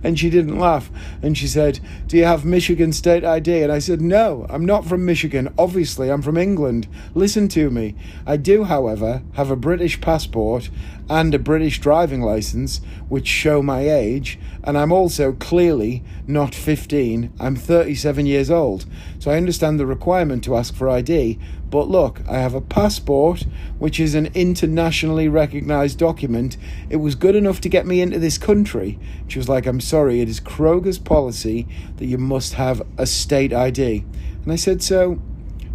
and 0.03 0.19
she 0.19 0.29
didn't 0.29 0.59
laugh. 0.59 0.91
And 1.23 1.35
she 1.35 1.47
said, 1.47 1.79
Do 2.05 2.17
you 2.17 2.25
have 2.25 2.45
Michigan 2.45 2.93
state 2.93 3.25
ID? 3.25 3.63
And 3.63 3.71
I 3.71 3.79
said, 3.79 3.99
No, 3.99 4.45
I'm 4.47 4.63
not 4.63 4.85
from 4.85 5.05
Michigan. 5.05 5.51
Obviously, 5.57 6.11
I'm 6.11 6.21
from 6.21 6.37
England. 6.37 6.87
Listen 7.15 7.47
to 7.49 7.71
me. 7.71 7.95
I 8.27 8.37
do, 8.37 8.63
however, 8.65 9.23
have 9.33 9.49
a 9.49 9.55
British 9.55 9.99
passport 9.99 10.69
and 11.09 11.33
a 11.33 11.39
British 11.39 11.79
driving 11.79 12.21
license, 12.21 12.81
which 13.09 13.27
show 13.27 13.61
my 13.61 13.89
age. 13.89 14.39
And 14.63 14.77
I'm 14.77 14.91
also 14.91 15.33
clearly 15.33 16.03
not 16.27 16.53
15. 16.53 17.33
I'm 17.39 17.55
37 17.55 18.25
years 18.25 18.51
old. 18.51 18.85
So 19.19 19.31
I 19.31 19.37
understand 19.37 19.79
the 19.79 19.85
requirement 19.85 20.43
to 20.45 20.55
ask 20.55 20.75
for 20.75 20.89
ID. 20.89 21.39
But 21.69 21.89
look, 21.89 22.21
I 22.27 22.37
have 22.37 22.53
a 22.53 22.61
passport, 22.61 23.45
which 23.77 23.99
is 23.99 24.15
an 24.15 24.27
internationally 24.33 25.27
recognized 25.27 25.99
document. 25.99 26.57
It 26.89 26.97
was 26.97 27.15
good 27.15 27.35
enough 27.35 27.59
to 27.61 27.69
get 27.69 27.85
me 27.85 28.01
into 28.01 28.19
this 28.19 28.37
country. 28.37 28.99
She 29.27 29.39
was 29.39 29.49
like, 29.49 29.65
I'm 29.65 29.81
sorry, 29.81 30.21
it 30.21 30.29
is 30.29 30.39
Kroger's 30.39 30.99
policy 30.99 31.67
that 31.97 32.05
you 32.05 32.17
must 32.17 32.53
have 32.53 32.81
a 32.97 33.05
state 33.05 33.51
ID. 33.51 34.05
And 34.43 34.53
I 34.53 34.55
said, 34.55 34.81
So, 34.81 35.21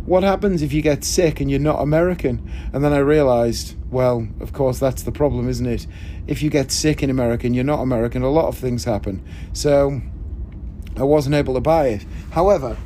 what 0.06 0.22
happens 0.22 0.62
if 0.62 0.72
you 0.72 0.82
get 0.82 1.04
sick 1.04 1.40
and 1.40 1.50
you're 1.50 1.60
not 1.60 1.80
American? 1.80 2.50
And 2.72 2.84
then 2.84 2.92
I 2.92 2.98
realized, 2.98 3.76
well, 3.90 4.28
of 4.40 4.52
course, 4.52 4.78
that's 4.78 5.02
the 5.02 5.12
problem, 5.12 5.48
isn't 5.48 5.66
it? 5.66 5.86
If 6.26 6.42
you 6.42 6.50
get 6.50 6.72
sick 6.72 7.02
in 7.02 7.10
America 7.10 7.46
and 7.46 7.54
you're 7.54 7.64
not 7.64 7.80
American, 7.80 8.22
a 8.22 8.30
lot 8.30 8.46
of 8.46 8.56
things 8.56 8.84
happen. 8.84 9.22
So, 9.52 10.00
I 10.96 11.04
wasn't 11.04 11.34
able 11.34 11.54
to 11.54 11.60
buy 11.60 11.88
it. 11.88 12.06
However, 12.30 12.76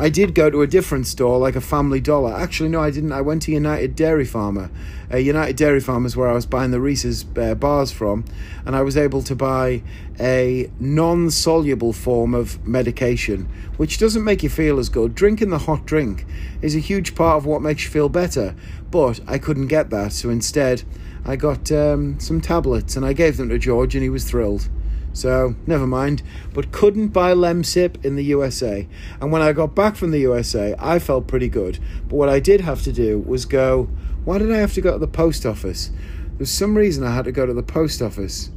I 0.00 0.08
did 0.08 0.34
go 0.34 0.48
to 0.48 0.62
a 0.62 0.66
different 0.66 1.06
store, 1.06 1.38
like 1.38 1.56
a 1.56 1.60
Family 1.60 2.00
Dollar. 2.00 2.32
Actually, 2.32 2.70
no, 2.70 2.80
I 2.80 2.90
didn't. 2.90 3.12
I 3.12 3.20
went 3.20 3.42
to 3.42 3.52
United 3.52 3.94
Dairy 3.94 4.24
Farmer. 4.24 4.70
Uh, 5.12 5.18
United 5.18 5.56
Dairy 5.56 5.78
Farmer 5.78 6.06
is 6.06 6.16
where 6.16 6.26
I 6.26 6.32
was 6.32 6.46
buying 6.46 6.70
the 6.70 6.80
Reese's 6.80 7.26
uh, 7.36 7.54
bars 7.54 7.92
from, 7.92 8.24
and 8.64 8.74
I 8.74 8.80
was 8.80 8.96
able 8.96 9.20
to 9.20 9.36
buy 9.36 9.82
a 10.18 10.70
non 10.80 11.30
soluble 11.30 11.92
form 11.92 12.34
of 12.34 12.66
medication, 12.66 13.46
which 13.76 13.98
doesn't 13.98 14.24
make 14.24 14.42
you 14.42 14.48
feel 14.48 14.78
as 14.78 14.88
good. 14.88 15.14
Drinking 15.14 15.50
the 15.50 15.58
hot 15.58 15.84
drink 15.84 16.24
is 16.62 16.74
a 16.74 16.78
huge 16.78 17.14
part 17.14 17.36
of 17.36 17.44
what 17.44 17.60
makes 17.60 17.84
you 17.84 17.90
feel 17.90 18.08
better, 18.08 18.56
but 18.90 19.20
I 19.26 19.36
couldn't 19.36 19.66
get 19.66 19.90
that, 19.90 20.14
so 20.14 20.30
instead, 20.30 20.82
I 21.26 21.36
got 21.36 21.70
um, 21.70 22.18
some 22.18 22.40
tablets 22.40 22.96
and 22.96 23.04
I 23.04 23.12
gave 23.12 23.36
them 23.36 23.50
to 23.50 23.58
George, 23.58 23.94
and 23.94 24.02
he 24.02 24.08
was 24.08 24.24
thrilled. 24.24 24.66
So, 25.12 25.54
never 25.66 25.86
mind. 25.86 26.22
But 26.54 26.72
couldn't 26.72 27.08
buy 27.08 27.32
Lemsip 27.32 28.04
in 28.04 28.16
the 28.16 28.24
USA. 28.24 28.86
And 29.20 29.32
when 29.32 29.42
I 29.42 29.52
got 29.52 29.74
back 29.74 29.96
from 29.96 30.10
the 30.10 30.20
USA, 30.20 30.74
I 30.78 30.98
felt 30.98 31.26
pretty 31.26 31.48
good. 31.48 31.78
But 32.08 32.16
what 32.16 32.28
I 32.28 32.40
did 32.40 32.60
have 32.60 32.82
to 32.82 32.92
do 32.92 33.18
was 33.18 33.44
go, 33.44 33.84
why 34.24 34.38
did 34.38 34.52
I 34.52 34.58
have 34.58 34.74
to 34.74 34.80
go 34.80 34.92
to 34.92 34.98
the 34.98 35.08
post 35.08 35.44
office? 35.44 35.90
There's 36.36 36.50
some 36.50 36.76
reason 36.76 37.04
I 37.04 37.14
had 37.14 37.24
to 37.24 37.32
go 37.32 37.44
to 37.44 37.52
the 37.52 37.62
post 37.62 38.00
office. 38.00 38.50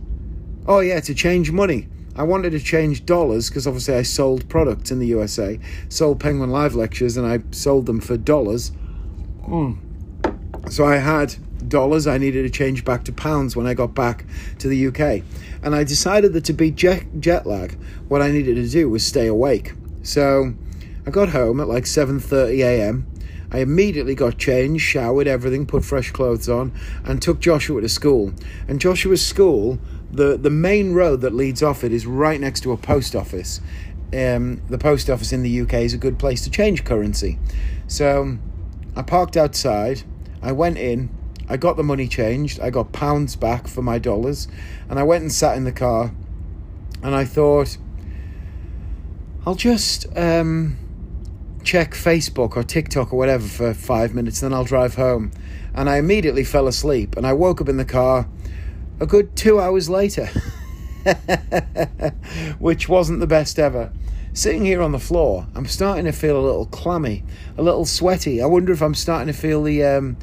Oh, 0.67 0.79
yeah, 0.79 0.99
to 1.01 1.13
change 1.13 1.51
money. 1.51 1.87
I 2.15 2.23
wanted 2.23 2.51
to 2.51 2.59
change 2.59 3.05
dollars 3.05 3.49
because 3.49 3.65
obviously 3.65 3.95
I 3.95 4.03
sold 4.03 4.47
products 4.47 4.91
in 4.91 4.99
the 4.99 5.07
USA, 5.07 5.59
sold 5.89 6.19
Penguin 6.19 6.51
Live 6.51 6.75
lectures, 6.75 7.17
and 7.17 7.25
I 7.25 7.39
sold 7.51 7.87
them 7.87 7.99
for 7.99 8.17
dollars. 8.17 8.71
Mm. 9.47 9.77
So 10.71 10.85
I 10.85 10.97
had 10.97 11.35
dollars 11.73 12.05
I 12.05 12.19
needed 12.19 12.43
to 12.43 12.51
change 12.51 12.85
back 12.85 13.03
to 13.05 13.11
pounds 13.11 13.55
when 13.55 13.65
I 13.65 13.73
got 13.73 13.95
back 13.95 14.25
to 14.59 14.67
the 14.67 14.87
UK. 14.87 15.23
And 15.63 15.73
I 15.73 15.83
decided 15.83 16.33
that 16.33 16.45
to 16.45 16.53
beat 16.53 16.75
jet, 16.75 17.03
jet 17.19 17.47
lag, 17.47 17.79
what 18.09 18.21
I 18.21 18.29
needed 18.31 18.55
to 18.57 18.69
do 18.69 18.87
was 18.89 19.03
stay 19.03 19.25
awake. 19.25 19.73
So 20.03 20.53
I 21.07 21.09
got 21.09 21.29
home 21.29 21.59
at 21.59 21.67
like 21.67 21.85
7:30 21.85 22.59
a.m. 22.63 23.07
I 23.51 23.59
immediately 23.59 24.13
got 24.13 24.37
changed, 24.37 24.83
showered, 24.83 25.27
everything, 25.27 25.65
put 25.65 25.83
fresh 25.83 26.11
clothes 26.11 26.47
on, 26.47 26.73
and 27.05 27.19
took 27.19 27.39
Joshua 27.39 27.81
to 27.81 27.89
school. 27.89 28.33
And 28.67 28.79
Joshua's 28.79 29.25
school, 29.25 29.79
the, 30.11 30.37
the 30.37 30.51
main 30.51 30.93
road 30.93 31.21
that 31.21 31.33
leads 31.33 31.63
off 31.63 31.83
it 31.83 31.91
is 31.91 32.05
right 32.05 32.39
next 32.39 32.61
to 32.61 32.71
a 32.71 32.77
post 32.77 33.15
office. 33.15 33.61
Um, 34.13 34.61
the 34.69 34.77
post 34.77 35.09
office 35.09 35.33
in 35.33 35.41
the 35.41 35.61
UK 35.61 35.73
is 35.73 35.93
a 35.95 35.97
good 35.97 36.19
place 36.19 36.43
to 36.43 36.51
change 36.51 36.83
currency. 36.83 37.39
So 37.87 38.37
I 38.95 39.01
parked 39.01 39.37
outside, 39.37 40.03
I 40.41 40.51
went 40.51 40.77
in, 40.77 41.09
I 41.53 41.57
got 41.57 41.77
the 41.77 41.83
money 41.83 42.07
changed. 42.07 42.59
I 42.59 42.71
got 42.71 42.93
pounds 42.93 43.35
back 43.35 43.67
for 43.67 43.83
my 43.83 43.99
dollars. 43.99 44.47
And 44.89 44.97
I 44.97 45.03
went 45.03 45.21
and 45.21 45.31
sat 45.31 45.55
in 45.55 45.65
the 45.65 45.71
car. 45.71 46.11
And 47.03 47.13
I 47.13 47.25
thought, 47.25 47.77
I'll 49.45 49.53
just 49.53 50.07
um, 50.17 50.75
check 51.63 51.91
Facebook 51.91 52.55
or 52.55 52.63
TikTok 52.63 53.13
or 53.13 53.17
whatever 53.17 53.47
for 53.47 53.75
five 53.75 54.15
minutes, 54.15 54.39
then 54.39 54.51
I'll 54.51 54.63
drive 54.63 54.95
home. 54.95 55.31
And 55.75 55.91
I 55.91 55.97
immediately 55.97 56.43
fell 56.43 56.67
asleep. 56.67 57.15
And 57.17 57.27
I 57.27 57.33
woke 57.33 57.61
up 57.61 57.69
in 57.69 57.77
the 57.77 57.85
car 57.85 58.27
a 58.99 59.05
good 59.05 59.35
two 59.35 59.59
hours 59.59 59.87
later, 59.87 60.31
which 62.57 62.89
wasn't 62.89 63.19
the 63.19 63.27
best 63.27 63.59
ever. 63.59 63.93
sitting 64.33 64.65
here 64.65 64.81
on 64.81 64.91
the 64.91 64.97
floor, 64.97 65.45
I'm 65.53 65.67
starting 65.67 66.05
to 66.05 66.13
feel 66.13 66.35
a 66.35 66.41
little 66.41 66.65
clammy, 66.65 67.23
a 67.59 67.61
little 67.61 67.85
sweaty. 67.85 68.41
I 68.41 68.47
wonder 68.47 68.73
if 68.73 68.81
I'm 68.81 68.95
starting 68.95 69.31
to 69.31 69.39
feel 69.39 69.61
the 69.61 69.83
um, 69.83 70.17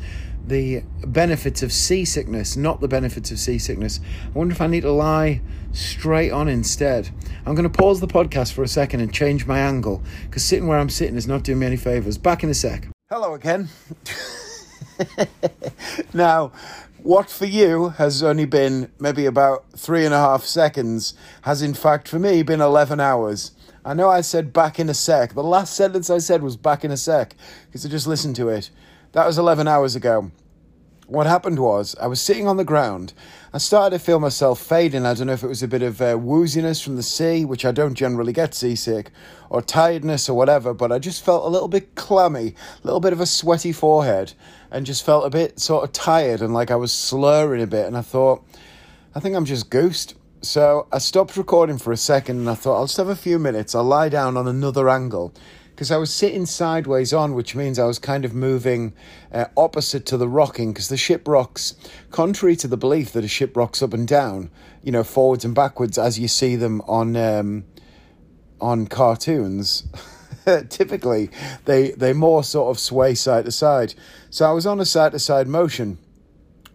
the 0.47 0.83
benefits 1.07 1.63
of 1.63 1.73
seasickness, 1.73 2.57
not 2.57 2.81
the 2.81 2.89
benefits 2.89 3.31
of 3.31 3.39
seasickness. 3.39 4.01
I 4.27 4.39
wonder 4.39 4.53
if 4.53 4.61
I 4.61 4.67
need 4.67 4.83
to 4.83 4.93
lie 4.93 5.41
straight 5.73 6.31
on 6.31 6.49
instead. 6.49 7.11
I'm 7.47 7.55
going 7.55 7.71
to 7.71 7.79
pause 7.79 8.01
the 8.01 8.07
podcast 8.07 8.53
for 8.53 8.63
a 8.63 8.69
second 8.69 9.01
and 9.01 9.13
change 9.13 9.47
my 9.47 9.59
angle 9.59 10.03
because 10.25 10.45
sitting 10.45 10.67
where 10.67 10.79
I'm 10.79 10.91
sitting 10.91 11.17
is 11.17 11.27
not 11.27 11.43
doing 11.43 11.61
me 11.61 11.67
any 11.67 11.77
favors. 11.77 12.19
Back 12.19 12.43
in 12.43 12.51
a 12.51 12.55
sec. 12.55 12.89
Hello 13.09 13.35
again. 13.35 13.69
now, 16.15 16.53
what 17.03 17.31
for 17.31 17.47
you 17.47 17.91
has 17.91 18.23
only 18.23 18.45
been 18.45 18.91
maybe 18.99 19.27
about 19.27 19.65
three 19.73 20.05
and 20.05 20.13
a 20.13 20.19
half 20.19 20.45
seconds 20.45 21.15
has 21.43 21.63
in 21.63 21.75
fact 21.75 22.09
for 22.09 22.19
me 22.19 22.43
been 22.43 22.61
11 22.61 23.01
hours. 23.01 23.53
I 23.85 23.95
know 23.95 24.11
I 24.11 24.21
said 24.21 24.53
back 24.53 24.79
in 24.79 24.91
a 24.91 24.95
sec. 24.95 25.33
The 25.33 25.43
last 25.43 25.75
sentence 25.75 26.11
I 26.11 26.19
said 26.19 26.43
was 26.43 26.57
back 26.57 26.85
in 26.85 26.91
a 26.91 26.97
sec 26.97 27.35
because 27.67 27.87
I 27.87 27.89
just 27.89 28.07
listened 28.07 28.37
to 28.37 28.51
it. 28.51 28.71
That 29.13 29.27
was 29.27 29.39
11 29.39 29.67
hours 29.67 29.97
ago. 29.97 30.31
What 31.09 31.27
happened 31.27 31.59
was, 31.59 31.97
I 32.01 32.07
was 32.07 32.21
sitting 32.21 32.47
on 32.47 32.59
the 32.59 32.65
ground. 32.65 33.13
I 33.53 33.59
started 33.59 33.99
to 33.99 34.05
feel 34.05 34.21
myself 34.21 34.61
fading. 34.61 35.05
I 35.05 35.15
don't 35.15 35.27
know 35.27 35.33
if 35.33 35.43
it 35.43 35.49
was 35.49 35.65
a 35.65 35.69
bit 35.69 35.83
of 35.83 36.01
uh, 36.01 36.15
wooziness 36.15 36.81
from 36.81 36.95
the 36.95 37.03
sea, 37.03 37.45
which 37.45 37.65
I 37.65 37.73
don't 37.73 37.97
generally 37.97 38.33
get 38.33 38.55
seasick, 38.55 39.11
or 39.49 39.63
tiredness 39.63 40.29
or 40.29 40.37
whatever, 40.37 40.73
but 40.73 40.93
I 40.93 41.01
just 41.01 41.25
felt 41.25 41.45
a 41.45 41.49
little 41.49 41.67
bit 41.67 41.97
clammy, 41.97 42.55
a 42.85 42.87
little 42.87 43.01
bit 43.01 43.13
of 43.13 43.21
a 43.21 43.27
sweaty 43.27 43.73
forehead, 43.73 44.35
and 44.71 44.87
just 44.87 45.05
felt 45.05 45.27
a 45.27 45.31
bit 45.31 45.59
sort 45.59 45.83
of 45.83 45.91
tired 45.91 46.41
and 46.41 46.55
like 46.55 46.71
I 46.71 46.77
was 46.77 46.93
slurring 46.93 47.63
a 47.63 47.67
bit. 47.67 47.87
And 47.87 47.97
I 47.97 48.03
thought, 48.03 48.47
I 49.13 49.19
think 49.19 49.35
I'm 49.35 49.45
just 49.45 49.71
goosed. 49.71 50.15
So 50.43 50.87
I 50.93 50.99
stopped 50.99 51.37
recording 51.37 51.79
for 51.79 51.91
a 51.91 51.97
second 51.97 52.39
and 52.39 52.49
I 52.49 52.55
thought, 52.55 52.77
I'll 52.77 52.87
just 52.87 52.99
have 52.99 53.09
a 53.09 53.17
few 53.17 53.41
minutes. 53.41 53.75
I'll 53.75 53.83
lie 53.83 54.09
down 54.09 54.37
on 54.37 54.47
another 54.47 54.89
angle 54.89 55.35
because 55.81 55.91
I 55.91 55.97
was 55.97 56.13
sitting 56.13 56.45
sideways 56.45 57.15
on, 57.15 57.33
which 57.33 57.57
means 57.57 57.79
I 57.79 57.87
was 57.87 57.99
kind 57.99 58.27
of 58.27 58.35
moving 58.35 58.93
uh, 59.33 59.47
opposite 59.57 60.05
to 60.07 60.19
the 60.19 60.29
rocking 60.29 60.75
because 60.75 60.91
the 60.91 60.99
ship 60.99 61.27
rocks, 61.27 61.75
contrary 62.11 62.55
to 62.57 62.69
the 62.69 62.77
belief 62.77 63.13
that 63.13 63.25
a 63.25 63.29
ship 63.29 63.57
rocks 63.57 63.83
up 63.83 63.95
and 63.95 64.07
down, 64.07 64.51
you 64.83 64.93
know, 64.93 65.03
forwards 65.03 65.43
and 65.43 65.55
backwards 65.55 65.97
as 65.97 66.19
you 66.19 66.29
see 66.29 66.55
them 66.55 66.83
on 66.83 67.17
um, 67.17 67.65
on 68.61 68.89
cartoons. 68.89 69.85
typically, 70.69 71.31
they 71.65 71.93
they 71.93 72.13
more 72.13 72.45
sort 72.45 72.77
of 72.77 72.79
sway 72.79 73.15
side 73.15 73.47
to 73.47 73.51
side. 73.51 73.95
So 74.29 74.47
I 74.47 74.53
was 74.53 74.67
on 74.67 74.81
a 74.81 74.85
side 74.85 75.13
to 75.13 75.19
side 75.19 75.49
motion. 75.49 75.97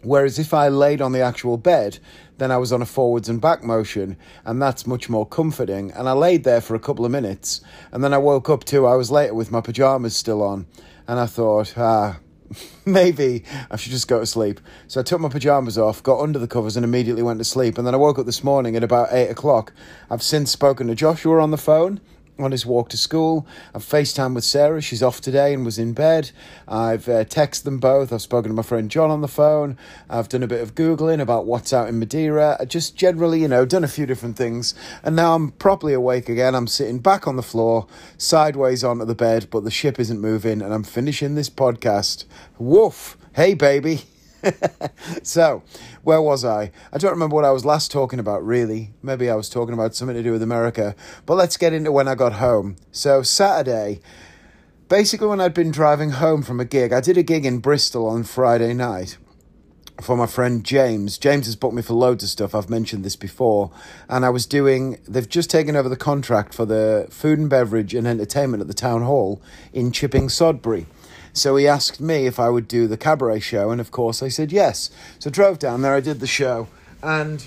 Whereas 0.02 0.40
if 0.40 0.52
I 0.52 0.66
laid 0.66 1.00
on 1.00 1.12
the 1.12 1.20
actual 1.20 1.58
bed, 1.58 2.00
then 2.38 2.50
I 2.50 2.58
was 2.58 2.72
on 2.72 2.82
a 2.82 2.86
forwards 2.86 3.28
and 3.28 3.40
back 3.40 3.62
motion, 3.62 4.16
and 4.44 4.60
that's 4.60 4.86
much 4.86 5.08
more 5.08 5.26
comforting. 5.26 5.90
And 5.92 6.08
I 6.08 6.12
laid 6.12 6.44
there 6.44 6.60
for 6.60 6.74
a 6.74 6.80
couple 6.80 7.04
of 7.04 7.10
minutes, 7.10 7.60
and 7.92 8.04
then 8.04 8.12
I 8.12 8.18
woke 8.18 8.50
up 8.50 8.64
two 8.64 8.86
hours 8.86 9.10
later 9.10 9.34
with 9.34 9.50
my 9.50 9.60
pajamas 9.60 10.16
still 10.16 10.42
on, 10.42 10.66
and 11.08 11.18
I 11.18 11.26
thought, 11.26 11.74
ah, 11.76 12.18
maybe 12.84 13.44
I 13.70 13.76
should 13.76 13.92
just 13.92 14.08
go 14.08 14.20
to 14.20 14.26
sleep. 14.26 14.60
So 14.88 15.00
I 15.00 15.02
took 15.02 15.20
my 15.20 15.28
pajamas 15.28 15.78
off, 15.78 16.02
got 16.02 16.20
under 16.20 16.38
the 16.38 16.48
covers, 16.48 16.76
and 16.76 16.84
immediately 16.84 17.22
went 17.22 17.38
to 17.40 17.44
sleep. 17.44 17.78
And 17.78 17.86
then 17.86 17.94
I 17.94 17.98
woke 17.98 18.18
up 18.18 18.26
this 18.26 18.44
morning 18.44 18.76
at 18.76 18.84
about 18.84 19.08
eight 19.12 19.28
o'clock. 19.28 19.72
I've 20.10 20.22
since 20.22 20.50
spoken 20.50 20.86
to 20.88 20.94
Joshua 20.94 21.42
on 21.42 21.50
the 21.50 21.58
phone 21.58 22.00
on 22.38 22.52
his 22.52 22.66
walk 22.66 22.88
to 22.90 22.96
school. 22.96 23.46
I've 23.74 23.84
FaceTime 23.84 24.34
with 24.34 24.44
Sarah. 24.44 24.80
She's 24.80 25.02
off 25.02 25.20
today 25.20 25.54
and 25.54 25.64
was 25.64 25.78
in 25.78 25.92
bed. 25.92 26.30
I've 26.68 27.08
uh, 27.08 27.24
texted 27.24 27.64
them 27.64 27.78
both. 27.78 28.12
I've 28.12 28.22
spoken 28.22 28.50
to 28.50 28.54
my 28.54 28.62
friend 28.62 28.90
John 28.90 29.10
on 29.10 29.20
the 29.20 29.28
phone. 29.28 29.78
I've 30.08 30.28
done 30.28 30.42
a 30.42 30.46
bit 30.46 30.62
of 30.62 30.74
Googling 30.74 31.20
about 31.20 31.46
what's 31.46 31.72
out 31.72 31.88
in 31.88 31.98
Madeira. 31.98 32.56
I 32.60 32.64
just 32.64 32.96
generally, 32.96 33.40
you 33.40 33.48
know, 33.48 33.64
done 33.64 33.84
a 33.84 33.88
few 33.88 34.06
different 34.06 34.36
things. 34.36 34.74
And 35.02 35.16
now 35.16 35.34
I'm 35.34 35.52
properly 35.52 35.94
awake 35.94 36.28
again. 36.28 36.54
I'm 36.54 36.66
sitting 36.66 36.98
back 36.98 37.26
on 37.26 37.36
the 37.36 37.42
floor, 37.42 37.86
sideways 38.18 38.84
onto 38.84 39.04
the 39.04 39.14
bed, 39.14 39.48
but 39.50 39.64
the 39.64 39.70
ship 39.70 39.98
isn't 39.98 40.20
moving. 40.20 40.62
And 40.62 40.72
I'm 40.72 40.84
finishing 40.84 41.34
this 41.34 41.50
podcast. 41.50 42.24
Woof. 42.58 43.16
Hey, 43.34 43.54
baby. 43.54 44.02
so, 45.22 45.62
where 46.02 46.20
was 46.20 46.44
I? 46.44 46.70
I 46.92 46.98
don't 46.98 47.12
remember 47.12 47.34
what 47.34 47.44
I 47.44 47.50
was 47.50 47.64
last 47.64 47.90
talking 47.90 48.18
about, 48.18 48.44
really. 48.44 48.92
Maybe 49.02 49.30
I 49.30 49.34
was 49.34 49.48
talking 49.48 49.74
about 49.74 49.94
something 49.94 50.16
to 50.16 50.22
do 50.22 50.32
with 50.32 50.42
America. 50.42 50.94
But 51.24 51.34
let's 51.34 51.56
get 51.56 51.72
into 51.72 51.92
when 51.92 52.08
I 52.08 52.14
got 52.14 52.34
home. 52.34 52.76
So, 52.92 53.22
Saturday, 53.22 54.00
basically, 54.88 55.28
when 55.28 55.40
I'd 55.40 55.54
been 55.54 55.70
driving 55.70 56.10
home 56.10 56.42
from 56.42 56.60
a 56.60 56.64
gig, 56.64 56.92
I 56.92 57.00
did 57.00 57.16
a 57.16 57.22
gig 57.22 57.44
in 57.44 57.58
Bristol 57.58 58.06
on 58.06 58.24
Friday 58.24 58.74
night 58.74 59.18
for 60.00 60.16
my 60.16 60.26
friend 60.26 60.64
James. 60.64 61.18
James 61.18 61.46
has 61.46 61.56
booked 61.56 61.74
me 61.74 61.82
for 61.82 61.94
loads 61.94 62.22
of 62.22 62.30
stuff. 62.30 62.54
I've 62.54 62.68
mentioned 62.68 63.04
this 63.04 63.16
before. 63.16 63.70
And 64.08 64.24
I 64.24 64.30
was 64.30 64.46
doing, 64.46 64.98
they've 65.08 65.28
just 65.28 65.50
taken 65.50 65.74
over 65.74 65.88
the 65.88 65.96
contract 65.96 66.54
for 66.54 66.66
the 66.66 67.06
food 67.10 67.38
and 67.38 67.48
beverage 67.48 67.94
and 67.94 68.06
entertainment 68.06 68.60
at 68.60 68.68
the 68.68 68.74
town 68.74 69.02
hall 69.02 69.40
in 69.72 69.92
Chipping 69.92 70.28
Sodbury. 70.28 70.86
So 71.36 71.56
he 71.56 71.68
asked 71.68 72.00
me 72.00 72.26
if 72.26 72.40
I 72.40 72.48
would 72.48 72.66
do 72.66 72.86
the 72.86 72.96
cabaret 72.96 73.40
show, 73.40 73.70
and 73.70 73.78
of 73.78 73.90
course 73.90 74.22
I 74.22 74.28
said 74.28 74.50
yes. 74.50 74.88
So 75.18 75.28
I 75.28 75.30
drove 75.30 75.58
down 75.58 75.82
there, 75.82 75.94
I 75.94 76.00
did 76.00 76.20
the 76.20 76.26
show, 76.26 76.66
and 77.02 77.46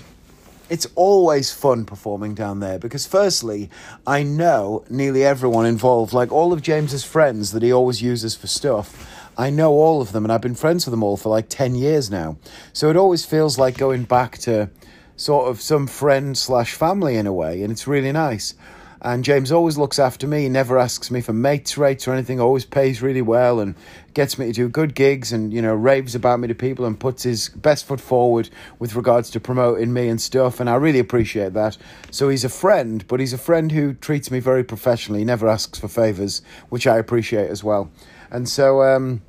it's 0.68 0.86
always 0.94 1.52
fun 1.52 1.84
performing 1.84 2.34
down 2.34 2.60
there 2.60 2.78
because, 2.78 3.04
firstly, 3.04 3.68
I 4.06 4.22
know 4.22 4.84
nearly 4.88 5.24
everyone 5.24 5.66
involved, 5.66 6.12
like 6.12 6.30
all 6.30 6.52
of 6.52 6.62
James's 6.62 7.02
friends 7.02 7.50
that 7.50 7.64
he 7.64 7.72
always 7.72 8.00
uses 8.00 8.36
for 8.36 8.46
stuff. 8.46 9.08
I 9.36 9.50
know 9.50 9.72
all 9.72 10.00
of 10.00 10.12
them, 10.12 10.24
and 10.24 10.32
I've 10.32 10.40
been 10.40 10.54
friends 10.54 10.86
with 10.86 10.92
them 10.92 11.02
all 11.02 11.16
for 11.16 11.28
like 11.28 11.48
10 11.48 11.74
years 11.74 12.12
now. 12.12 12.36
So 12.72 12.90
it 12.90 12.96
always 12.96 13.24
feels 13.24 13.58
like 13.58 13.76
going 13.76 14.04
back 14.04 14.38
to 14.38 14.70
sort 15.16 15.48
of 15.48 15.60
some 15.60 15.88
friend 15.88 16.38
slash 16.38 16.74
family 16.74 17.16
in 17.16 17.26
a 17.26 17.32
way, 17.32 17.60
and 17.62 17.72
it's 17.72 17.88
really 17.88 18.12
nice. 18.12 18.54
And 19.02 19.24
James 19.24 19.50
always 19.50 19.78
looks 19.78 19.98
after 19.98 20.26
me. 20.26 20.42
He 20.42 20.48
never 20.50 20.78
asks 20.78 21.10
me 21.10 21.22
for 21.22 21.32
mates 21.32 21.78
rates 21.78 22.06
or 22.06 22.12
anything. 22.12 22.38
Always 22.38 22.66
pays 22.66 23.00
really 23.00 23.22
well 23.22 23.58
and 23.58 23.74
gets 24.12 24.38
me 24.38 24.46
to 24.46 24.52
do 24.52 24.68
good 24.68 24.94
gigs 24.94 25.32
and 25.32 25.52
you 25.52 25.62
know 25.62 25.74
raves 25.74 26.14
about 26.14 26.40
me 26.40 26.48
to 26.48 26.54
people 26.54 26.84
and 26.84 27.00
puts 27.00 27.22
his 27.22 27.48
best 27.48 27.86
foot 27.86 28.00
forward 28.00 28.50
with 28.78 28.94
regards 28.94 29.30
to 29.30 29.40
promoting 29.40 29.92
me 29.92 30.08
and 30.08 30.20
stuff. 30.20 30.60
And 30.60 30.68
I 30.68 30.74
really 30.74 30.98
appreciate 30.98 31.54
that. 31.54 31.78
So 32.10 32.28
he's 32.28 32.44
a 32.44 32.50
friend, 32.50 33.06
but 33.08 33.20
he's 33.20 33.32
a 33.32 33.38
friend 33.38 33.72
who 33.72 33.94
treats 33.94 34.30
me 34.30 34.38
very 34.38 34.64
professionally. 34.64 35.20
He 35.20 35.24
never 35.24 35.48
asks 35.48 35.78
for 35.78 35.88
favors, 35.88 36.42
which 36.68 36.86
I 36.86 36.98
appreciate 36.98 37.50
as 37.50 37.64
well. 37.64 37.90
And 38.30 38.48
so. 38.48 38.82
Um, 38.82 39.22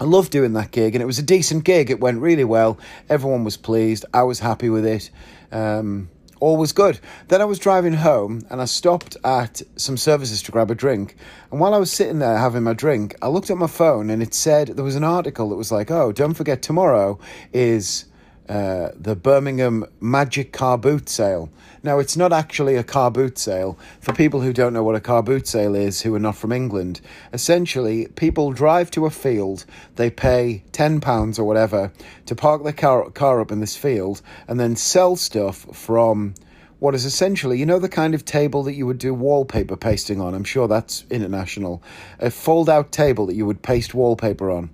I 0.00 0.04
loved 0.04 0.32
doing 0.32 0.54
that 0.54 0.72
gig, 0.72 0.96
and 0.96 1.02
it 1.02 1.06
was 1.06 1.20
a 1.20 1.22
decent 1.22 1.62
gig. 1.62 1.88
It 1.88 2.00
went 2.00 2.20
really 2.20 2.42
well. 2.42 2.78
Everyone 3.08 3.44
was 3.44 3.56
pleased. 3.56 4.04
I 4.12 4.24
was 4.24 4.40
happy 4.40 4.68
with 4.68 4.84
it. 4.84 5.08
Um, 5.52 6.10
all 6.44 6.58
was 6.58 6.72
good. 6.72 7.00
Then 7.28 7.40
I 7.40 7.46
was 7.46 7.58
driving 7.58 7.94
home 7.94 8.42
and 8.50 8.60
I 8.60 8.66
stopped 8.66 9.16
at 9.24 9.62
some 9.76 9.96
services 9.96 10.42
to 10.42 10.52
grab 10.52 10.70
a 10.70 10.74
drink. 10.74 11.16
And 11.50 11.58
while 11.58 11.72
I 11.72 11.78
was 11.78 11.90
sitting 11.90 12.18
there 12.18 12.36
having 12.36 12.62
my 12.62 12.74
drink, 12.74 13.16
I 13.22 13.28
looked 13.28 13.48
at 13.48 13.56
my 13.56 13.66
phone 13.66 14.10
and 14.10 14.22
it 14.22 14.34
said 14.34 14.68
there 14.68 14.84
was 14.84 14.94
an 14.94 15.04
article 15.04 15.48
that 15.48 15.56
was 15.56 15.72
like, 15.72 15.90
oh, 15.90 16.12
don't 16.12 16.34
forget 16.34 16.60
tomorrow 16.60 17.18
is 17.54 18.04
uh, 18.46 18.90
the 18.94 19.16
Birmingham 19.16 19.86
Magic 20.00 20.52
Car 20.52 20.76
Boot 20.76 21.08
Sale. 21.08 21.48
Now, 21.84 21.98
it's 21.98 22.16
not 22.16 22.32
actually 22.32 22.76
a 22.76 22.82
car 22.82 23.10
boot 23.10 23.36
sale. 23.36 23.78
For 24.00 24.14
people 24.14 24.40
who 24.40 24.54
don't 24.54 24.72
know 24.72 24.82
what 24.82 24.94
a 24.94 25.00
car 25.00 25.22
boot 25.22 25.46
sale 25.46 25.74
is, 25.74 26.00
who 26.00 26.14
are 26.14 26.18
not 26.18 26.34
from 26.34 26.50
England, 26.50 27.02
essentially, 27.30 28.06
people 28.16 28.52
drive 28.52 28.90
to 28.92 29.04
a 29.04 29.10
field, 29.10 29.66
they 29.96 30.08
pay 30.08 30.64
£10 30.72 31.38
or 31.38 31.44
whatever 31.44 31.92
to 32.24 32.34
park 32.34 32.64
their 32.64 32.72
car, 32.72 33.10
car 33.10 33.38
up 33.38 33.52
in 33.52 33.60
this 33.60 33.76
field, 33.76 34.22
and 34.48 34.58
then 34.58 34.76
sell 34.76 35.14
stuff 35.14 35.66
from 35.76 36.32
what 36.78 36.94
is 36.94 37.04
essentially, 37.04 37.58
you 37.58 37.66
know, 37.66 37.78
the 37.78 37.90
kind 37.90 38.14
of 38.14 38.24
table 38.24 38.62
that 38.62 38.72
you 38.72 38.86
would 38.86 38.98
do 38.98 39.12
wallpaper 39.12 39.76
pasting 39.76 40.22
on. 40.22 40.32
I'm 40.32 40.42
sure 40.42 40.66
that's 40.66 41.04
international. 41.10 41.82
A 42.18 42.30
fold 42.30 42.70
out 42.70 42.92
table 42.92 43.26
that 43.26 43.36
you 43.36 43.44
would 43.44 43.60
paste 43.60 43.92
wallpaper 43.92 44.50
on. 44.50 44.70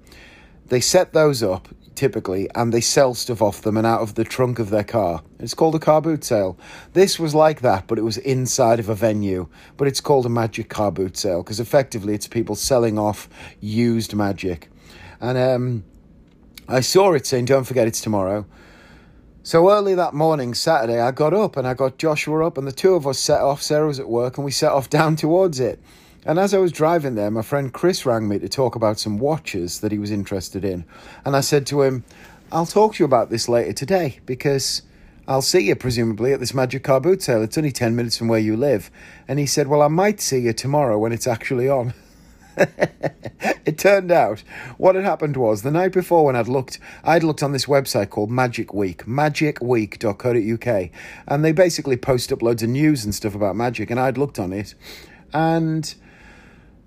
They 0.69 0.81
set 0.81 1.13
those 1.13 1.43
up 1.43 1.67
typically, 2.01 2.49
and 2.55 2.73
they 2.73 2.81
sell 2.81 3.13
stuff 3.13 3.43
off 3.43 3.61
them 3.61 3.77
and 3.77 3.87
out 3.87 4.01
of 4.01 4.15
the 4.15 4.25
trunk 4.25 4.59
of 4.59 4.71
their 4.71 4.83
car. 4.83 5.23
It's 5.39 5.53
called 5.53 5.75
a 5.75 5.79
car 5.79 6.01
boot 6.01 6.25
sale. 6.25 6.59
This 6.95 7.19
was 7.19 7.35
like 7.35 7.61
that, 7.61 7.87
but 7.87 7.99
it 7.99 8.03
was 8.03 8.17
inside 8.17 8.81
of 8.81 8.89
a 8.89 8.95
venue. 8.95 9.49
But 9.77 9.87
it's 9.87 10.01
called 10.01 10.25
a 10.25 10.31
magic 10.31 10.71
car 10.71 10.91
boot 10.91 11.19
sale 11.19 11.43
because 11.43 11.61
effectively 11.61 12.15
it's 12.15 12.27
people 12.27 12.57
selling 12.57 12.99
off 12.99 13.29
used 13.61 14.15
magic. 14.15 14.71
And 15.21 15.37
um, 15.37 15.85
I 16.67 16.81
saw 16.81 17.13
it 17.13 17.27
saying, 17.27 17.45
don't 17.45 17.65
forget 17.65 17.87
it's 17.87 18.01
tomorrow. 18.01 18.47
So 19.43 19.71
early 19.71 19.95
that 19.95 20.15
morning, 20.15 20.55
Saturday, 20.55 21.01
I 21.01 21.11
got 21.11 21.35
up 21.35 21.59
and 21.59 21.69
I 21.69 21.75
got 21.75 21.99
Joshua 21.99 22.47
up, 22.47 22.57
and 22.57 22.67
the 22.67 22.73
two 22.73 22.95
of 22.95 23.07
us 23.07 23.19
set 23.19 23.43
off. 23.43 23.61
Sarah 23.61 23.87
was 23.87 24.01
at 24.01 24.09
work, 24.09 24.39
and 24.39 24.45
we 24.47 24.53
set 24.53 24.73
off 24.73 24.89
down 24.99 25.17
towards 25.17 25.61
it. 25.61 25.79
And 26.27 26.39
as 26.39 26.53
I 26.53 26.59
was 26.59 26.73
driving 26.73 27.14
there, 27.14 27.31
my 27.31 27.41
friend 27.43 27.73
Chris 27.73 28.05
rang 28.05 28.29
me 28.29 28.39
to 28.39 28.49
talk 28.49 28.75
about 28.75 28.99
some 28.99 29.18
watches 29.18 29.81
that 29.81 29.91
he 29.91 29.99
was 29.99 30.11
interested 30.11 30.64
in. 30.64 30.85
And 31.25 31.35
I 31.35 31.41
said 31.41 31.66
to 31.68 31.83
him, 31.83 32.05
I'll 32.53 32.66
talk 32.66 32.95
to 32.95 32.99
you 33.03 33.07
about 33.07 33.31
this 33.31 33.49
later 33.49 33.73
today 33.73 34.18
because 34.27 34.83
I'll 35.27 35.41
see 35.41 35.61
you 35.61 35.77
presumably 35.77 36.33
at 36.33 36.41
this 36.41 36.53
Magic 36.53 36.85
Car 36.85 37.01
boot 37.01 37.23
sale. 37.23 37.43
It's 37.43 37.57
only 37.57 37.73
10 37.73 37.97
minutes 37.97 38.18
from 38.18 38.29
where 38.29 38.39
you 38.39 38.55
live. 38.55 38.91
And 39.29 39.39
he 39.39 39.47
said, 39.47 39.68
Well, 39.68 39.81
I 39.81 39.89
might 39.89 40.21
see 40.21 40.41
you 40.41 40.53
tomorrow 40.53 40.99
when 40.99 41.12
it's 41.12 41.27
actually 41.27 41.71
on. 41.71 41.95
it 43.64 43.79
turned 43.79 44.11
out 44.11 44.43
what 44.77 44.97
had 44.97 45.05
happened 45.05 45.37
was 45.39 45.62
the 45.62 45.71
night 45.71 45.93
before 45.93 46.27
when 46.27 46.37
I'd 46.37 46.49
looked, 46.49 46.79
I'd 47.03 47.23
looked 47.23 47.43
on 47.43 47.53
this 47.53 47.64
website 47.64 48.11
called 48.11 48.31
Magic 48.31 48.75
Week, 48.75 49.07
magicweek.co.uk, 49.07 50.91
and 51.29 51.45
they 51.45 51.53
basically 51.53 51.97
post 51.97 52.33
up 52.33 52.43
loads 52.43 52.62
of 52.62 52.68
news 52.68 53.05
and 53.05 53.14
stuff 53.14 53.35
about 53.35 53.57
magic, 53.57 53.91
and 53.91 53.99
I'd 53.99 54.18
looked 54.18 54.39
on 54.39 54.53
it, 54.53 54.75
and 55.33 55.95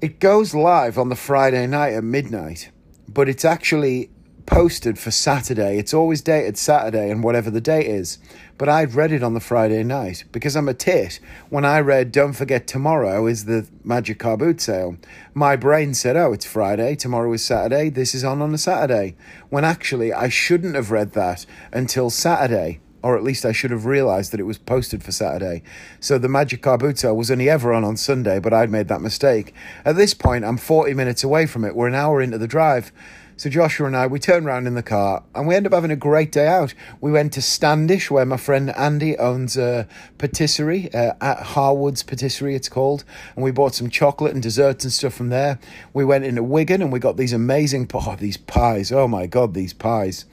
it 0.03 0.19
goes 0.19 0.53
live 0.53 0.97
on 0.97 1.07
the 1.07 1.15
Friday 1.15 1.65
night 1.65 1.93
at 1.93 2.03
midnight, 2.03 2.69
but 3.07 3.29
it's 3.29 3.45
actually 3.45 4.09
posted 4.45 4.99
for 4.99 5.11
Saturday. 5.11 5.77
It's 5.77 5.93
always 5.93 6.19
dated 6.19 6.57
Saturday 6.57 7.09
and 7.09 7.23
whatever 7.23 7.49
the 7.49 7.61
date 7.61 7.85
is. 7.85 8.17
But 8.57 8.67
I'd 8.67 8.95
read 8.95 9.13
it 9.13 9.23
on 9.23 9.33
the 9.33 9.39
Friday 9.39 9.81
night 9.81 10.25
because 10.33 10.57
I'm 10.57 10.67
a 10.67 10.73
tit. 10.73 11.21
When 11.47 11.63
I 11.63 11.79
read 11.79 12.11
Don't 12.11 12.33
Forget 12.33 12.67
Tomorrow 12.67 13.27
is 13.27 13.45
the 13.45 13.65
Magic 13.85 14.19
Car 14.19 14.35
Boot 14.35 14.59
Sale, 14.59 14.97
my 15.33 15.55
brain 15.55 15.93
said, 15.93 16.17
Oh, 16.17 16.33
it's 16.33 16.45
Friday, 16.45 16.95
tomorrow 16.97 17.31
is 17.31 17.45
Saturday, 17.45 17.89
this 17.89 18.13
is 18.13 18.25
on 18.25 18.41
on 18.41 18.53
a 18.53 18.57
Saturday. 18.57 19.15
When 19.47 19.63
actually 19.63 20.11
I 20.11 20.27
shouldn't 20.27 20.75
have 20.75 20.91
read 20.91 21.13
that 21.13 21.45
until 21.71 22.09
Saturday. 22.09 22.81
Or 23.03 23.17
at 23.17 23.23
least 23.23 23.45
I 23.45 23.51
should 23.51 23.71
have 23.71 23.85
realised 23.85 24.31
that 24.31 24.39
it 24.39 24.43
was 24.43 24.57
posted 24.57 25.03
for 25.03 25.11
Saturday. 25.11 25.61
So 25.99 26.17
the 26.17 26.29
Magic 26.29 26.61
Car 26.61 26.77
Boot 26.77 27.03
was 27.03 27.29
only 27.29 27.49
ever 27.49 27.73
on 27.73 27.83
on 27.83 27.97
Sunday, 27.97 28.39
but 28.39 28.53
I'd 28.53 28.71
made 28.71 28.87
that 28.87 29.01
mistake. 29.01 29.53
At 29.85 29.97
this 29.97 30.13
point, 30.13 30.45
I'm 30.45 30.57
40 30.57 30.93
minutes 30.93 31.23
away 31.23 31.45
from 31.45 31.65
it. 31.65 31.75
We're 31.75 31.87
an 31.87 31.95
hour 31.95 32.21
into 32.21 32.37
the 32.37 32.47
drive. 32.47 32.91
So 33.35 33.49
Joshua 33.49 33.87
and 33.87 33.97
I, 33.97 34.05
we 34.05 34.19
turn 34.19 34.45
around 34.45 34.67
in 34.67 34.75
the 34.75 34.83
car 34.83 35.23
and 35.33 35.47
we 35.47 35.55
end 35.55 35.65
up 35.65 35.73
having 35.73 35.89
a 35.91 35.95
great 35.95 36.31
day 36.31 36.47
out. 36.47 36.73
We 37.01 37.11
went 37.11 37.33
to 37.33 37.41
Standish, 37.41 38.11
where 38.11 38.25
my 38.25 38.37
friend 38.37 38.69
Andy 38.77 39.17
owns 39.17 39.57
a 39.57 39.87
patisserie 40.19 40.93
uh, 40.93 41.13
at 41.19 41.39
Harwood's 41.39 42.03
Patisserie, 42.03 42.55
it's 42.55 42.69
called, 42.69 43.03
and 43.35 43.43
we 43.43 43.51
bought 43.51 43.73
some 43.73 43.89
chocolate 43.89 44.33
and 44.33 44.43
desserts 44.43 44.83
and 44.83 44.93
stuff 44.93 45.15
from 45.15 45.29
there. 45.29 45.59
We 45.93 46.05
went 46.05 46.25
into 46.25 46.43
Wigan 46.43 46.81
and 46.81 46.91
we 46.91 46.99
got 46.99 47.17
these 47.17 47.33
amazing, 47.33 47.89
oh, 47.93 48.15
these 48.17 48.37
pies. 48.37 48.91
Oh 48.91 49.07
my 49.07 49.25
god, 49.25 49.55
these 49.55 49.73
pies. 49.73 50.25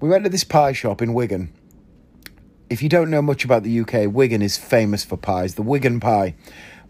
We 0.00 0.08
went 0.08 0.22
to 0.24 0.30
this 0.30 0.44
pie 0.44 0.72
shop 0.72 1.02
in 1.02 1.14
Wigan. 1.14 1.52
If 2.70 2.82
you 2.82 2.88
don't 2.88 3.10
know 3.10 3.22
much 3.22 3.44
about 3.44 3.62
the 3.62 3.80
UK, 3.80 4.12
Wigan 4.12 4.42
is 4.42 4.58
famous 4.58 5.04
for 5.04 5.16
pies. 5.16 5.54
The 5.54 5.62
Wigan 5.62 6.00
pie 6.00 6.34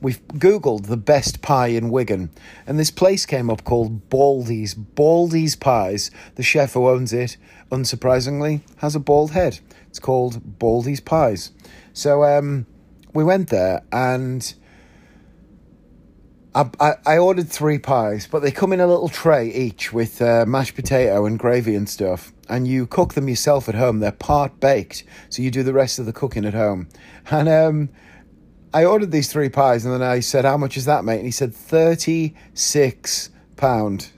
we've 0.00 0.26
Googled 0.28 0.86
the 0.86 0.96
best 0.96 1.42
pie 1.42 1.68
in 1.68 1.90
Wigan, 1.90 2.30
and 2.66 2.78
this 2.78 2.90
place 2.90 3.26
came 3.26 3.50
up 3.50 3.64
called 3.64 4.08
Baldy's. 4.10 4.74
Baldy's 4.74 5.56
Pies. 5.56 6.10
The 6.36 6.42
chef 6.42 6.74
who 6.74 6.88
owns 6.88 7.12
it, 7.12 7.36
unsurprisingly, 7.70 8.60
has 8.76 8.94
a 8.94 9.00
bald 9.00 9.32
head. 9.32 9.60
It's 9.88 9.98
called 9.98 10.58
Baldy's 10.58 11.00
Pies. 11.00 11.52
So 11.92 12.24
um, 12.24 12.66
we 13.12 13.24
went 13.24 13.50
there 13.50 13.82
and. 13.92 14.54
I, 16.58 16.96
I, 17.06 17.18
ordered 17.18 17.48
three 17.48 17.78
pies, 17.78 18.26
but 18.26 18.42
they 18.42 18.50
come 18.50 18.72
in 18.72 18.80
a 18.80 18.88
little 18.88 19.08
tray 19.08 19.48
each 19.52 19.92
with 19.92 20.20
uh, 20.20 20.44
mashed 20.44 20.74
potato 20.74 21.24
and 21.24 21.38
gravy 21.38 21.76
and 21.76 21.88
stuff. 21.88 22.32
And 22.48 22.66
you 22.66 22.88
cook 22.88 23.14
them 23.14 23.28
yourself 23.28 23.68
at 23.68 23.76
home. 23.76 24.00
They're 24.00 24.10
part 24.10 24.58
baked, 24.58 25.04
so 25.28 25.40
you 25.40 25.52
do 25.52 25.62
the 25.62 25.72
rest 25.72 26.00
of 26.00 26.06
the 26.06 26.12
cooking 26.12 26.44
at 26.44 26.54
home. 26.54 26.88
And 27.30 27.46
um, 27.48 27.90
I 28.72 28.86
ordered 28.86 29.10
these 29.12 29.30
three 29.30 29.50
pies 29.50 29.84
and 29.84 29.92
then 29.94 30.02
I 30.02 30.20
said, 30.20 30.46
How 30.46 30.56
much 30.56 30.78
is 30.78 30.86
that, 30.86 31.04
mate? 31.04 31.18
And 31.18 31.26
he 31.26 31.30
said, 31.30 31.52
£36. 31.52 34.10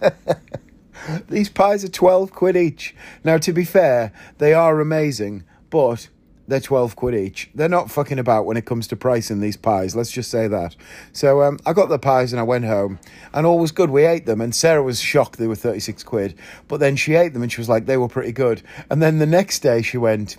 these 1.28 1.48
pies 1.48 1.84
are 1.84 1.88
12 1.88 2.32
quid 2.32 2.56
each. 2.56 2.92
Now, 3.22 3.38
to 3.38 3.52
be 3.52 3.64
fair, 3.64 4.12
they 4.38 4.52
are 4.52 4.80
amazing, 4.80 5.44
but 5.70 6.08
they're 6.46 6.60
12 6.60 6.96
quid 6.96 7.14
each. 7.14 7.50
They're 7.54 7.68
not 7.68 7.90
fucking 7.90 8.18
about 8.18 8.46
when 8.46 8.56
it 8.56 8.66
comes 8.66 8.86
to 8.88 8.96
pricing 8.96 9.40
these 9.40 9.56
pies, 9.56 9.96
let's 9.96 10.10
just 10.10 10.30
say 10.30 10.48
that. 10.48 10.76
So 11.12 11.42
um, 11.42 11.58
I 11.64 11.72
got 11.72 11.88
the 11.88 11.98
pies 11.98 12.32
and 12.32 12.40
I 12.40 12.44
went 12.44 12.64
home, 12.64 12.98
and 13.32 13.46
all 13.46 13.58
was 13.58 13.72
good. 13.72 13.90
We 13.90 14.04
ate 14.04 14.26
them, 14.26 14.40
and 14.40 14.54
Sarah 14.54 14.82
was 14.82 15.00
shocked 15.00 15.38
they 15.38 15.46
were 15.46 15.54
36 15.54 16.02
quid, 16.04 16.34
but 16.68 16.80
then 16.80 16.96
she 16.96 17.14
ate 17.14 17.32
them 17.32 17.42
and 17.42 17.50
she 17.50 17.60
was 17.60 17.68
like, 17.68 17.86
they 17.86 17.96
were 17.96 18.08
pretty 18.08 18.32
good. 18.32 18.62
And 18.90 19.02
then 19.02 19.18
the 19.18 19.26
next 19.26 19.60
day 19.60 19.82
she 19.82 19.98
went, 19.98 20.36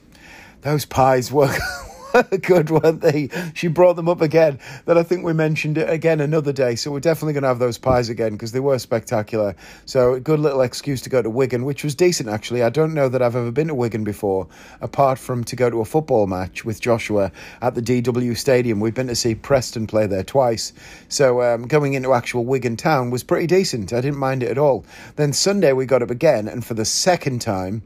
Those 0.62 0.86
pies 0.86 1.32
were. 1.32 1.54
good, 2.42 2.70
weren't 2.70 3.02
they? 3.02 3.30
She 3.54 3.68
brought 3.68 3.96
them 3.96 4.10
up 4.10 4.22
again. 4.22 4.60
Then 4.86 4.98
I 4.98 5.04
think 5.04 5.24
we 5.24 5.34
mentioned 5.34 5.78
it 5.78 5.90
again 5.90 6.22
another 6.22 6.54
day. 6.54 6.76
So 6.76 6.92
we're 6.92 7.00
definitely 7.00 7.34
going 7.34 7.44
to 7.44 7.50
have 7.50 7.60
those 7.60 7.78
pies 7.78 8.10
again 8.10 8.34
because 8.34 8.52
they 8.52 8.60
were 8.60 8.80
spectacular. 8.80 9.56
So 9.86 10.14
a 10.14 10.20
good 10.20 10.40
little 10.40 10.62
excuse 10.62 11.02
to 11.02 11.10
go 11.10 11.22
to 11.22 11.30
Wigan, 11.30 11.66
which 11.66 11.84
was 11.84 11.96
decent 11.96 12.30
actually. 12.30 12.64
I 12.64 12.70
don't 12.70 12.94
know 12.94 13.10
that 13.10 13.22
I've 13.22 13.36
ever 13.36 13.52
been 13.52 13.68
to 13.68 13.76
Wigan 13.76 14.04
before, 14.04 14.48
apart 14.82 15.20
from 15.20 15.44
to 15.46 15.56
go 15.56 15.70
to 15.70 15.82
a 15.82 15.86
football 15.86 16.28
match 16.28 16.66
with 16.66 16.82
Joshua 16.82 17.32
at 17.62 17.76
the 17.76 17.82
DW 17.82 18.38
Stadium. 18.38 18.80
We've 18.80 18.94
been 18.94 19.08
to 19.08 19.16
see 19.16 19.36
Preston 19.36 19.88
play 19.88 20.08
there 20.08 20.24
twice. 20.24 20.74
So 21.10 21.42
um, 21.42 21.68
going 21.68 21.94
into 21.94 22.14
actual 22.14 22.46
Wigan 22.46 22.78
town 22.78 23.10
was 23.10 23.24
pretty 23.24 23.48
decent. 23.48 23.94
I 23.94 24.02
didn't 24.02 24.20
mind 24.20 24.44
it 24.44 24.52
at 24.52 24.58
all. 24.58 24.86
Then 25.16 25.34
Sunday 25.34 25.74
we 25.74 25.86
got 25.86 26.02
up 26.02 26.12
again, 26.12 26.48
and 26.48 26.66
for 26.66 26.74
the 26.74 26.86
second 26.86 27.42
time, 27.42 27.82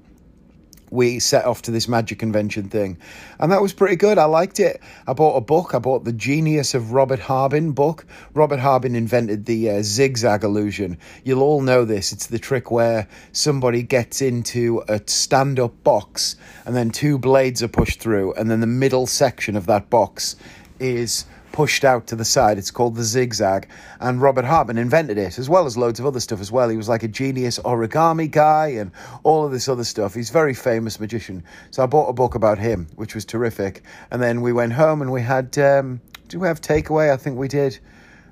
we 0.92 1.20
set 1.20 1.46
off 1.46 1.62
to 1.64 1.72
this 1.72 1.88
magic 1.88 2.20
convention 2.20 2.70
thing. 2.70 2.98
And 3.40 3.52
that 3.52 3.62
was 3.62 3.74
pretty 3.74 3.96
good. 3.96 4.18
I 4.18 4.26
liked 4.26 4.60
it. 4.60 4.82
I 5.08 5.14
bought 5.14 5.36
a 5.36 5.42
book. 5.42 5.74
I 5.74 5.80
bought 5.80 6.04
The 6.04 6.14
Genius 6.14 6.74
of 6.74 6.92
Robert 6.92 7.20
Harbin 7.20 7.72
book. 7.72 8.06
Robert 8.34 8.60
Harbin 8.60 8.96
invented 8.96 9.46
the 9.46 9.70
uh, 9.70 9.82
zigzag 9.82 10.44
illusion. 10.44 10.98
You'll 11.24 11.44
all 11.44 11.62
know 11.62 11.86
this. 11.86 12.12
It's 12.12 12.28
the 12.28 12.40
trick 12.40 12.72
where 12.72 13.08
somebody 13.32 13.84
gets 13.84 14.22
into 14.22 14.84
a 14.88 15.02
stand 15.06 15.60
up 15.60 15.84
box 15.84 16.36
and 16.66 16.76
then 16.76 16.92
two 16.92 17.18
blades 17.18 17.64
are 17.64 17.68
pushed 17.68 18.00
through, 18.00 18.34
and 18.34 18.50
then 18.50 18.60
the 18.60 18.68
middle 18.68 19.08
section 19.08 19.56
of 19.56 19.66
that 19.66 19.90
box 19.90 20.36
is 20.80 21.26
pushed 21.60 21.84
out 21.84 22.08
to 22.08 22.16
the 22.16 22.24
side. 22.24 22.58
It's 22.58 22.72
called 22.72 22.96
the 22.96 23.04
zigzag, 23.04 23.68
and 24.00 24.22
Robert 24.22 24.46
Harbin 24.46 24.78
invented 24.78 25.18
it, 25.18 25.38
as 25.38 25.50
well 25.50 25.66
as 25.66 25.76
loads 25.76 26.00
of 26.00 26.06
other 26.06 26.22
stuff 26.22 26.40
as 26.40 26.54
well. 26.54 26.70
He 26.70 26.78
was 26.78 26.88
like 26.88 27.04
a 27.04 27.10
genius 27.10 27.60
origami 27.60 28.32
guy 28.32 28.68
and 28.68 28.94
all 29.24 29.46
of 29.46 29.52
this 29.52 29.68
other 29.68 29.84
stuff. 29.84 30.14
He's 30.14 30.30
a 30.30 30.32
very 30.32 30.54
famous 30.54 31.02
magician. 31.02 31.44
So 31.72 31.84
I 31.84 31.86
bought 31.86 32.08
a 32.08 32.14
book 32.14 32.34
about 32.34 32.60
him, 32.60 32.88
which 32.96 33.14
was 33.14 33.26
terrific. 33.26 33.84
And 34.10 34.22
then 34.22 34.40
we 34.40 34.54
went 34.54 34.72
home 34.72 35.02
and 35.02 35.12
we 35.12 35.22
had, 35.22 35.58
um, 35.58 36.00
did 36.30 36.38
we 36.38 36.48
have 36.48 36.62
takeaway? 36.62 37.12
I 37.12 37.18
think 37.18 37.38
we 37.38 37.50
did. 37.50 37.78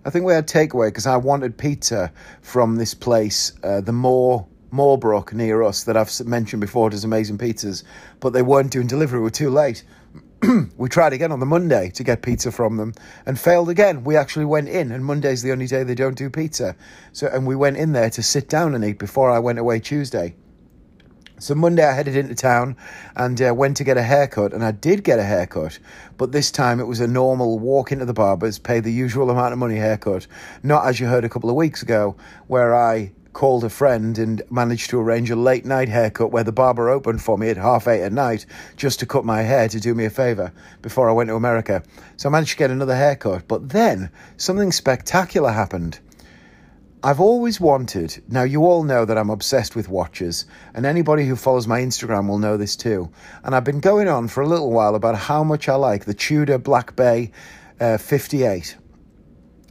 I 0.06 0.10
think 0.10 0.24
we 0.24 0.32
had 0.32 0.48
takeaway 0.48 0.88
because 0.88 1.06
I 1.06 1.18
wanted 1.18 1.58
pizza 1.58 2.14
from 2.42 2.78
this 2.78 2.94
place, 2.94 3.52
uh, 3.62 3.82
the 3.82 3.92
Moore. 3.92 4.48
Moorbrook 4.70 5.32
near 5.32 5.64
us 5.64 5.86
that 5.86 5.96
I've 5.96 6.12
mentioned 6.26 6.60
before 6.60 6.90
does 6.90 7.06
amazing 7.06 7.38
pizzas, 7.38 7.84
but 8.20 8.34
they 8.34 8.42
weren't 8.42 8.70
doing 8.70 8.86
delivery. 8.86 9.20
We 9.20 9.24
were 9.24 9.30
too 9.30 9.50
late. 9.50 9.84
we 10.78 10.90
tried 10.90 11.14
again 11.14 11.32
on 11.32 11.40
the 11.40 11.46
Monday 11.46 11.90
to 11.92 12.04
get 12.04 12.22
pizza 12.22 12.52
from 12.52 12.78
them 12.78 12.94
and 13.26 13.40
failed 13.40 13.70
again. 13.70 14.04
We 14.04 14.16
actually 14.16 14.46
went 14.46 14.70
in, 14.70 14.92
and 14.92 15.04
Monday's 15.04 15.42
the 15.42 15.52
only 15.52 15.68
day 15.68 15.84
they 15.84 15.96
don't 15.96 16.18
do 16.18 16.30
pizza. 16.30 16.76
So, 17.12 17.28
and 17.28 17.48
we 17.48 17.56
went 17.56 17.78
in 17.78 17.94
there 17.94 18.10
to 18.12 18.22
sit 18.22 18.50
down 18.50 18.76
and 18.76 18.86
eat 18.86 19.00
before 19.00 19.32
I 19.32 19.40
went 19.40 19.60
away 19.60 19.80
Tuesday. 19.80 20.36
So 21.40 21.54
Monday 21.54 21.86
I 21.86 21.94
headed 21.94 22.16
into 22.16 22.34
town 22.34 22.76
and 23.16 23.40
uh, 23.40 23.54
went 23.54 23.78
to 23.78 23.84
get 23.84 23.98
a 23.98 24.02
haircut, 24.02 24.54
and 24.54 24.64
I 24.64 24.72
did 24.72 25.04
get 25.04 25.20
a 25.20 25.24
haircut, 25.24 25.78
but 26.18 26.32
this 26.32 26.50
time 26.50 26.80
it 26.80 26.86
was 26.86 27.00
a 27.00 27.08
normal 27.08 27.60
walk 27.60 27.92
into 27.92 28.06
the 28.06 28.14
barber's, 28.14 28.58
pay 28.58 28.80
the 28.80 28.92
usual 28.92 29.30
amount 29.30 29.54
of 29.54 29.60
money 29.60 29.76
haircut, 29.76 30.26
not 30.64 30.88
as 30.88 31.00
you 31.00 31.06
heard 31.06 31.26
a 31.26 31.30
couple 31.30 31.52
of 31.52 31.56
weeks 31.56 31.84
ago, 31.84 32.16
where 32.48 32.76
I 32.76 33.12
called 33.38 33.64
a 33.64 33.70
friend 33.70 34.18
and 34.18 34.42
managed 34.50 34.90
to 34.90 35.00
arrange 35.00 35.30
a 35.30 35.36
late 35.36 35.64
night 35.64 35.88
haircut 35.88 36.32
where 36.32 36.44
the 36.44 36.52
barber 36.52 36.90
opened 36.90 37.22
for 37.22 37.38
me 37.38 37.50
at 37.50 37.56
half 37.56 37.88
eight 37.88 38.02
at 38.02 38.12
night 38.12 38.48
just 38.76 39.00
to 39.00 39.06
cut 39.06 39.24
my 39.24 39.44
hair 39.44 39.70
to 39.70 39.80
do 39.80 39.94
me 39.94 40.06
a 40.06 40.10
favour 40.10 40.52
before 40.82 41.08
I 41.08 41.14
went 41.14 41.28
to 41.28 41.36
America. 41.36 41.84
So 42.16 42.28
I 42.28 42.32
managed 42.32 42.54
to 42.54 42.58
get 42.58 42.72
another 42.72 42.96
haircut. 42.96 43.48
But 43.48 43.70
then 43.70 44.10
something 44.38 44.72
spectacular 44.72 45.52
happened. 45.52 46.00
I've 47.04 47.20
always 47.20 47.62
wanted, 47.62 48.24
now 48.28 48.42
you 48.42 48.66
all 48.66 48.84
know 48.84 49.06
that 49.06 49.20
I'm 49.20 49.30
obsessed 49.30 49.76
with 49.76 49.88
watches, 49.88 50.46
and 50.74 50.84
anybody 50.84 51.28
who 51.28 51.36
follows 51.36 51.68
my 51.68 51.80
Instagram 51.80 52.28
will 52.28 52.40
know 52.40 52.58
this 52.58 52.76
too. 52.76 53.12
And 53.44 53.54
I've 53.54 53.64
been 53.64 53.82
going 53.82 54.08
on 54.08 54.30
for 54.30 54.42
a 54.42 54.48
little 54.48 54.72
while 54.72 54.96
about 54.96 55.14
how 55.14 55.44
much 55.44 55.70
I 55.70 55.76
like 55.76 56.06
the 56.06 56.16
Tudor 56.16 56.58
Black 56.58 56.96
Bay 56.96 57.32
uh, 57.80 58.00
58 58.00 58.78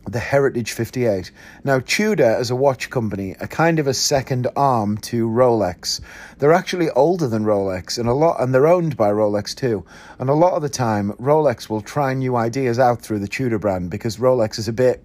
the 0.06 0.18
Heritage 0.18 0.72
58. 0.72 1.30
Now, 1.64 1.80
Tudor, 1.80 2.24
as 2.24 2.50
a 2.50 2.56
watch 2.56 2.90
company, 2.90 3.36
are 3.40 3.46
kind 3.46 3.78
of 3.78 3.86
a 3.86 3.94
second 3.94 4.46
arm 4.56 4.98
to 4.98 5.28
Rolex. 5.28 6.00
They're 6.38 6.52
actually 6.52 6.90
older 6.90 7.26
than 7.26 7.44
Rolex, 7.44 7.98
and 7.98 8.08
a 8.08 8.12
lot, 8.12 8.40
and 8.40 8.54
they're 8.54 8.66
owned 8.66 8.96
by 8.96 9.10
Rolex 9.10 9.54
too. 9.54 9.84
And 10.18 10.30
a 10.30 10.34
lot 10.34 10.52
of 10.52 10.62
the 10.62 10.68
time, 10.68 11.12
Rolex 11.14 11.68
will 11.68 11.80
try 11.80 12.14
new 12.14 12.36
ideas 12.36 12.78
out 12.78 13.02
through 13.02 13.18
the 13.18 13.28
Tudor 13.28 13.58
brand 13.58 13.90
because 13.90 14.18
Rolex 14.18 14.58
is 14.58 14.68
a 14.68 14.72
bit 14.72 15.04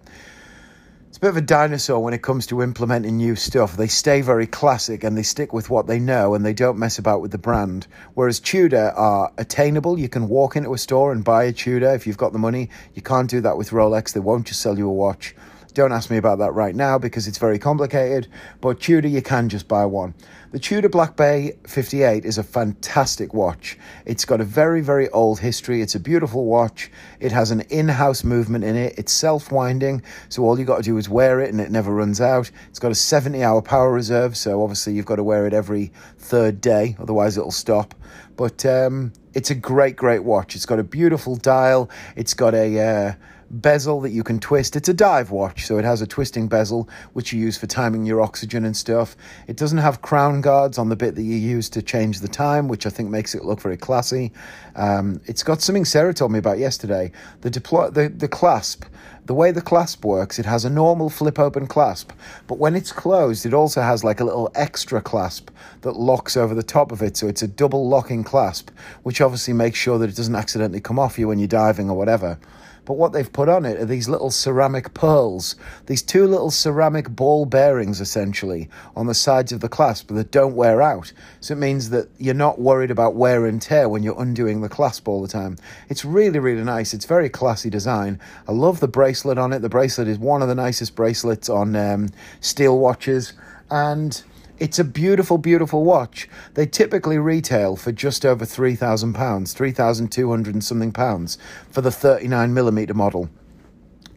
it's 1.11 1.17
a 1.17 1.19
bit 1.19 1.31
of 1.31 1.35
a 1.35 1.41
dinosaur 1.41 2.01
when 2.01 2.13
it 2.13 2.21
comes 2.21 2.47
to 2.47 2.61
implementing 2.61 3.17
new 3.17 3.35
stuff. 3.35 3.75
They 3.75 3.87
stay 3.87 4.21
very 4.21 4.47
classic 4.47 5.03
and 5.03 5.17
they 5.17 5.23
stick 5.23 5.51
with 5.51 5.69
what 5.69 5.85
they 5.85 5.99
know 5.99 6.35
and 6.35 6.45
they 6.45 6.53
don't 6.53 6.79
mess 6.79 6.97
about 6.97 7.19
with 7.19 7.31
the 7.31 7.37
brand. 7.37 7.85
Whereas 8.13 8.39
Tudor 8.39 8.93
are 8.95 9.29
attainable. 9.37 9.99
You 9.99 10.07
can 10.07 10.29
walk 10.29 10.55
into 10.55 10.73
a 10.73 10.77
store 10.77 11.11
and 11.11 11.21
buy 11.21 11.43
a 11.43 11.51
Tudor 11.51 11.93
if 11.93 12.07
you've 12.07 12.15
got 12.15 12.31
the 12.31 12.39
money. 12.39 12.69
You 12.93 13.01
can't 13.01 13.29
do 13.29 13.41
that 13.41 13.57
with 13.57 13.71
Rolex. 13.71 14.13
They 14.13 14.21
won't 14.21 14.47
just 14.47 14.61
sell 14.61 14.77
you 14.77 14.87
a 14.87 14.93
watch. 14.93 15.35
Don't 15.73 15.93
ask 15.93 16.09
me 16.09 16.17
about 16.17 16.39
that 16.39 16.53
right 16.53 16.75
now 16.75 16.97
because 16.97 17.27
it's 17.27 17.37
very 17.37 17.57
complicated, 17.57 18.27
but 18.59 18.81
Tudor, 18.81 19.07
you 19.07 19.21
can 19.21 19.47
just 19.47 19.69
buy 19.69 19.85
one. 19.85 20.13
The 20.51 20.59
Tudor 20.59 20.89
Black 20.89 21.15
Bay 21.15 21.53
58 21.65 22.25
is 22.25 22.37
a 22.37 22.43
fantastic 22.43 23.33
watch. 23.33 23.77
It's 24.05 24.25
got 24.25 24.41
a 24.41 24.43
very, 24.43 24.81
very 24.81 25.07
old 25.09 25.39
history. 25.39 25.81
It's 25.81 25.95
a 25.95 25.99
beautiful 25.99 26.45
watch. 26.45 26.91
It 27.21 27.31
has 27.31 27.51
an 27.51 27.61
in 27.69 27.87
house 27.87 28.25
movement 28.25 28.65
in 28.65 28.75
it. 28.75 28.95
It's 28.97 29.13
self 29.13 29.49
winding, 29.49 30.03
so 30.27 30.43
all 30.43 30.59
you 30.59 30.65
got 30.65 30.77
to 30.77 30.83
do 30.83 30.97
is 30.97 31.07
wear 31.07 31.39
it 31.39 31.49
and 31.51 31.61
it 31.61 31.71
never 31.71 31.95
runs 31.95 32.19
out. 32.19 32.51
It's 32.67 32.79
got 32.79 32.91
a 32.91 32.95
70 32.95 33.41
hour 33.41 33.61
power 33.61 33.93
reserve, 33.93 34.35
so 34.35 34.61
obviously 34.61 34.93
you've 34.93 35.05
got 35.05 35.15
to 35.15 35.23
wear 35.23 35.47
it 35.47 35.53
every 35.53 35.93
third 36.17 36.59
day, 36.59 36.97
otherwise 36.99 37.37
it'll 37.37 37.51
stop. 37.51 37.95
But 38.35 38.65
um, 38.65 39.13
it's 39.33 39.51
a 39.51 39.55
great, 39.55 39.95
great 39.95 40.25
watch. 40.25 40.55
It's 40.57 40.65
got 40.65 40.79
a 40.79 40.83
beautiful 40.83 41.37
dial. 41.37 41.89
It's 42.17 42.33
got 42.33 42.53
a. 42.53 42.79
Uh, 42.79 43.13
bezel 43.51 44.01
that 44.01 44.11
you 44.11 44.23
can 44.23 44.39
twist. 44.39 44.75
It's 44.75 44.89
a 44.89 44.93
dive 44.93 45.31
watch, 45.31 45.65
so 45.65 45.77
it 45.77 45.85
has 45.85 46.01
a 46.01 46.07
twisting 46.07 46.47
bezel, 46.47 46.89
which 47.13 47.33
you 47.33 47.39
use 47.39 47.57
for 47.57 47.67
timing 47.67 48.05
your 48.05 48.21
oxygen 48.21 48.65
and 48.65 48.75
stuff. 48.75 49.15
It 49.47 49.57
doesn't 49.57 49.79
have 49.79 50.01
crown 50.01 50.41
guards 50.41 50.77
on 50.77 50.89
the 50.89 50.95
bit 50.95 51.15
that 51.15 51.23
you 51.23 51.35
use 51.35 51.69
to 51.69 51.81
change 51.81 52.21
the 52.21 52.27
time, 52.27 52.67
which 52.67 52.85
I 52.85 52.89
think 52.89 53.09
makes 53.09 53.35
it 53.35 53.43
look 53.43 53.61
very 53.61 53.77
classy. 53.77 54.31
Um, 54.75 55.21
it's 55.25 55.43
got 55.43 55.61
something 55.61 55.85
Sarah 55.85 56.13
told 56.13 56.31
me 56.31 56.39
about 56.39 56.59
yesterday. 56.59 57.11
The 57.41 57.49
deploy 57.49 57.89
the, 57.89 58.09
the 58.09 58.27
clasp 58.27 58.85
the 59.25 59.35
way 59.35 59.51
the 59.51 59.61
clasp 59.61 60.03
works, 60.03 60.39
it 60.39 60.45
has 60.45 60.65
a 60.65 60.69
normal 60.69 61.09
flip 61.09 61.37
open 61.37 61.67
clasp, 61.67 62.11
but 62.47 62.57
when 62.57 62.75
it's 62.75 62.91
closed, 62.91 63.45
it 63.45 63.53
also 63.53 63.81
has 63.81 64.03
like 64.03 64.19
a 64.19 64.23
little 64.23 64.51
extra 64.55 64.99
clasp 64.99 65.51
that 65.81 65.95
locks 65.95 66.35
over 66.35 66.55
the 66.55 66.63
top 66.63 66.91
of 66.91 67.03
it. 67.03 67.15
So 67.15 67.27
it's 67.27 67.43
a 67.43 67.47
double 67.47 67.87
locking 67.87 68.23
clasp, 68.23 68.71
which 69.03 69.21
obviously 69.21 69.53
makes 69.53 69.77
sure 69.77 69.99
that 69.99 70.09
it 70.09 70.15
doesn't 70.15 70.35
accidentally 70.35 70.81
come 70.81 70.97
off 70.97 71.19
you 71.19 71.27
when 71.27 71.37
you're 71.37 71.47
diving 71.47 71.89
or 71.89 71.95
whatever. 71.95 72.39
But 72.85 72.95
what 72.95 73.13
they've 73.13 73.31
put 73.31 73.47
on 73.47 73.65
it 73.65 73.79
are 73.79 73.85
these 73.85 74.09
little 74.09 74.31
ceramic 74.31 74.93
pearls, 74.93 75.55
these 75.85 76.01
two 76.01 76.25
little 76.25 76.49
ceramic 76.49 77.09
ball 77.09 77.45
bearings 77.45 78.01
essentially 78.01 78.69
on 78.95 79.05
the 79.05 79.13
sides 79.13 79.51
of 79.51 79.59
the 79.59 79.69
clasp 79.69 80.09
that 80.11 80.31
don't 80.31 80.55
wear 80.55 80.81
out. 80.81 81.13
So 81.39 81.53
it 81.53 81.57
means 81.57 81.91
that 81.91 82.09
you're 82.17 82.33
not 82.33 82.59
worried 82.59 82.91
about 82.91 83.15
wear 83.15 83.45
and 83.45 83.61
tear 83.61 83.87
when 83.87 84.01
you're 84.01 84.19
undoing 84.19 84.61
the 84.61 84.69
clasp 84.69 85.07
all 85.07 85.21
the 85.21 85.27
time. 85.27 85.57
It's 85.89 86.03
really, 86.03 86.39
really 86.39 86.63
nice. 86.63 86.93
It's 86.93 87.05
very 87.05 87.29
classy 87.29 87.69
design. 87.69 88.19
I 88.47 88.51
love 88.51 88.79
the 88.79 88.87
bracelet 88.87 89.37
on 89.37 89.53
it. 89.53 89.59
The 89.59 89.69
bracelet 89.69 90.07
is 90.07 90.17
one 90.17 90.41
of 90.41 90.47
the 90.47 90.55
nicest 90.55 90.95
bracelets 90.95 91.49
on 91.49 91.75
um, 91.75 92.09
steel 92.39 92.79
watches. 92.79 93.33
And 93.69 94.21
it's 94.61 94.77
a 94.77 94.83
beautiful, 94.83 95.39
beautiful 95.39 95.83
watch. 95.83 96.29
They 96.53 96.67
typically 96.67 97.17
retail 97.17 97.75
for 97.75 97.91
just 97.91 98.23
over 98.23 98.45
£3,000, 98.45 99.51
3,200 99.51 100.53
and 100.53 100.63
something 100.63 100.91
pounds 100.91 101.39
for 101.71 101.81
the 101.81 101.89
39mm 101.89 102.93
model. 102.93 103.31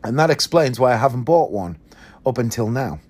And 0.05 0.19
that 0.19 0.29
explains 0.29 0.79
why 0.79 0.93
I 0.93 0.97
haven't 0.97 1.23
bought 1.23 1.51
one 1.51 1.79
up 2.27 2.37
until 2.37 2.69
now. 2.69 3.01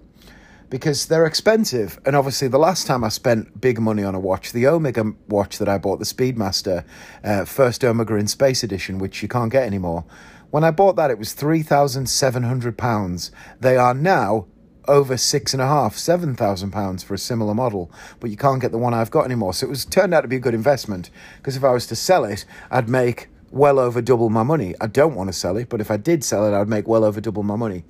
Because 0.70 1.06
they're 1.06 1.26
expensive. 1.26 1.98
And 2.06 2.14
obviously, 2.14 2.46
the 2.46 2.56
last 2.56 2.86
time 2.86 3.02
I 3.02 3.08
spent 3.08 3.60
big 3.60 3.80
money 3.80 4.04
on 4.04 4.14
a 4.14 4.20
watch, 4.20 4.52
the 4.52 4.68
Omega 4.68 5.12
watch 5.28 5.58
that 5.58 5.68
I 5.68 5.76
bought, 5.76 5.98
the 5.98 6.04
Speedmaster, 6.04 6.84
uh, 7.24 7.44
first 7.44 7.82
Omega 7.84 8.14
in 8.14 8.28
Space 8.28 8.62
Edition, 8.62 9.00
which 9.00 9.22
you 9.22 9.28
can't 9.28 9.50
get 9.50 9.64
anymore, 9.64 10.04
when 10.50 10.62
I 10.62 10.70
bought 10.70 10.94
that, 10.94 11.10
it 11.10 11.18
was 11.18 11.34
£3,700. 11.34 13.30
They 13.58 13.76
are 13.76 13.92
now 13.92 14.46
over 14.88 15.16
six 15.16 15.52
and 15.52 15.62
a 15.62 15.66
half, 15.66 15.96
seven 15.96 16.34
thousand 16.34 16.70
pounds 16.70 17.02
for 17.02 17.14
a 17.14 17.18
similar 17.18 17.54
model, 17.54 17.90
but 18.20 18.30
you 18.30 18.36
can't 18.36 18.60
get 18.60 18.72
the 18.72 18.78
one 18.78 18.94
I've 18.94 19.10
got 19.10 19.24
anymore. 19.24 19.54
So 19.54 19.66
it 19.66 19.70
was 19.70 19.84
turned 19.84 20.14
out 20.14 20.22
to 20.22 20.28
be 20.28 20.36
a 20.36 20.40
good 20.40 20.54
investment 20.54 21.10
because 21.38 21.56
if 21.56 21.64
I 21.64 21.70
was 21.70 21.86
to 21.88 21.96
sell 21.96 22.24
it, 22.24 22.44
I'd 22.70 22.88
make 22.88 23.28
well 23.50 23.78
over 23.78 24.02
double 24.02 24.30
my 24.30 24.42
money. 24.42 24.74
I 24.80 24.86
don't 24.86 25.14
want 25.14 25.28
to 25.28 25.32
sell 25.32 25.56
it, 25.56 25.68
but 25.68 25.80
if 25.80 25.90
I 25.90 25.96
did 25.96 26.24
sell 26.24 26.46
it, 26.46 26.58
I'd 26.58 26.68
make 26.68 26.88
well 26.88 27.04
over 27.04 27.20
double 27.20 27.42
my 27.42 27.56
money. 27.56 27.84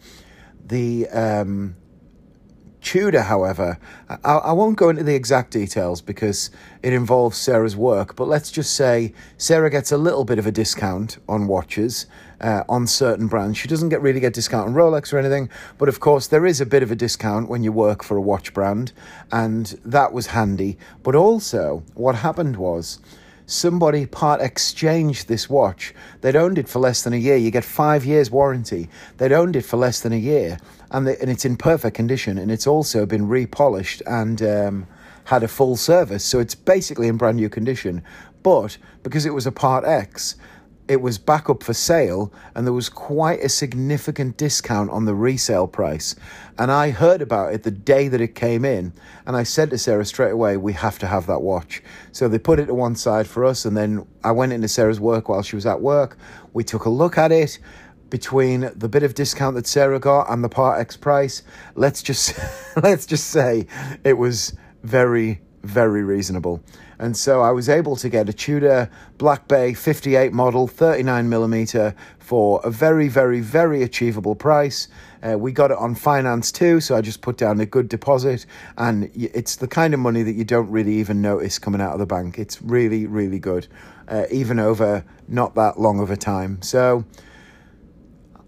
The 0.67 1.09
um, 1.09 1.77
Tudor, 2.85 3.23
however, 3.23 3.79
I, 4.11 4.17
I, 4.35 4.53
won't 4.53 4.77
go 4.77 4.91
into 4.91 5.03
the 5.03 5.15
exact 5.15 5.51
details 5.53 6.03
because 6.03 6.51
it 6.83 6.93
involves 6.93 7.39
Sarah's 7.39 7.75
work, 7.75 8.15
but 8.15 8.29
let's 8.29 8.51
just 8.51 8.75
say 8.75 9.15
Sarah 9.39 9.71
gets 9.71 9.91
a 9.91 9.97
little 9.97 10.27
bit 10.27 10.39
of 10.39 10.47
a 10.47 10.53
discount 10.53 11.17
on 11.27 11.47
watches 11.47 12.05
uh, 12.43 12.63
on 12.69 12.87
certain 12.87 13.27
brands. 13.27 13.57
She 13.57 13.69
doesn't 13.69 13.89
get 13.89 14.03
really 14.03 14.21
get 14.21 14.35
discount 14.35 14.69
on 14.69 14.75
Rolex 14.75 15.15
or 15.15 15.19
anything, 15.19 15.49
but 15.79 15.89
of 15.89 15.99
course 15.99 16.27
there 16.27 16.45
is 16.45 16.61
a 16.61 16.67
bit 16.67 16.83
of 16.83 16.91
a 16.91 16.95
discount 16.95 17.49
when 17.49 17.65
you 17.65 17.73
work 17.73 18.05
for 18.05 18.19
a 18.19 18.21
watch 18.21 18.53
brand, 18.53 18.93
and 19.33 19.81
that 19.83 20.13
was 20.13 20.27
handy. 20.27 20.77
But 21.03 21.15
also, 21.15 21.83
what 21.95 22.17
happened 22.17 22.59
was 22.59 23.01
somebody 23.47 24.07
part 24.07 24.41
exchanged 24.41 25.29
this 25.29 25.49
watch. 25.49 25.95
They'd 26.21 26.37
owned 26.37 26.59
it 26.59 26.69
for 26.69 26.81
less 26.81 27.03
than 27.03 27.13
a 27.13 27.19
year. 27.19 27.37
You 27.37 27.51
get 27.51 27.65
five 27.65 28.05
years 28.05 28.31
warranty. 28.31 28.89
They'd 29.17 29.33
owned 29.33 29.57
it 29.57 29.65
for 29.65 29.77
less 29.77 30.01
than 30.01 30.13
a 30.13 30.19
year, 30.19 30.59
and 30.95 31.09
they, 31.09 31.17
and 31.17 31.29
it's 31.29 31.45
in 31.45 31.57
perfect 31.57 31.97
condition, 31.97 32.39
and 32.39 32.53
it's 32.53 32.67
also 32.67 33.05
been 33.05 33.27
repolished 33.27 34.01
and 34.07 34.41
um, 34.43 34.87
had 35.25 35.43
a 35.43 35.49
full 35.49 35.77
service. 35.77 36.25
So 36.25 36.39
it's 36.39 36.55
basically 36.55 37.09
in 37.09 37.17
brand 37.17 37.37
new 37.37 37.49
condition. 37.49 38.03
But 38.45 38.79
because 39.03 39.27
it 39.27 39.35
was 39.35 39.47
a 39.47 39.53
Part 39.53 39.85
X, 39.85 40.37
it 40.87 41.01
was 41.01 41.17
back 41.17 41.49
up 41.49 41.63
for 41.63 41.73
sale 41.73 42.31
and 42.55 42.67
there 42.67 42.75
was 42.75 42.91
quite 42.91 43.41
a 43.41 43.49
significant 43.49 44.37
discount 44.37 44.91
on 44.91 45.07
the 45.07 45.15
resale 45.15 45.67
price. 45.67 46.15
And 46.59 46.71
I 46.71 46.91
heard 46.91 47.23
about 47.23 47.55
it 47.55 47.63
the 47.63 47.71
day 47.71 48.09
that 48.09 48.21
it 48.21 48.35
came 48.35 48.67
in. 48.67 48.93
And 49.27 49.35
I 49.35 49.45
said 49.45 49.71
to 49.71 49.79
Sarah 49.79 50.05
straight 50.05 50.33
away, 50.33 50.59
we 50.59 50.75
have 50.75 50.99
to 50.99 51.07
have 51.07 51.27
that 51.27 51.41
watch. 51.41 51.83
So 52.13 52.29
they 52.29 52.39
put 52.39 52.61
it 52.61 52.67
to 52.67 52.75
one 52.75 52.97
side 52.97 53.27
for 53.27 53.47
us. 53.47 53.65
And 53.65 53.75
then 53.75 54.07
I 54.23 54.31
went 54.31 54.53
into 54.53 54.69
Sarah's 54.69 55.01
work 55.01 55.31
while 55.31 55.43
she 55.43 55.57
was 55.57 55.65
at 55.65 55.81
work. 55.81 56.19
We 56.53 56.65
took 56.65 56.85
a 56.85 56.91
look 56.91 57.17
at 57.17 57.33
it 57.33 57.59
between 58.15 58.71
the 58.77 58.89
bit 58.89 59.03
of 59.03 59.13
discount 59.13 59.57
that 59.57 59.67
Sarah 59.67 59.99
got 59.99 60.31
and 60.31 60.45
the 60.45 60.49
Part 60.49 60.79
X 60.79 60.97
price. 60.97 61.43
Let's 61.75 62.01
just, 62.01 62.39
let's 62.81 63.07
just 63.07 63.27
say 63.27 63.67
it 64.05 64.13
was 64.13 64.57
very, 64.85 65.41
very 65.65 66.05
reasonable. 66.05 66.63
And 67.01 67.17
so 67.17 67.43
I 67.43 67.51
was 67.51 67.69
able 67.69 67.97
to 67.97 68.09
get 68.09 68.29
a 68.29 68.33
Tudor 68.33 68.89
Black 69.19 69.49
Bay 69.49 69.75
58 69.75 70.33
model, 70.33 70.69
39 70.69 71.29
millimeter, 71.29 71.93
for 72.21 72.61
a 72.63 72.71
very, 72.71 73.09
very, 73.09 73.41
very 73.41 73.83
achievable 73.83 74.37
price. 74.37 74.87
Uh, 75.21 75.37
we 75.37 75.51
got 75.51 75.73
it 75.73 75.79
on 75.79 75.97
finance 75.97 76.53
too, 76.53 76.81
so 76.81 76.95
I 76.95 77.01
just 77.01 77.21
put 77.21 77.37
down 77.37 77.59
a 77.59 77.67
good 77.67 77.89
deposit, 77.89 78.47
and 78.79 79.11
it's 79.17 79.57
the 79.57 79.67
kind 79.67 79.93
of 79.93 79.99
money 79.99 80.23
that 80.23 80.35
you 80.35 80.45
don't 80.45 80.71
really 80.71 80.95
even 80.95 81.21
notice 81.21 81.59
coming 81.59 81.81
out 81.81 81.95
of 81.95 81.99
the 81.99 82.07
bank. 82.07 82.39
It's 82.39 82.63
really, 82.63 83.07
really 83.07 83.41
good, 83.41 83.67
uh, 84.07 84.27
even 84.31 84.61
over 84.61 85.05
not 85.27 85.57
that 85.57 85.81
long 85.81 85.99
of 85.99 86.13
a 86.13 86.17
time. 86.17 86.63
So 86.63 87.05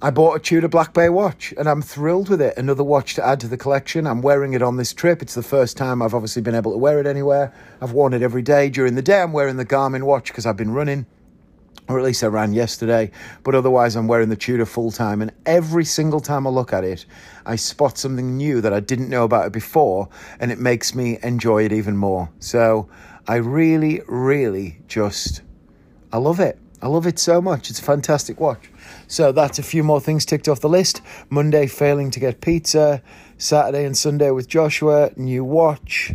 I 0.06 0.10
bought 0.10 0.36
a 0.36 0.38
Tudor 0.38 0.68
Black 0.68 0.94
Bay 0.94 1.08
watch 1.08 1.52
and 1.58 1.68
I'm 1.68 1.82
thrilled 1.82 2.28
with 2.28 2.40
it. 2.40 2.56
Another 2.56 2.84
watch 2.84 3.14
to 3.14 3.26
add 3.26 3.40
to 3.40 3.48
the 3.48 3.56
collection. 3.56 4.06
I'm 4.06 4.22
wearing 4.22 4.52
it 4.52 4.62
on 4.62 4.76
this 4.76 4.92
trip. 4.92 5.20
It's 5.20 5.34
the 5.34 5.42
first 5.42 5.76
time 5.76 6.00
I've 6.00 6.14
obviously 6.14 6.42
been 6.42 6.54
able 6.54 6.70
to 6.70 6.78
wear 6.78 7.00
it 7.00 7.08
anywhere. 7.08 7.52
I've 7.82 7.90
worn 7.90 8.14
it 8.14 8.22
every 8.22 8.42
day. 8.42 8.70
During 8.70 8.94
the 8.94 9.02
day, 9.02 9.20
I'm 9.20 9.32
wearing 9.32 9.56
the 9.56 9.66
Garmin 9.66 10.04
watch 10.04 10.28
because 10.28 10.46
I've 10.46 10.56
been 10.56 10.70
running, 10.70 11.06
or 11.88 11.98
at 11.98 12.04
least 12.04 12.22
I 12.22 12.28
ran 12.28 12.52
yesterday. 12.52 13.10
But 13.42 13.56
otherwise, 13.56 13.96
I'm 13.96 14.06
wearing 14.06 14.28
the 14.28 14.36
Tudor 14.36 14.64
full 14.64 14.92
time. 14.92 15.22
And 15.22 15.32
every 15.44 15.84
single 15.84 16.20
time 16.20 16.46
I 16.46 16.50
look 16.50 16.72
at 16.72 16.84
it, 16.84 17.04
I 17.44 17.56
spot 17.56 17.98
something 17.98 18.36
new 18.36 18.60
that 18.60 18.72
I 18.72 18.78
didn't 18.78 19.10
know 19.10 19.24
about 19.24 19.46
it 19.46 19.52
before, 19.52 20.08
and 20.38 20.52
it 20.52 20.60
makes 20.60 20.94
me 20.94 21.18
enjoy 21.24 21.64
it 21.64 21.72
even 21.72 21.96
more. 21.96 22.30
So 22.38 22.88
I 23.26 23.38
really, 23.38 24.02
really 24.06 24.78
just, 24.86 25.42
I 26.12 26.18
love 26.18 26.38
it. 26.38 26.60
I 26.80 26.86
love 26.86 27.08
it 27.08 27.18
so 27.18 27.42
much. 27.42 27.70
It's 27.70 27.80
a 27.80 27.82
fantastic 27.82 28.38
watch. 28.38 28.70
So 29.08 29.32
that's 29.32 29.58
a 29.58 29.62
few 29.62 29.82
more 29.82 30.00
things 30.00 30.24
ticked 30.24 30.48
off 30.48 30.60
the 30.60 30.68
list. 30.68 31.02
Monday, 31.30 31.66
failing 31.66 32.10
to 32.12 32.20
get 32.20 32.40
pizza. 32.40 33.02
Saturday 33.38 33.84
and 33.84 33.96
Sunday 33.96 34.30
with 34.30 34.48
Joshua, 34.48 35.10
new 35.16 35.44
watch. 35.44 36.12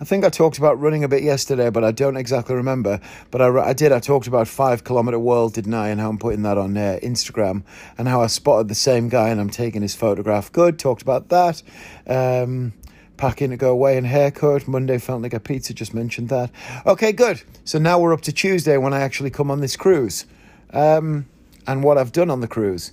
I 0.00 0.04
think 0.04 0.24
I 0.24 0.28
talked 0.28 0.58
about 0.58 0.78
running 0.78 1.02
a 1.02 1.08
bit 1.08 1.24
yesterday, 1.24 1.70
but 1.70 1.82
I 1.82 1.90
don't 1.90 2.16
exactly 2.16 2.54
remember. 2.54 3.00
But 3.32 3.42
I, 3.42 3.48
I 3.48 3.72
did. 3.72 3.90
I 3.90 3.98
talked 3.98 4.28
about 4.28 4.46
five 4.46 4.84
kilometer 4.84 5.18
world, 5.18 5.54
didn't 5.54 5.74
I? 5.74 5.88
And 5.88 6.00
how 6.00 6.08
I'm 6.08 6.18
putting 6.18 6.42
that 6.42 6.56
on 6.56 6.76
uh, 6.76 7.00
Instagram, 7.02 7.64
and 7.96 8.06
how 8.06 8.22
I 8.22 8.28
spotted 8.28 8.68
the 8.68 8.76
same 8.76 9.08
guy 9.08 9.30
and 9.30 9.40
I'm 9.40 9.50
taking 9.50 9.82
his 9.82 9.96
photograph. 9.96 10.52
Good. 10.52 10.78
Talked 10.78 11.02
about 11.02 11.30
that. 11.30 11.62
Um, 12.06 12.74
packing 13.16 13.50
to 13.50 13.56
go 13.56 13.72
away 13.72 13.96
and 13.96 14.06
haircut. 14.06 14.68
Monday 14.68 14.98
felt 14.98 15.22
like 15.22 15.34
a 15.34 15.40
pizza. 15.40 15.74
Just 15.74 15.94
mentioned 15.94 16.28
that. 16.28 16.52
Okay, 16.86 17.10
good. 17.10 17.42
So 17.64 17.78
now 17.78 17.98
we're 17.98 18.12
up 18.12 18.20
to 18.22 18.32
Tuesday 18.32 18.76
when 18.76 18.94
I 18.94 19.00
actually 19.00 19.30
come 19.30 19.50
on 19.50 19.60
this 19.60 19.76
cruise. 19.76 20.26
Um, 20.72 21.26
and 21.68 21.84
what 21.84 21.98
I've 21.98 22.10
done 22.10 22.30
on 22.30 22.40
the 22.40 22.48
cruise. 22.48 22.90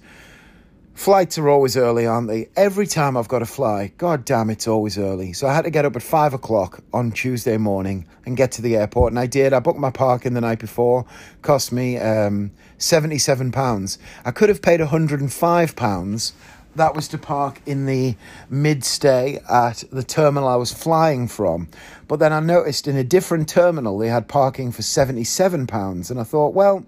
Flights 0.94 1.38
are 1.38 1.50
always 1.50 1.76
early, 1.76 2.06
aren't 2.06 2.30
they? 2.30 2.48
Every 2.56 2.88
time 2.88 3.18
I've 3.18 3.28
got 3.28 3.40
to 3.40 3.46
fly, 3.46 3.92
god 3.98 4.24
damn, 4.24 4.50
it's 4.50 4.66
always 4.66 4.98
early. 4.98 5.34
So 5.34 5.46
I 5.46 5.54
had 5.54 5.64
to 5.64 5.70
get 5.70 5.84
up 5.84 5.96
at 5.98 6.04
five 6.04 6.34
o'clock 6.34 6.82
on 6.94 7.12
Tuesday 7.12 7.58
morning 7.58 8.06
and 8.26 8.38
get 8.38 8.54
to 8.54 8.62
the 8.62 8.78
airport, 8.78 9.12
and 9.12 9.20
I 9.20 9.26
did. 9.26 9.52
I 9.52 9.60
booked 9.60 9.80
my 9.80 9.90
parking 9.90 10.36
the 10.36 10.42
night 10.42 10.60
before, 10.60 11.06
cost 11.42 11.74
me 11.74 11.98
um, 11.98 12.52
seventy-seven 12.78 13.52
pounds. 13.52 13.98
I 14.24 14.32
could 14.32 14.48
have 14.48 14.62
paid 14.62 14.80
hundred 14.80 15.20
and 15.20 15.34
five 15.34 15.76
pounds. 15.76 16.32
That 16.76 16.96
was 16.96 17.10
to 17.10 17.18
park 17.18 17.62
in 17.66 17.86
the 17.86 18.16
mid-stay 18.50 19.40
at 19.50 19.84
the 19.92 20.04
terminal 20.04 20.48
I 20.50 20.56
was 20.56 20.74
flying 20.74 21.28
from. 21.28 21.70
But 22.08 22.20
then 22.20 22.34
I 22.34 22.42
noticed 22.42 22.88
in 22.88 22.98
a 22.98 23.04
different 23.04 23.48
terminal 23.48 23.98
they 23.98 24.10
had 24.10 24.30
parking 24.30 24.72
for 24.72 24.82
seventy-seven 24.82 25.68
pounds, 25.68 26.10
and 26.10 26.22
I 26.22 26.24
thought, 26.24 26.54
well 26.54 26.86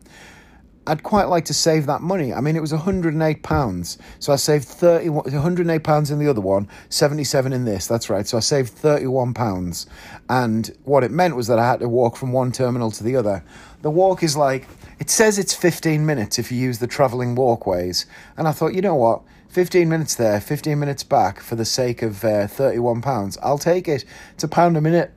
I'd 0.88 1.04
quite 1.04 1.26
like 1.26 1.44
to 1.46 1.54
save 1.54 1.86
that 1.88 2.02
money. 2.02 2.34
I 2.34 2.40
mean, 2.40 2.56
it 2.56 2.62
was 2.62 2.72
£108. 2.72 3.98
So 4.20 4.32
I 4.34 4.38
saved 4.38 4.66
30, 4.66 5.08
£108 5.08 6.12
in 6.12 6.20
the 6.20 6.30
other 6.30 6.40
one, 6.40 6.70
77 6.88 7.52
in 7.52 7.66
this. 7.66 7.88
That's 7.88 8.10
right. 8.10 8.26
So 8.26 8.38
I 8.38 8.40
saved 8.40 8.74
£31. 8.74 9.86
And 10.30 10.72
what 10.86 11.04
it 11.04 11.12
meant 11.12 11.36
was 11.36 11.48
that 11.48 11.60
I 11.60 11.68
had 11.68 11.82
to 11.82 11.90
walk 11.90 12.16
from 12.16 12.32
one 12.32 12.54
terminal 12.54 12.90
to 12.92 13.04
the 13.04 13.18
other. 13.18 13.44
The 13.82 13.92
walk 13.92 14.24
is 14.24 14.38
like, 14.38 14.66
it 14.98 15.10
says 15.10 15.38
it's 15.38 15.54
15 15.54 16.06
minutes 16.06 16.40
if 16.40 16.54
you 16.54 16.58
use 16.58 16.80
the 16.80 16.88
travelling 16.88 17.36
walkways. 17.36 18.06
And 18.38 18.48
I 18.48 18.54
thought, 18.54 18.74
you 18.74 18.82
know 18.82 18.96
what? 18.96 19.24
15 19.50 19.90
minutes 19.90 20.16
there, 20.16 20.40
15 20.40 20.80
minutes 20.80 21.04
back 21.04 21.42
for 21.42 21.56
the 21.56 21.66
sake 21.66 22.02
of 22.02 22.24
uh, 22.24 22.48
£31. 22.48 23.38
I'll 23.42 23.58
take 23.58 23.90
it. 23.90 24.06
It's 24.34 24.44
a 24.44 24.48
pound 24.48 24.78
a 24.78 24.82
minute. 24.82 25.12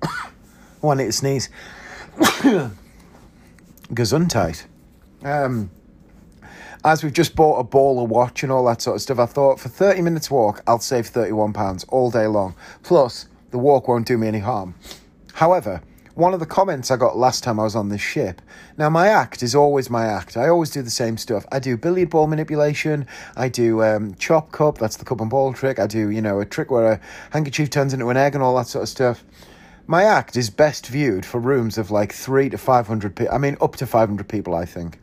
One 0.80 0.98
to 0.98 1.12
sneeze. 1.12 1.48
Gesundheit. 3.92 4.64
Um, 5.22 5.70
as 6.84 7.04
we've 7.04 7.12
just 7.12 7.36
bought 7.36 7.58
a 7.58 7.64
ball, 7.64 8.00
a 8.00 8.04
watch, 8.04 8.42
and 8.42 8.50
all 8.50 8.64
that 8.66 8.80
sort 8.80 8.96
of 8.96 9.02
stuff, 9.02 9.18
I 9.18 9.26
thought 9.26 9.60
for 9.60 9.68
30 9.68 10.02
minutes 10.02 10.30
walk, 10.30 10.62
I'll 10.66 10.78
save 10.78 11.10
£31 11.10 11.84
all 11.88 12.10
day 12.10 12.26
long. 12.26 12.54
Plus, 12.82 13.26
the 13.50 13.58
walk 13.58 13.88
won't 13.88 14.06
do 14.06 14.16
me 14.16 14.28
any 14.28 14.38
harm. 14.38 14.74
However, 15.34 15.82
one 16.14 16.34
of 16.34 16.40
the 16.40 16.46
comments 16.46 16.90
I 16.90 16.96
got 16.96 17.16
last 17.16 17.44
time 17.44 17.60
I 17.60 17.64
was 17.64 17.76
on 17.76 17.88
this 17.88 18.00
ship. 18.00 18.42
Now, 18.76 18.90
my 18.90 19.08
act 19.08 19.42
is 19.42 19.54
always 19.54 19.88
my 19.88 20.06
act. 20.06 20.36
I 20.36 20.48
always 20.48 20.70
do 20.70 20.82
the 20.82 20.90
same 20.90 21.16
stuff. 21.16 21.46
I 21.52 21.58
do 21.58 21.76
billiard 21.76 22.10
ball 22.10 22.26
manipulation. 22.26 23.06
I 23.36 23.48
do 23.48 23.82
um, 23.82 24.14
chop 24.16 24.52
cup. 24.52 24.78
That's 24.78 24.96
the 24.96 25.04
cup 25.04 25.20
and 25.20 25.30
ball 25.30 25.52
trick. 25.52 25.78
I 25.78 25.86
do, 25.86 26.10
you 26.10 26.20
know, 26.20 26.40
a 26.40 26.46
trick 26.46 26.70
where 26.70 26.92
a 26.92 27.00
handkerchief 27.30 27.70
turns 27.70 27.94
into 27.94 28.08
an 28.10 28.16
egg 28.16 28.34
and 28.34 28.42
all 28.42 28.56
that 28.56 28.66
sort 28.66 28.82
of 28.82 28.88
stuff. 28.88 29.24
My 29.90 30.04
act 30.04 30.36
is 30.36 30.50
best 30.50 30.86
viewed 30.86 31.26
for 31.26 31.40
rooms 31.40 31.76
of 31.76 31.90
like 31.90 32.12
three 32.12 32.48
to 32.50 32.56
500 32.56 33.16
people. 33.16 33.34
I 33.34 33.38
mean, 33.38 33.56
up 33.60 33.74
to 33.74 33.88
500 33.88 34.28
people, 34.28 34.54
I 34.54 34.64
think. 34.64 35.00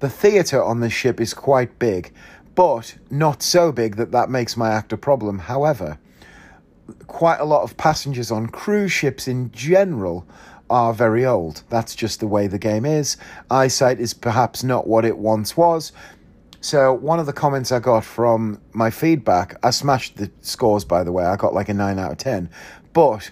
The 0.00 0.10
theatre 0.10 0.60
on 0.60 0.80
this 0.80 0.92
ship 0.92 1.20
is 1.20 1.32
quite 1.32 1.78
big, 1.78 2.12
but 2.56 2.96
not 3.08 3.40
so 3.40 3.70
big 3.70 3.94
that 3.94 4.10
that 4.10 4.28
makes 4.28 4.56
my 4.56 4.70
act 4.70 4.92
a 4.92 4.96
problem. 4.96 5.38
However, 5.38 6.00
quite 7.06 7.38
a 7.38 7.44
lot 7.44 7.62
of 7.62 7.76
passengers 7.76 8.32
on 8.32 8.48
cruise 8.48 8.90
ships 8.90 9.28
in 9.28 9.52
general 9.52 10.26
are 10.68 10.92
very 10.92 11.24
old. 11.24 11.62
That's 11.68 11.94
just 11.94 12.18
the 12.18 12.26
way 12.26 12.48
the 12.48 12.58
game 12.58 12.84
is. 12.84 13.18
Eyesight 13.48 14.00
is 14.00 14.12
perhaps 14.12 14.64
not 14.64 14.88
what 14.88 15.04
it 15.04 15.18
once 15.18 15.56
was. 15.56 15.92
So, 16.60 16.92
one 16.92 17.20
of 17.20 17.26
the 17.26 17.32
comments 17.32 17.70
I 17.70 17.78
got 17.78 18.04
from 18.04 18.60
my 18.72 18.90
feedback, 18.90 19.56
I 19.64 19.70
smashed 19.70 20.16
the 20.16 20.32
scores 20.40 20.84
by 20.84 21.04
the 21.04 21.12
way, 21.12 21.24
I 21.24 21.36
got 21.36 21.54
like 21.54 21.68
a 21.68 21.74
9 21.74 21.96
out 22.00 22.10
of 22.10 22.18
10. 22.18 22.50
But 22.92 23.30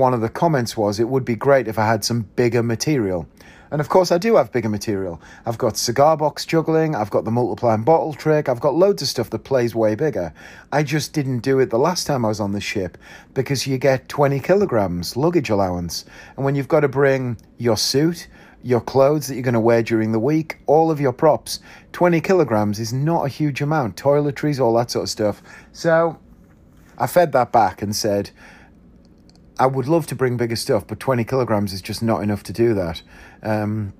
one 0.00 0.14
of 0.14 0.20
the 0.20 0.28
comments 0.28 0.76
was 0.76 0.98
it 0.98 1.08
would 1.08 1.24
be 1.24 1.36
great 1.36 1.68
if 1.68 1.78
I 1.78 1.86
had 1.86 2.04
some 2.04 2.22
bigger 2.34 2.62
material. 2.62 3.28
And 3.70 3.80
of 3.80 3.88
course, 3.88 4.10
I 4.10 4.18
do 4.18 4.34
have 4.34 4.50
bigger 4.50 4.68
material. 4.68 5.22
I've 5.46 5.58
got 5.58 5.76
cigar 5.76 6.16
box 6.16 6.44
juggling, 6.44 6.96
I've 6.96 7.10
got 7.10 7.24
the 7.24 7.30
multiplying 7.30 7.84
bottle 7.84 8.12
trick, 8.14 8.48
I've 8.48 8.58
got 8.58 8.74
loads 8.74 9.00
of 9.00 9.06
stuff 9.06 9.30
that 9.30 9.44
plays 9.44 9.76
way 9.76 9.94
bigger. 9.94 10.34
I 10.72 10.82
just 10.82 11.12
didn't 11.12 11.40
do 11.40 11.60
it 11.60 11.70
the 11.70 11.78
last 11.78 12.06
time 12.06 12.24
I 12.24 12.28
was 12.28 12.40
on 12.40 12.50
the 12.50 12.60
ship 12.60 12.98
because 13.32 13.68
you 13.68 13.78
get 13.78 14.08
20 14.08 14.40
kilograms 14.40 15.16
luggage 15.16 15.50
allowance. 15.50 16.04
And 16.36 16.44
when 16.44 16.56
you've 16.56 16.66
got 16.66 16.80
to 16.80 16.88
bring 16.88 17.36
your 17.58 17.76
suit, 17.76 18.26
your 18.62 18.80
clothes 18.80 19.28
that 19.28 19.34
you're 19.34 19.42
going 19.42 19.54
to 19.54 19.60
wear 19.60 19.82
during 19.82 20.10
the 20.10 20.18
week, 20.18 20.58
all 20.66 20.90
of 20.90 21.00
your 21.00 21.12
props, 21.12 21.60
20 21.92 22.20
kilograms 22.20 22.80
is 22.80 22.92
not 22.92 23.24
a 23.24 23.28
huge 23.28 23.60
amount. 23.60 23.96
Toiletries, 23.96 24.58
all 24.58 24.74
that 24.74 24.90
sort 24.90 25.04
of 25.04 25.10
stuff. 25.10 25.42
So 25.72 26.18
I 26.98 27.06
fed 27.06 27.30
that 27.32 27.52
back 27.52 27.82
and 27.82 27.94
said, 27.94 28.30
I 29.60 29.66
would 29.66 29.86
love 29.86 30.06
to 30.06 30.14
bring 30.14 30.38
bigger 30.38 30.56
stuff, 30.56 30.86
but 30.86 30.98
20 30.98 31.22
kilograms 31.24 31.74
is 31.74 31.82
just 31.82 32.02
not 32.02 32.22
enough 32.22 32.42
to 32.44 32.52
do 32.52 32.72
that. 32.72 33.02
Um, 33.42 33.92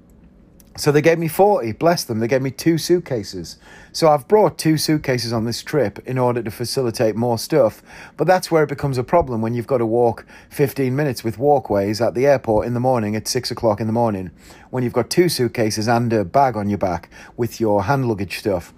so 0.74 0.90
they 0.90 1.02
gave 1.02 1.18
me 1.18 1.28
40, 1.28 1.72
bless 1.72 2.02
them. 2.02 2.18
They 2.18 2.28
gave 2.28 2.40
me 2.40 2.50
two 2.50 2.78
suitcases. 2.78 3.58
So 3.92 4.08
I've 4.08 4.26
brought 4.26 4.56
two 4.56 4.78
suitcases 4.78 5.34
on 5.34 5.44
this 5.44 5.62
trip 5.62 5.98
in 6.06 6.16
order 6.16 6.42
to 6.42 6.50
facilitate 6.50 7.14
more 7.14 7.36
stuff. 7.36 7.82
But 8.16 8.26
that's 8.26 8.50
where 8.50 8.62
it 8.62 8.70
becomes 8.70 8.96
a 8.96 9.04
problem 9.04 9.42
when 9.42 9.52
you've 9.52 9.66
got 9.66 9.78
to 9.78 9.86
walk 9.86 10.24
15 10.48 10.96
minutes 10.96 11.24
with 11.24 11.36
walkways 11.36 12.00
at 12.00 12.14
the 12.14 12.26
airport 12.26 12.66
in 12.66 12.72
the 12.72 12.80
morning 12.80 13.14
at 13.14 13.28
6 13.28 13.50
o'clock 13.50 13.82
in 13.82 13.86
the 13.86 13.92
morning. 13.92 14.30
When 14.70 14.82
you've 14.82 14.94
got 14.94 15.10
two 15.10 15.28
suitcases 15.28 15.88
and 15.88 16.10
a 16.14 16.24
bag 16.24 16.56
on 16.56 16.70
your 16.70 16.78
back 16.78 17.10
with 17.36 17.60
your 17.60 17.82
hand 17.82 18.08
luggage 18.08 18.38
stuff. 18.38 18.72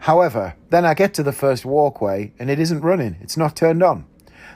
However, 0.00 0.54
then 0.68 0.84
I 0.84 0.92
get 0.92 1.14
to 1.14 1.22
the 1.22 1.32
first 1.32 1.64
walkway 1.64 2.34
and 2.38 2.50
it 2.50 2.58
isn't 2.58 2.82
running, 2.82 3.16
it's 3.22 3.38
not 3.38 3.56
turned 3.56 3.82
on 3.82 4.04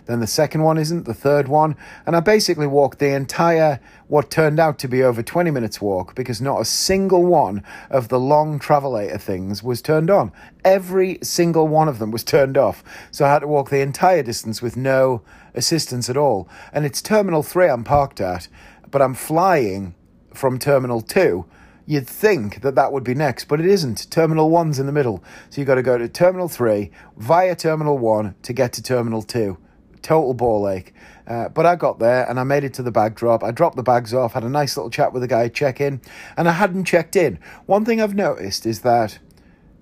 then 0.07 0.21
the 0.21 0.27
second 0.27 0.63
one 0.63 0.79
isn't, 0.79 1.05
the 1.05 1.15
third 1.15 1.49
one, 1.49 1.77
and 2.07 2.15
I 2.15 2.21
basically 2.21 2.67
walked 2.67 2.99
the 2.99 3.15
entire, 3.15 3.81
what 4.07 4.31
turned 4.31 4.61
out 4.61 4.79
to 4.81 4.89
be 4.89 5.03
over 5.03 5.23
20 5.23 5.51
minutes 5.51 5.81
walk 5.81 6.15
because 6.15 6.41
not 6.41 6.61
a 6.61 6.65
single 6.65 7.25
one 7.25 7.63
of 7.91 8.09
the 8.09 8.21
long 8.21 8.59
travelator 8.59 9.21
things 9.21 9.63
was 9.63 9.81
turned 9.81 10.11
on. 10.11 10.33
Every 10.65 11.19
single 11.23 11.69
one 11.69 11.89
of 11.89 11.99
them 11.99 12.11
was 12.11 12.25
turned 12.25 12.59
off. 12.59 12.85
So 13.11 13.25
I 13.25 13.33
had 13.33 13.41
to 13.41 13.47
walk 13.47 13.71
the 13.71 13.81
entire 13.81 14.23
distance 14.23 14.61
with 14.61 14.77
no 14.77 15.23
assistance 15.55 16.11
at 16.11 16.17
all. 16.17 16.49
And 16.73 16.85
it's 16.85 17.01
Terminal 17.01 17.43
3 17.43 17.69
I'm 17.69 17.85
parked 17.85 18.21
at, 18.21 18.49
but 18.91 19.01
I'm 19.01 19.15
flying 19.15 19.95
from 20.35 20.59
Terminal 20.59 21.01
2 21.01 21.47
You'd 21.87 22.09
think 22.09 22.63
that 22.63 22.77
that 22.77 22.93
would 22.93 23.05
be 23.05 23.15
next, 23.15 23.45
but 23.45 23.61
it 23.61 23.67
isn't. 23.67 24.11
Terminal 24.11 24.51
1's 24.51 24.79
in 24.79 24.87
the 24.87 24.93
middle. 24.93 25.23
So 25.51 25.61
you've 25.61 25.69
got 25.69 25.75
to 25.75 25.83
go 25.83 25.99
to 25.99 26.09
Terminal 26.09 26.49
3 26.49 26.91
via 27.19 27.55
Terminal 27.55 27.99
1 27.99 28.35
to 28.43 28.53
get 28.55 28.73
to 28.75 28.83
Terminal 28.83 29.21
2 29.21 29.59
total 30.05 30.35
ball 30.35 30.69
ache. 30.69 30.95
Uh, 31.27 31.49
but 31.49 31.67
I 31.67 31.75
got 31.75 31.99
there 31.99 32.29
and 32.29 32.39
I 32.39 32.45
made 32.45 32.65
it 32.65 32.75
to 32.75 32.83
the 32.83 32.93
bag 32.93 33.15
drop. 33.17 33.43
I 33.43 33.51
dropped 33.51 33.77
the 33.77 33.83
bags 33.83 34.15
off, 34.15 34.35
had 34.35 34.45
a 34.45 34.49
nice 34.49 34.77
little 34.77 34.91
chat 34.91 35.13
with 35.13 35.23
the 35.23 35.29
guy, 35.29 35.49
check 35.49 35.81
in, 35.81 36.01
and 36.37 36.49
I 36.49 36.53
hadn't 36.53 36.85
checked 36.85 37.17
in. 37.17 37.39
One 37.67 37.85
thing 37.85 38.01
I've 38.01 38.15
noticed 38.15 38.67
is 38.67 38.83
that, 38.83 39.19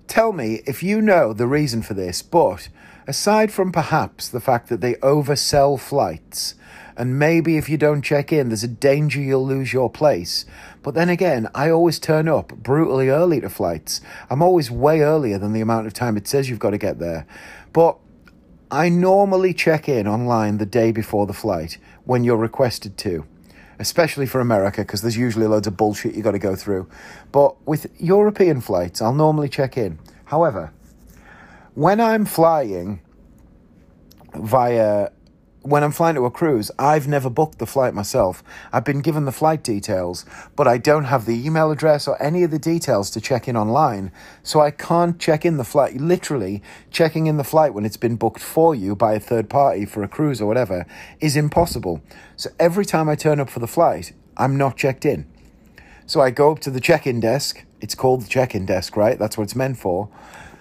tell 0.07 0.31
me 0.31 0.61
if 0.65 0.81
you 0.81 1.01
know 1.01 1.33
the 1.33 1.47
reason 1.47 1.81
for 1.81 1.93
this, 1.93 2.21
but 2.21 2.69
aside 3.05 3.51
from 3.51 3.71
perhaps 3.71 4.29
the 4.29 4.39
fact 4.39 4.69
that 4.69 4.79
they 4.79 4.93
oversell 4.95 5.79
flights, 5.79 6.55
and 6.95 7.19
maybe 7.19 7.57
if 7.57 7.67
you 7.67 7.77
don't 7.77 8.03
check 8.03 8.31
in, 8.31 8.49
there's 8.49 8.63
a 8.63 8.67
danger 8.67 9.19
you'll 9.19 9.45
lose 9.45 9.73
your 9.73 9.89
place. 9.89 10.45
But 10.83 10.93
then 10.93 11.09
again, 11.09 11.49
I 11.55 11.69
always 11.71 11.99
turn 11.99 12.27
up 12.27 12.49
brutally 12.49 13.09
early 13.09 13.41
to 13.41 13.49
flights. 13.49 13.99
I'm 14.29 14.43
always 14.43 14.69
way 14.69 15.01
earlier 15.01 15.39
than 15.39 15.53
the 15.53 15.61
amount 15.61 15.87
of 15.87 15.93
time 15.93 16.17
it 16.17 16.27
says 16.27 16.49
you've 16.49 16.59
got 16.59 16.69
to 16.69 16.77
get 16.77 16.99
there. 16.99 17.25
But 17.73 17.97
I 18.73 18.89
normally 18.89 19.53
check 19.53 19.87
in 19.87 20.07
online 20.07 20.57
the 20.57 20.65
day 20.65 20.91
before 20.91 21.27
the 21.27 21.33
flight 21.33 21.77
when 22.05 22.23
you're 22.23 22.37
requested 22.37 22.97
to, 22.97 23.23
especially 23.77 24.25
for 24.25 24.41
America 24.41 24.81
because 24.81 25.03
there's 25.03 25.15
usually 25.15 25.45
loads 25.45 25.67
of 25.67 25.77
bullshit 25.77 26.15
you 26.15 26.23
got 26.23 26.31
to 26.31 26.39
go 26.39 26.55
through. 26.55 26.89
But 27.31 27.67
with 27.67 27.85
European 28.01 28.61
flights, 28.61 28.99
I'll 28.99 29.13
normally 29.13 29.47
check 29.47 29.77
in. 29.77 29.99
However, 30.25 30.73
when 31.75 32.01
I'm 32.01 32.25
flying 32.25 33.01
via 34.33 35.11
when 35.63 35.81
I'm 35.81 35.93
flying 35.93 36.15
to 36.15 36.25
a 36.25 36.31
cruise, 36.31 36.69
I've 36.77 37.07
never 37.07 37.29
booked 37.29 37.57
the 37.57 37.65
flight 37.65 37.93
myself. 37.93 38.43
I've 38.73 38.83
been 38.83 39.01
given 39.01 39.23
the 39.23 39.31
flight 39.31 39.63
details, 39.63 40.25
but 40.57 40.67
I 40.67 40.77
don't 40.77 41.05
have 41.05 41.25
the 41.25 41.45
email 41.45 41.71
address 41.71 42.05
or 42.07 42.21
any 42.21 42.43
of 42.43 42.51
the 42.51 42.59
details 42.59 43.09
to 43.11 43.21
check 43.21 43.47
in 43.47 43.55
online. 43.55 44.11
So 44.43 44.59
I 44.59 44.71
can't 44.71 45.17
check 45.19 45.45
in 45.45 45.55
the 45.55 45.63
flight. 45.63 45.95
Literally, 45.95 46.61
checking 46.91 47.27
in 47.27 47.37
the 47.37 47.45
flight 47.45 47.73
when 47.73 47.85
it's 47.85 47.97
been 47.97 48.17
booked 48.17 48.41
for 48.41 48.75
you 48.75 48.93
by 48.95 49.13
a 49.13 49.19
third 49.19 49.49
party 49.49 49.85
for 49.85 50.03
a 50.03 50.07
cruise 50.07 50.41
or 50.41 50.47
whatever 50.47 50.85
is 51.21 51.37
impossible. 51.37 52.01
So 52.35 52.49
every 52.59 52.85
time 52.85 53.07
I 53.07 53.15
turn 53.15 53.39
up 53.39 53.49
for 53.49 53.59
the 53.59 53.67
flight, 53.67 54.11
I'm 54.35 54.57
not 54.57 54.75
checked 54.75 55.05
in. 55.05 55.25
So 56.05 56.19
I 56.19 56.31
go 56.31 56.51
up 56.51 56.59
to 56.59 56.69
the 56.69 56.81
check 56.81 57.07
in 57.07 57.21
desk. 57.21 57.63
It's 57.79 57.95
called 57.95 58.23
the 58.23 58.29
check 58.29 58.53
in 58.53 58.65
desk, 58.65 58.97
right? 58.97 59.17
That's 59.17 59.37
what 59.37 59.45
it's 59.45 59.55
meant 59.55 59.77
for. 59.77 60.09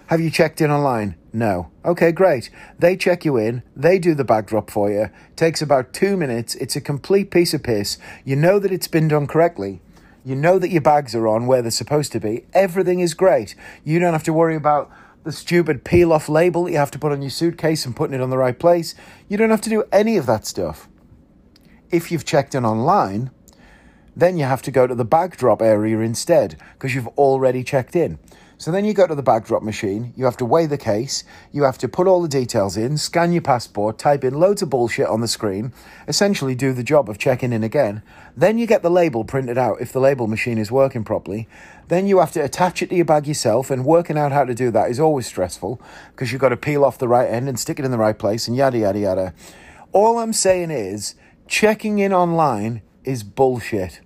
Have 0.09 0.21
you 0.21 0.31
checked 0.31 0.61
in 0.61 0.71
online? 0.71 1.17
No. 1.33 1.71
Okay, 1.85 2.13
great. 2.13 2.51
They 2.79 2.97
check 2.97 3.25
you 3.25 3.37
in, 3.37 3.63
they 3.75 3.99
do 3.99 4.15
the 4.15 4.25
bag 4.25 4.47
drop 4.47 4.71
for 4.71 4.91
you. 4.91 5.11
Takes 5.37 5.63
about 5.63 5.93
two 5.93 6.17
minutes. 6.17 6.55
It's 6.57 6.77
a 6.77 6.81
complete 6.81 7.31
piece 7.31 7.55
of 7.55 7.63
piss. 7.63 7.99
You 8.25 8.37
know 8.37 8.59
that 8.59 8.73
it's 8.73 8.89
been 8.89 9.09
done 9.09 9.27
correctly. 9.27 9.81
You 10.25 10.37
know 10.37 10.59
that 10.59 10.71
your 10.71 10.83
bags 10.83 11.15
are 11.15 11.27
on 11.27 11.47
where 11.47 11.63
they're 11.63 11.71
supposed 11.71 12.13
to 12.13 12.21
be. 12.21 12.45
Everything 12.53 13.01
is 13.01 13.15
great. 13.15 13.55
You 13.85 13.99
don't 13.99 14.13
have 14.13 14.23
to 14.25 14.33
worry 14.33 14.57
about 14.57 14.91
the 15.25 15.33
stupid 15.33 15.85
peel 15.85 16.13
off 16.13 16.29
label 16.29 16.65
that 16.65 16.73
you 16.73 16.79
have 16.79 16.91
to 16.91 16.99
put 16.99 17.13
on 17.13 17.23
your 17.23 17.31
suitcase 17.31 17.87
and 17.87 17.97
putting 17.97 18.15
it 18.15 18.21
on 18.21 18.31
the 18.31 18.39
right 18.39 18.59
place. 18.59 18.95
You 19.29 19.37
don't 19.37 19.51
have 19.51 19.61
to 19.63 19.71
do 19.71 19.85
any 19.93 20.17
of 20.17 20.27
that 20.27 20.47
stuff. 20.47 20.89
If 21.91 22.11
you've 22.11 22.25
checked 22.25 22.55
in 22.55 22.65
online, 22.65 23.31
then 24.17 24.37
you 24.37 24.45
have 24.45 24.63
to 24.63 24.71
go 24.71 24.87
to 24.87 24.95
the 24.95 25.05
bag 25.05 25.37
drop 25.37 25.63
area 25.63 25.99
instead 26.01 26.59
because 26.75 26.95
you've 26.95 27.09
already 27.09 27.65
checked 27.65 27.97
in. 27.97 28.19
So 28.63 28.71
then 28.71 28.85
you 28.85 28.95
go 28.95 29.09
to 29.09 29.15
the 29.17 29.25
bag 29.25 29.45
drop 29.45 29.65
machine, 29.65 30.15
you 30.17 30.25
have 30.25 30.37
to 30.37 30.45
weigh 30.45 30.67
the 30.67 30.79
case, 30.79 31.25
you 31.51 31.65
have 31.65 31.79
to 31.79 31.89
put 31.89 32.07
all 32.07 32.23
the 32.23 32.29
details 32.29 32.77
in, 32.77 32.97
scan 32.97 33.33
your 33.33 33.43
passport, 33.43 33.99
type 33.99 34.23
in 34.23 34.39
loads 34.39 34.63
of 34.63 34.71
bullshit 34.71 35.09
on 35.09 35.21
the 35.21 35.27
screen, 35.27 35.73
essentially 36.07 36.55
do 36.55 36.73
the 36.73 36.85
job 36.85 37.11
of 37.11 37.19
checking 37.19 37.53
in 37.53 37.65
again. 37.65 38.03
Then 38.37 38.59
you 38.59 38.69
get 38.69 38.83
the 38.83 38.89
label 38.89 39.25
printed 39.25 39.59
out 39.59 39.81
if 39.81 39.93
the 39.93 39.99
label 39.99 40.29
machine 40.29 40.59
is 40.59 40.71
working 40.71 41.03
properly. 41.03 41.49
Then 41.89 42.07
you 42.07 42.21
have 42.21 42.31
to 42.35 42.41
attach 42.41 42.83
it 42.83 42.91
to 42.91 42.95
your 42.95 43.05
bag 43.05 43.27
yourself, 43.27 43.69
and 43.69 43.85
working 43.85 44.17
out 44.17 44.31
how 44.31 44.45
to 44.45 44.55
do 44.55 44.71
that 44.71 44.93
is 44.93 45.01
always 45.01 45.27
stressful 45.27 45.83
because 46.13 46.31
you've 46.31 46.41
got 46.41 46.51
to 46.51 46.57
peel 46.57 46.85
off 46.85 46.99
the 46.99 47.09
right 47.09 47.29
end 47.29 47.49
and 47.49 47.59
stick 47.59 47.81
it 47.81 47.85
in 47.85 47.91
the 47.91 47.99
right 47.99 48.17
place 48.17 48.47
and 48.47 48.57
yada 48.57 48.79
yada 48.79 48.99
yada. 49.01 49.35
All 49.91 50.21
I'm 50.21 50.33
saying 50.33 50.71
is 50.71 51.17
checking 51.49 51.99
in 51.99 52.13
online 52.13 52.83
is 53.03 53.25
bullshit 53.25 53.99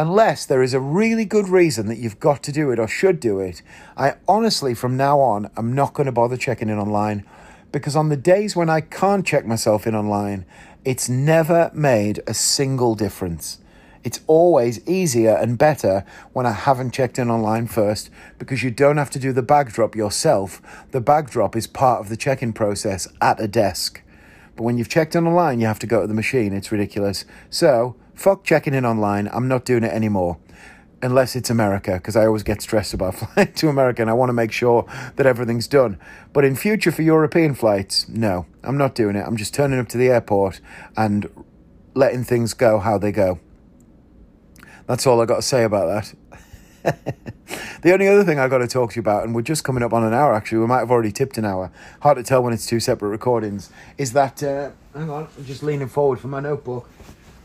unless 0.00 0.46
there 0.46 0.62
is 0.62 0.72
a 0.72 0.80
really 0.80 1.26
good 1.26 1.46
reason 1.46 1.86
that 1.86 1.98
you've 1.98 2.18
got 2.18 2.42
to 2.42 2.50
do 2.50 2.70
it 2.70 2.78
or 2.78 2.88
should 2.88 3.20
do 3.20 3.38
it, 3.38 3.60
I 3.98 4.14
honestly, 4.26 4.74
from 4.74 4.96
now 4.96 5.20
on, 5.20 5.50
I'm 5.58 5.74
not 5.74 5.92
going 5.92 6.06
to 6.06 6.12
bother 6.12 6.38
checking 6.38 6.70
in 6.70 6.78
online 6.78 7.26
because 7.70 7.94
on 7.94 8.08
the 8.08 8.16
days 8.16 8.56
when 8.56 8.70
I 8.70 8.80
can't 8.80 9.26
check 9.26 9.44
myself 9.44 9.86
in 9.86 9.94
online, 9.94 10.46
it's 10.86 11.10
never 11.10 11.70
made 11.74 12.22
a 12.26 12.32
single 12.32 12.94
difference. 12.94 13.58
It's 14.02 14.20
always 14.26 14.80
easier 14.88 15.34
and 15.34 15.58
better 15.58 16.06
when 16.32 16.46
I 16.46 16.52
haven't 16.52 16.94
checked 16.94 17.18
in 17.18 17.30
online 17.30 17.66
first 17.66 18.08
because 18.38 18.62
you 18.62 18.70
don't 18.70 18.96
have 18.96 19.10
to 19.10 19.18
do 19.18 19.34
the 19.34 19.42
bag 19.42 19.68
drop 19.68 19.94
yourself. 19.94 20.62
The 20.92 21.02
bag 21.02 21.28
drop 21.28 21.54
is 21.54 21.66
part 21.66 22.00
of 22.00 22.08
the 22.08 22.16
check 22.16 22.42
in 22.42 22.54
process 22.54 23.06
at 23.20 23.38
a 23.38 23.46
desk. 23.46 24.00
But 24.60 24.64
when 24.64 24.76
you've 24.76 24.90
checked 24.90 25.16
in 25.16 25.26
online, 25.26 25.58
you 25.58 25.66
have 25.68 25.78
to 25.78 25.86
go 25.86 26.02
to 26.02 26.06
the 26.06 26.12
machine. 26.12 26.52
It's 26.52 26.70
ridiculous. 26.70 27.24
So, 27.48 27.96
Fuck 28.12 28.44
checking 28.44 28.74
in 28.74 28.84
online. 28.84 29.26
I'm 29.32 29.48
not 29.48 29.64
doing 29.64 29.84
it 29.84 29.90
anymore. 29.90 30.36
unless 31.00 31.34
it's 31.34 31.48
America, 31.48 31.94
because 31.94 32.14
I 32.14 32.26
always 32.26 32.42
get 32.42 32.60
stressed 32.60 32.92
about 32.92 33.14
flying 33.34 33.54
to 33.54 33.70
America 33.70 34.02
and 34.02 34.10
I 34.10 34.12
want 34.12 34.28
to 34.28 34.34
make 34.34 34.52
sure 34.52 34.84
that 35.16 35.24
everything's 35.24 35.66
done. 35.66 35.98
But 36.34 36.44
in 36.44 36.56
future 36.56 36.92
for 36.92 37.00
European 37.00 37.54
flights, 37.54 38.06
no, 38.06 38.44
I'm 38.62 38.76
not 38.76 38.94
doing 38.94 39.16
it. 39.16 39.26
I'm 39.26 39.38
just 39.38 39.54
turning 39.54 39.78
up 39.78 39.88
to 39.88 39.96
the 39.96 40.10
airport 40.10 40.60
and 40.94 41.26
letting 41.94 42.24
things 42.24 42.52
go 42.52 42.80
how 42.80 42.98
they 42.98 43.12
go. 43.12 43.38
That's 44.86 45.06
all 45.06 45.22
I 45.22 45.24
got 45.24 45.36
to 45.36 45.42
say 45.42 45.64
about 45.64 45.86
that. 45.86 46.14
the 47.82 47.92
only 47.92 48.08
other 48.08 48.24
thing 48.24 48.38
I've 48.38 48.50
got 48.50 48.58
to 48.58 48.68
talk 48.68 48.92
to 48.92 48.96
you 48.96 49.00
about, 49.00 49.24
and 49.24 49.34
we're 49.34 49.42
just 49.42 49.64
coming 49.64 49.82
up 49.82 49.92
on 49.92 50.04
an 50.04 50.14
hour 50.14 50.34
actually, 50.34 50.58
we 50.58 50.66
might 50.66 50.80
have 50.80 50.90
already 50.90 51.12
tipped 51.12 51.38
an 51.38 51.44
hour, 51.44 51.70
hard 52.00 52.16
to 52.16 52.22
tell 52.22 52.42
when 52.42 52.52
it's 52.52 52.66
two 52.66 52.80
separate 52.80 53.08
recordings, 53.08 53.70
is 53.98 54.12
that, 54.12 54.42
uh, 54.42 54.70
hang 54.94 55.10
on, 55.10 55.28
I'm 55.36 55.44
just 55.44 55.62
leaning 55.62 55.88
forward 55.88 56.20
for 56.20 56.28
my 56.28 56.40
notebook. 56.40 56.88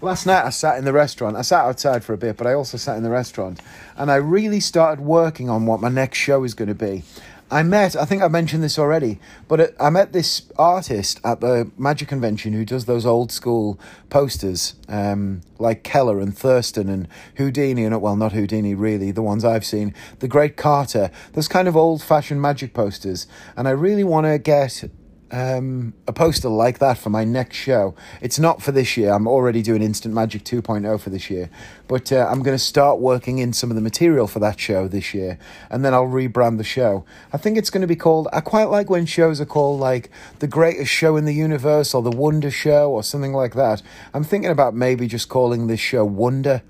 Last 0.01 0.25
night 0.25 0.45
I 0.45 0.49
sat 0.49 0.77
in 0.77 0.85
the 0.85 0.93
restaurant. 0.93 1.37
I 1.37 1.41
sat 1.41 1.65
outside 1.65 2.03
for 2.03 2.13
a 2.13 2.17
bit, 2.17 2.37
but 2.37 2.45
I 2.45 2.53
also 2.53 2.77
sat 2.77 2.97
in 2.97 3.03
the 3.03 3.09
restaurant. 3.09 3.61
And 3.97 4.11
I 4.11 4.15
really 4.15 4.59
started 4.59 5.03
working 5.03 5.49
on 5.49 5.65
what 5.65 5.79
my 5.81 5.89
next 5.89 6.17
show 6.17 6.43
is 6.43 6.53
going 6.53 6.67
to 6.67 6.75
be. 6.75 7.03
I 7.51 7.61
met, 7.61 7.95
I 7.95 8.05
think 8.05 8.23
I 8.23 8.27
mentioned 8.27 8.63
this 8.63 8.79
already, 8.79 9.19
but 9.47 9.75
I 9.79 9.91
met 9.91 10.13
this 10.13 10.51
artist 10.57 11.19
at 11.23 11.41
the 11.41 11.69
Magic 11.77 12.07
Convention 12.07 12.53
who 12.53 12.65
does 12.65 12.85
those 12.85 13.05
old 13.05 13.31
school 13.31 13.79
posters, 14.09 14.73
um, 14.89 15.41
like 15.59 15.83
Keller 15.83 16.19
and 16.19 16.35
Thurston 16.35 16.89
and 16.89 17.07
Houdini, 17.37 17.85
and 17.85 18.01
well, 18.01 18.15
not 18.15 18.31
Houdini 18.31 18.73
really, 18.73 19.11
the 19.11 19.21
ones 19.21 19.45
I've 19.45 19.65
seen, 19.65 19.93
The 20.19 20.27
Great 20.27 20.57
Carter, 20.57 21.11
those 21.33 21.47
kind 21.47 21.67
of 21.67 21.77
old 21.77 22.01
fashioned 22.01 22.41
magic 22.41 22.73
posters. 22.73 23.27
And 23.55 23.67
I 23.67 23.71
really 23.71 24.03
want 24.03 24.25
to 24.25 24.39
get 24.39 24.83
um, 25.31 25.93
a 26.07 26.13
poster 26.13 26.49
like 26.49 26.79
that 26.79 26.97
for 26.97 27.09
my 27.09 27.23
next 27.23 27.57
show. 27.57 27.95
It's 28.21 28.37
not 28.37 28.61
for 28.61 28.71
this 28.71 28.95
year. 28.95 29.11
I'm 29.11 29.27
already 29.27 29.61
doing 29.61 29.81
Instant 29.81 30.13
Magic 30.13 30.43
2.0 30.43 30.99
for 30.99 31.09
this 31.09 31.29
year. 31.29 31.49
But 31.87 32.11
uh, 32.11 32.27
I'm 32.29 32.43
going 32.43 32.55
to 32.55 32.63
start 32.63 32.99
working 32.99 33.39
in 33.39 33.51
some 33.53 33.71
of 33.71 33.75
the 33.75 33.81
material 33.81 34.27
for 34.27 34.39
that 34.39 34.59
show 34.59 34.87
this 34.87 35.13
year. 35.13 35.39
And 35.69 35.83
then 35.83 35.93
I'll 35.93 36.07
rebrand 36.07 36.57
the 36.57 36.63
show. 36.63 37.05
I 37.33 37.37
think 37.37 37.57
it's 37.57 37.69
going 37.69 37.81
to 37.81 37.87
be 37.87 37.95
called. 37.95 38.27
I 38.31 38.41
quite 38.41 38.65
like 38.65 38.89
when 38.89 39.05
shows 39.05 39.41
are 39.41 39.45
called 39.45 39.79
like 39.79 40.09
The 40.39 40.47
Greatest 40.47 40.91
Show 40.91 41.17
in 41.17 41.25
the 41.25 41.33
Universe 41.33 41.93
or 41.93 42.01
The 42.01 42.11
Wonder 42.11 42.51
Show 42.51 42.91
or 42.91 43.03
something 43.03 43.33
like 43.33 43.55
that. 43.55 43.81
I'm 44.13 44.23
thinking 44.23 44.51
about 44.51 44.75
maybe 44.75 45.07
just 45.07 45.29
calling 45.29 45.67
this 45.67 45.79
show 45.79 46.05
Wonder 46.05 46.61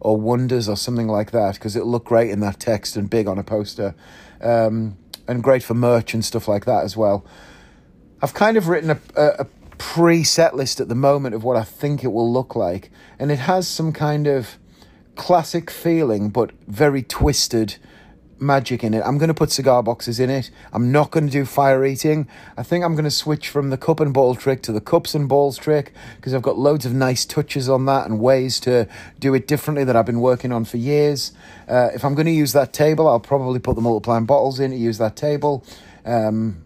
or 0.00 0.16
Wonders 0.16 0.68
or 0.68 0.76
something 0.76 1.08
like 1.08 1.32
that 1.32 1.54
because 1.54 1.74
it'll 1.74 1.90
look 1.90 2.04
great 2.04 2.30
in 2.30 2.40
that 2.40 2.60
text 2.60 2.96
and 2.96 3.10
big 3.10 3.26
on 3.26 3.38
a 3.38 3.44
poster. 3.44 3.94
Um, 4.40 4.98
and 5.26 5.42
great 5.42 5.62
for 5.62 5.74
merch 5.74 6.14
and 6.14 6.24
stuff 6.24 6.46
like 6.46 6.66
that 6.66 6.84
as 6.84 6.96
well. 6.96 7.24
I've 8.22 8.34
kind 8.34 8.56
of 8.56 8.68
written 8.68 8.90
a, 8.90 9.00
a, 9.16 9.26
a 9.40 9.46
pre-set 9.78 10.56
list 10.56 10.80
at 10.80 10.88
the 10.88 10.94
moment 10.94 11.34
of 11.34 11.44
what 11.44 11.56
I 11.56 11.64
think 11.64 12.04
it 12.04 12.08
will 12.08 12.32
look 12.32 12.56
like, 12.56 12.90
and 13.18 13.30
it 13.30 13.40
has 13.40 13.68
some 13.68 13.92
kind 13.92 14.26
of 14.26 14.58
classic 15.16 15.70
feeling, 15.70 16.30
but 16.30 16.52
very 16.66 17.02
twisted 17.02 17.76
magic 18.40 18.84
in 18.84 18.94
it. 18.94 19.02
I'm 19.04 19.18
going 19.18 19.28
to 19.28 19.34
put 19.34 19.50
cigar 19.50 19.82
boxes 19.82 20.20
in 20.20 20.30
it. 20.30 20.50
I'm 20.72 20.92
not 20.92 21.10
going 21.10 21.26
to 21.26 21.32
do 21.32 21.44
fire 21.44 21.84
eating. 21.84 22.28
I 22.56 22.62
think 22.62 22.84
I'm 22.84 22.94
going 22.94 23.04
to 23.04 23.10
switch 23.10 23.48
from 23.48 23.70
the 23.70 23.76
cup 23.76 24.00
and 24.00 24.12
ball 24.12 24.34
trick 24.34 24.62
to 24.62 24.72
the 24.72 24.80
cups 24.80 25.14
and 25.14 25.28
balls 25.28 25.56
trick 25.56 25.92
because 26.16 26.34
I've 26.34 26.42
got 26.42 26.58
loads 26.58 26.84
of 26.84 26.92
nice 26.92 27.24
touches 27.24 27.68
on 27.68 27.86
that 27.86 28.06
and 28.06 28.20
ways 28.20 28.60
to 28.60 28.88
do 29.18 29.34
it 29.34 29.46
differently 29.46 29.84
that 29.84 29.96
I've 29.96 30.06
been 30.06 30.20
working 30.20 30.52
on 30.52 30.64
for 30.64 30.76
years. 30.76 31.32
Uh, 31.68 31.90
if 31.94 32.04
I'm 32.04 32.14
going 32.14 32.26
to 32.26 32.32
use 32.32 32.52
that 32.52 32.72
table, 32.72 33.08
I'll 33.08 33.20
probably 33.20 33.60
put 33.60 33.76
the 33.76 33.82
multiplying 33.82 34.26
bottles 34.26 34.60
in 34.60 34.70
to 34.72 34.76
use 34.76 34.98
that 34.98 35.16
table. 35.16 35.64
Um, 36.04 36.63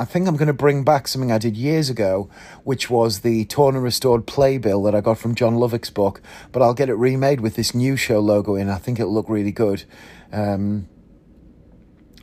I 0.00 0.06
think 0.06 0.26
I'm 0.26 0.36
going 0.36 0.46
to 0.46 0.54
bring 0.54 0.82
back 0.82 1.06
something 1.06 1.30
I 1.30 1.36
did 1.36 1.58
years 1.58 1.90
ago, 1.90 2.30
which 2.64 2.88
was 2.88 3.20
the 3.20 3.44
torn 3.44 3.74
and 3.74 3.84
restored 3.84 4.26
playbill 4.26 4.82
that 4.84 4.94
I 4.94 5.02
got 5.02 5.18
from 5.18 5.34
John 5.34 5.56
Lovick's 5.56 5.90
book. 5.90 6.22
But 6.52 6.62
I'll 6.62 6.72
get 6.72 6.88
it 6.88 6.94
remade 6.94 7.42
with 7.42 7.54
this 7.54 7.74
new 7.74 7.98
show 7.98 8.18
logo 8.18 8.54
in. 8.54 8.70
I 8.70 8.78
think 8.78 8.98
it'll 8.98 9.12
look 9.12 9.28
really 9.28 9.52
good. 9.52 9.84
Um, 10.32 10.88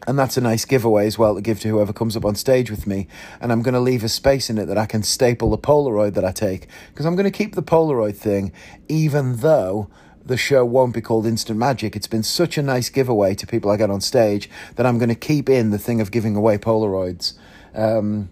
and 0.07 0.17
that's 0.17 0.37
a 0.37 0.41
nice 0.41 0.65
giveaway 0.65 1.05
as 1.05 1.19
well 1.19 1.35
to 1.35 1.41
give 1.41 1.59
to 1.59 1.67
whoever 1.67 1.93
comes 1.93 2.17
up 2.17 2.25
on 2.25 2.33
stage 2.33 2.71
with 2.71 2.87
me. 2.87 3.07
And 3.39 3.51
I'm 3.51 3.61
going 3.61 3.75
to 3.75 3.79
leave 3.79 4.03
a 4.03 4.09
space 4.09 4.49
in 4.49 4.57
it 4.57 4.65
that 4.65 4.77
I 4.79 4.87
can 4.87 5.03
staple 5.03 5.51
the 5.51 5.57
Polaroid 5.59 6.15
that 6.15 6.25
I 6.25 6.31
take. 6.31 6.67
Because 6.89 7.05
I'm 7.05 7.15
going 7.15 7.31
to 7.31 7.37
keep 7.37 7.53
the 7.53 7.61
Polaroid 7.61 8.15
thing, 8.15 8.53
even 8.89 9.35
though 9.35 9.87
the 10.25 10.35
show 10.35 10.65
won't 10.65 10.95
be 10.95 11.01
called 11.01 11.27
Instant 11.27 11.59
Magic. 11.59 11.95
It's 11.95 12.07
been 12.07 12.23
such 12.23 12.57
a 12.57 12.63
nice 12.63 12.89
giveaway 12.89 13.35
to 13.35 13.45
people 13.45 13.69
I 13.69 13.77
get 13.77 13.91
on 13.91 14.01
stage 14.01 14.49
that 14.77 14.87
I'm 14.87 14.97
going 14.97 15.09
to 15.09 15.15
keep 15.15 15.47
in 15.47 15.69
the 15.69 15.77
thing 15.77 16.01
of 16.01 16.09
giving 16.09 16.35
away 16.35 16.57
Polaroids. 16.57 17.33
Um, 17.73 18.29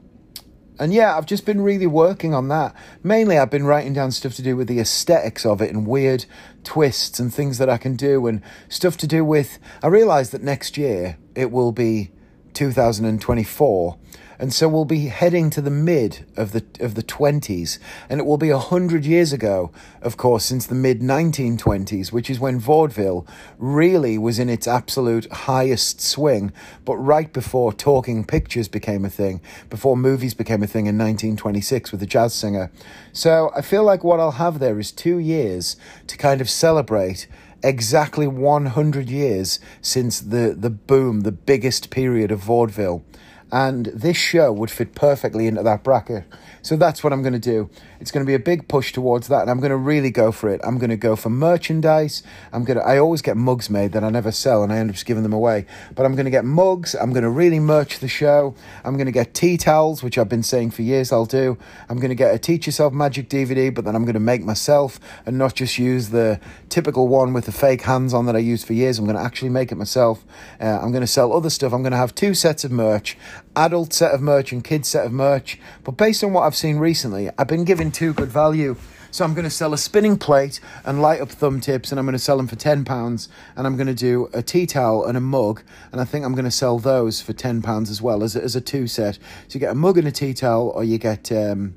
and 0.77 0.93
yeah, 0.93 1.17
I've 1.17 1.25
just 1.25 1.45
been 1.45 1.61
really 1.61 1.87
working 1.87 2.33
on 2.33 2.49
that. 2.49 2.75
Mainly, 3.01 3.37
I've 3.37 3.49
been 3.49 3.65
writing 3.65 3.93
down 3.93 4.11
stuff 4.11 4.35
to 4.35 4.41
do 4.41 4.57
with 4.57 4.67
the 4.67 4.79
aesthetics 4.79 5.45
of 5.45 5.61
it 5.61 5.73
and 5.73 5.87
weird 5.87 6.25
twists 6.63 7.19
and 7.19 7.33
things 7.33 7.57
that 7.59 7.69
I 7.69 7.77
can 7.77 7.95
do 7.95 8.27
and 8.27 8.41
stuff 8.67 8.97
to 8.97 9.07
do 9.07 9.23
with. 9.23 9.57
I 9.81 9.87
realise 9.87 10.29
that 10.31 10.43
next 10.43 10.77
year 10.77 11.17
it 11.33 11.51
will 11.51 11.71
be 11.71 12.11
2024 12.53 13.97
and 14.39 14.53
so 14.53 14.67
we'll 14.67 14.85
be 14.85 15.07
heading 15.07 15.49
to 15.49 15.61
the 15.61 15.69
mid 15.69 16.25
of 16.35 16.51
the 16.51 16.63
of 16.79 16.95
the 16.95 17.03
20s 17.03 17.79
and 18.09 18.19
it 18.19 18.25
will 18.25 18.37
be 18.37 18.49
a 18.49 18.57
hundred 18.57 19.05
years 19.05 19.33
ago 19.33 19.71
of 20.01 20.17
course 20.17 20.45
since 20.45 20.67
the 20.67 20.75
mid 20.75 21.01
1920s 21.01 22.11
which 22.11 22.29
is 22.29 22.39
when 22.39 22.59
vaudeville 22.59 23.25
really 23.57 24.17
was 24.17 24.39
in 24.39 24.49
its 24.49 24.67
absolute 24.67 25.31
highest 25.31 26.01
swing 26.01 26.51
but 26.83 26.95
right 26.97 27.33
before 27.33 27.73
talking 27.73 28.23
pictures 28.23 28.67
became 28.67 29.05
a 29.05 29.09
thing 29.09 29.41
before 29.69 29.95
movies 29.97 30.33
became 30.33 30.63
a 30.63 30.67
thing 30.67 30.85
in 30.85 30.97
1926 30.97 31.91
with 31.91 31.99
the 31.99 32.05
jazz 32.05 32.33
singer 32.33 32.71
so 33.13 33.51
i 33.55 33.61
feel 33.61 33.83
like 33.83 34.03
what 34.03 34.19
i'll 34.19 34.31
have 34.31 34.59
there 34.59 34.79
is 34.79 34.91
two 34.91 35.17
years 35.17 35.77
to 36.07 36.17
kind 36.17 36.41
of 36.41 36.49
celebrate 36.49 37.27
exactly 37.65 38.27
100 38.27 39.09
years 39.09 39.59
since 39.81 40.19
the, 40.21 40.55
the 40.57 40.69
boom, 40.69 41.21
the 41.21 41.31
biggest 41.31 41.89
period 41.89 42.31
of 42.31 42.39
vaudeville. 42.39 43.03
And 43.51 43.85
this 43.87 44.17
show 44.17 44.51
would 44.51 44.71
fit 44.71 44.95
perfectly 44.95 45.47
into 45.47 45.63
that 45.63 45.83
bracket. 45.83 46.25
So 46.61 46.75
that's 46.75 47.03
what 47.03 47.13
I'm 47.13 47.21
going 47.21 47.33
to 47.33 47.39
do. 47.39 47.69
It's 48.05 48.11
going 48.11 48.23
to 48.23 48.29
be 48.29 48.35
a 48.35 48.39
big 48.39 48.67
push 48.67 48.93
towards 48.93 49.29
that, 49.29 49.41
and 49.41 49.49
I'm 49.49 49.59
going 49.59 49.71
to 49.71 49.75
really 49.75 50.11
go 50.11 50.31
for 50.31 50.47
it. 50.47 50.61
I'm 50.63 50.77
going 50.77 50.91
to 50.91 50.95
go 50.95 51.15
for 51.15 51.31
merchandise. 51.31 52.21
I'm 52.53 52.63
going 52.63 52.77
to. 52.77 52.85
I 52.85 52.99
always 52.99 53.23
get 53.23 53.35
mugs 53.35 53.67
made 53.67 53.93
that 53.93 54.03
I 54.03 54.11
never 54.11 54.31
sell, 54.31 54.61
and 54.61 54.71
I 54.71 54.77
end 54.77 54.91
up 54.91 54.93
just 54.93 55.07
giving 55.07 55.23
them 55.23 55.33
away. 55.33 55.65
But 55.95 56.05
I'm 56.05 56.13
going 56.13 56.25
to 56.25 56.29
get 56.29 56.45
mugs. 56.45 56.93
I'm 56.93 57.13
going 57.13 57.23
to 57.23 57.31
really 57.31 57.59
merch 57.59 57.97
the 57.97 58.07
show. 58.07 58.53
I'm 58.83 58.93
going 58.93 59.07
to 59.07 59.11
get 59.11 59.33
tea 59.33 59.57
towels, 59.57 60.03
which 60.03 60.19
I've 60.19 60.29
been 60.29 60.43
saying 60.43 60.69
for 60.69 60.83
years 60.83 61.11
I'll 61.11 61.25
do. 61.25 61.57
I'm 61.89 61.97
going 61.97 62.09
to 62.09 62.15
get 62.15 62.31
a 62.31 62.37
Teach 62.37 62.67
Yourself 62.67 62.93
Magic 62.93 63.27
DVD, 63.27 63.73
but 63.73 63.85
then 63.85 63.95
I'm 63.95 64.03
going 64.03 64.13
to 64.13 64.19
make 64.19 64.43
myself 64.43 64.99
and 65.25 65.39
not 65.39 65.55
just 65.55 65.79
use 65.79 66.09
the 66.09 66.39
typical 66.69 67.07
one 67.07 67.33
with 67.33 67.45
the 67.45 67.51
fake 67.51 67.81
hands 67.81 68.13
on 68.13 68.27
that 68.27 68.35
I 68.35 68.39
used 68.39 68.67
for 68.67 68.73
years. 68.73 68.99
I'm 68.99 69.05
going 69.05 69.17
to 69.17 69.23
actually 69.23 69.49
make 69.49 69.71
it 69.71 69.77
myself. 69.77 70.23
Uh, 70.61 70.77
I'm 70.79 70.91
going 70.91 71.01
to 71.01 71.07
sell 71.07 71.33
other 71.33 71.49
stuff. 71.49 71.73
I'm 71.73 71.81
going 71.81 71.89
to 71.89 71.97
have 71.97 72.13
two 72.13 72.35
sets 72.35 72.63
of 72.63 72.71
merch, 72.71 73.17
adult 73.55 73.93
set 73.93 74.13
of 74.13 74.21
merch 74.21 74.51
and 74.51 74.63
kids 74.63 74.89
set 74.89 75.05
of 75.05 75.11
merch. 75.11 75.59
But 75.83 75.97
based 75.97 76.23
on 76.23 76.33
what 76.33 76.43
I've 76.43 76.55
seen 76.55 76.77
recently, 76.77 77.29
I've 77.37 77.47
been 77.47 77.65
given 77.65 77.91
two 77.91 78.13
good 78.13 78.29
value. 78.29 78.75
So 79.11 79.23
I'm 79.23 79.33
going 79.33 79.45
to 79.45 79.49
sell 79.49 79.73
a 79.73 79.77
spinning 79.77 80.17
plate 80.17 80.59
and 80.83 81.01
light 81.01 81.21
up 81.21 81.29
thumb 81.29 81.61
tips, 81.61 81.89
and 81.89 81.97
I'm 81.97 82.05
going 82.05 82.13
to 82.13 82.19
sell 82.19 82.35
them 82.35 82.47
for 82.47 82.57
ten 82.57 82.83
pounds. 82.83 83.29
And 83.55 83.65
I'm 83.65 83.77
going 83.77 83.87
to 83.87 83.93
do 83.93 84.29
a 84.33 84.41
tea 84.41 84.65
towel 84.65 85.05
and 85.05 85.17
a 85.17 85.21
mug, 85.21 85.61
and 85.93 86.01
I 86.01 86.03
think 86.03 86.25
I'm 86.25 86.33
going 86.33 86.43
to 86.43 86.51
sell 86.51 86.79
those 86.79 87.21
for 87.21 87.31
ten 87.31 87.61
pounds 87.61 87.89
as 87.89 88.01
well 88.01 88.23
as 88.23 88.35
as 88.35 88.57
a 88.57 88.61
two 88.61 88.87
set. 88.87 89.15
So 89.15 89.53
you 89.53 89.61
get 89.61 89.71
a 89.71 89.75
mug 89.75 89.97
and 89.97 90.05
a 90.05 90.11
tea 90.11 90.33
towel, 90.33 90.67
or 90.75 90.83
you 90.83 90.97
get 90.97 91.31
um, 91.31 91.75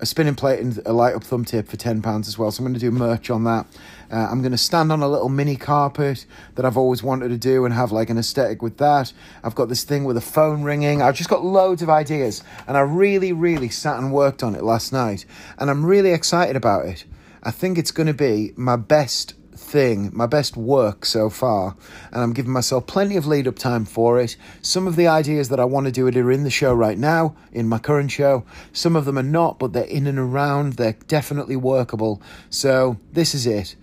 a 0.00 0.06
spinning 0.06 0.34
plate 0.34 0.60
and 0.60 0.80
a 0.86 0.92
light 0.92 1.14
up 1.14 1.24
thumb 1.24 1.44
tip 1.44 1.68
for 1.68 1.76
£10 1.76 2.20
as 2.20 2.38
well. 2.38 2.50
So 2.50 2.60
I'm 2.60 2.64
going 2.64 2.74
to 2.74 2.80
do 2.80 2.90
merch 2.90 3.30
on 3.30 3.44
that. 3.44 3.66
Uh, 4.10 4.28
I'm 4.30 4.40
going 4.40 4.52
to 4.52 4.58
stand 4.58 4.92
on 4.92 5.02
a 5.02 5.08
little 5.08 5.28
mini 5.28 5.56
carpet 5.56 6.24
that 6.54 6.64
I've 6.64 6.76
always 6.76 7.02
wanted 7.02 7.28
to 7.28 7.38
do 7.38 7.64
and 7.64 7.74
have 7.74 7.90
like 7.90 8.08
an 8.08 8.18
aesthetic 8.18 8.62
with 8.62 8.78
that. 8.78 9.12
I've 9.42 9.54
got 9.54 9.68
this 9.68 9.84
thing 9.84 10.04
with 10.04 10.16
a 10.16 10.22
phone 10.22 10.62
ringing. 10.62 11.02
I've 11.02 11.16
just 11.16 11.30
got 11.30 11.44
loads 11.44 11.82
of 11.82 11.90
ideas 11.90 12.42
and 12.66 12.76
I 12.76 12.80
really, 12.80 13.32
really 13.32 13.68
sat 13.68 13.98
and 13.98 14.12
worked 14.12 14.42
on 14.42 14.54
it 14.54 14.62
last 14.62 14.92
night 14.92 15.24
and 15.58 15.68
I'm 15.70 15.84
really 15.84 16.12
excited 16.12 16.56
about 16.56 16.86
it. 16.86 17.04
I 17.42 17.50
think 17.50 17.78
it's 17.78 17.92
going 17.92 18.08
to 18.08 18.14
be 18.14 18.52
my 18.56 18.76
best 18.76 19.34
thing, 19.68 20.10
my 20.12 20.26
best 20.26 20.56
work 20.56 21.04
so 21.04 21.28
far, 21.30 21.76
and 22.10 22.22
I'm 22.22 22.32
giving 22.32 22.52
myself 22.52 22.86
plenty 22.86 23.16
of 23.16 23.26
lead 23.26 23.46
up 23.46 23.56
time 23.56 23.84
for 23.84 24.18
it. 24.18 24.36
Some 24.62 24.86
of 24.86 24.96
the 24.96 25.06
ideas 25.06 25.48
that 25.50 25.60
I 25.60 25.64
want 25.64 25.86
to 25.86 25.92
do 25.92 26.06
are 26.06 26.32
in 26.32 26.44
the 26.44 26.50
show 26.50 26.74
right 26.74 26.98
now, 26.98 27.36
in 27.52 27.68
my 27.68 27.78
current 27.78 28.10
show. 28.10 28.44
Some 28.72 28.96
of 28.96 29.04
them 29.04 29.18
are 29.18 29.22
not, 29.22 29.58
but 29.58 29.72
they're 29.72 29.84
in 29.84 30.06
and 30.06 30.18
around. 30.18 30.74
They're 30.74 30.96
definitely 31.06 31.56
workable. 31.56 32.22
So 32.50 32.98
this 33.12 33.34
is 33.34 33.46
it. 33.46 33.76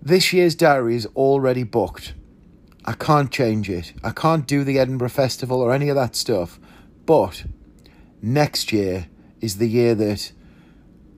This 0.00 0.32
year's 0.32 0.54
diary 0.54 0.96
is 0.96 1.06
already 1.16 1.64
booked. 1.64 2.14
I 2.84 2.92
can't 2.92 3.30
change 3.30 3.68
it. 3.68 3.92
I 4.02 4.10
can't 4.10 4.46
do 4.46 4.64
the 4.64 4.78
Edinburgh 4.78 5.10
Festival 5.10 5.60
or 5.60 5.72
any 5.72 5.90
of 5.90 5.96
that 5.96 6.16
stuff. 6.16 6.58
But 7.04 7.44
next 8.22 8.72
year 8.72 9.08
is 9.40 9.58
the 9.58 9.68
year 9.68 9.94
that 9.94 10.32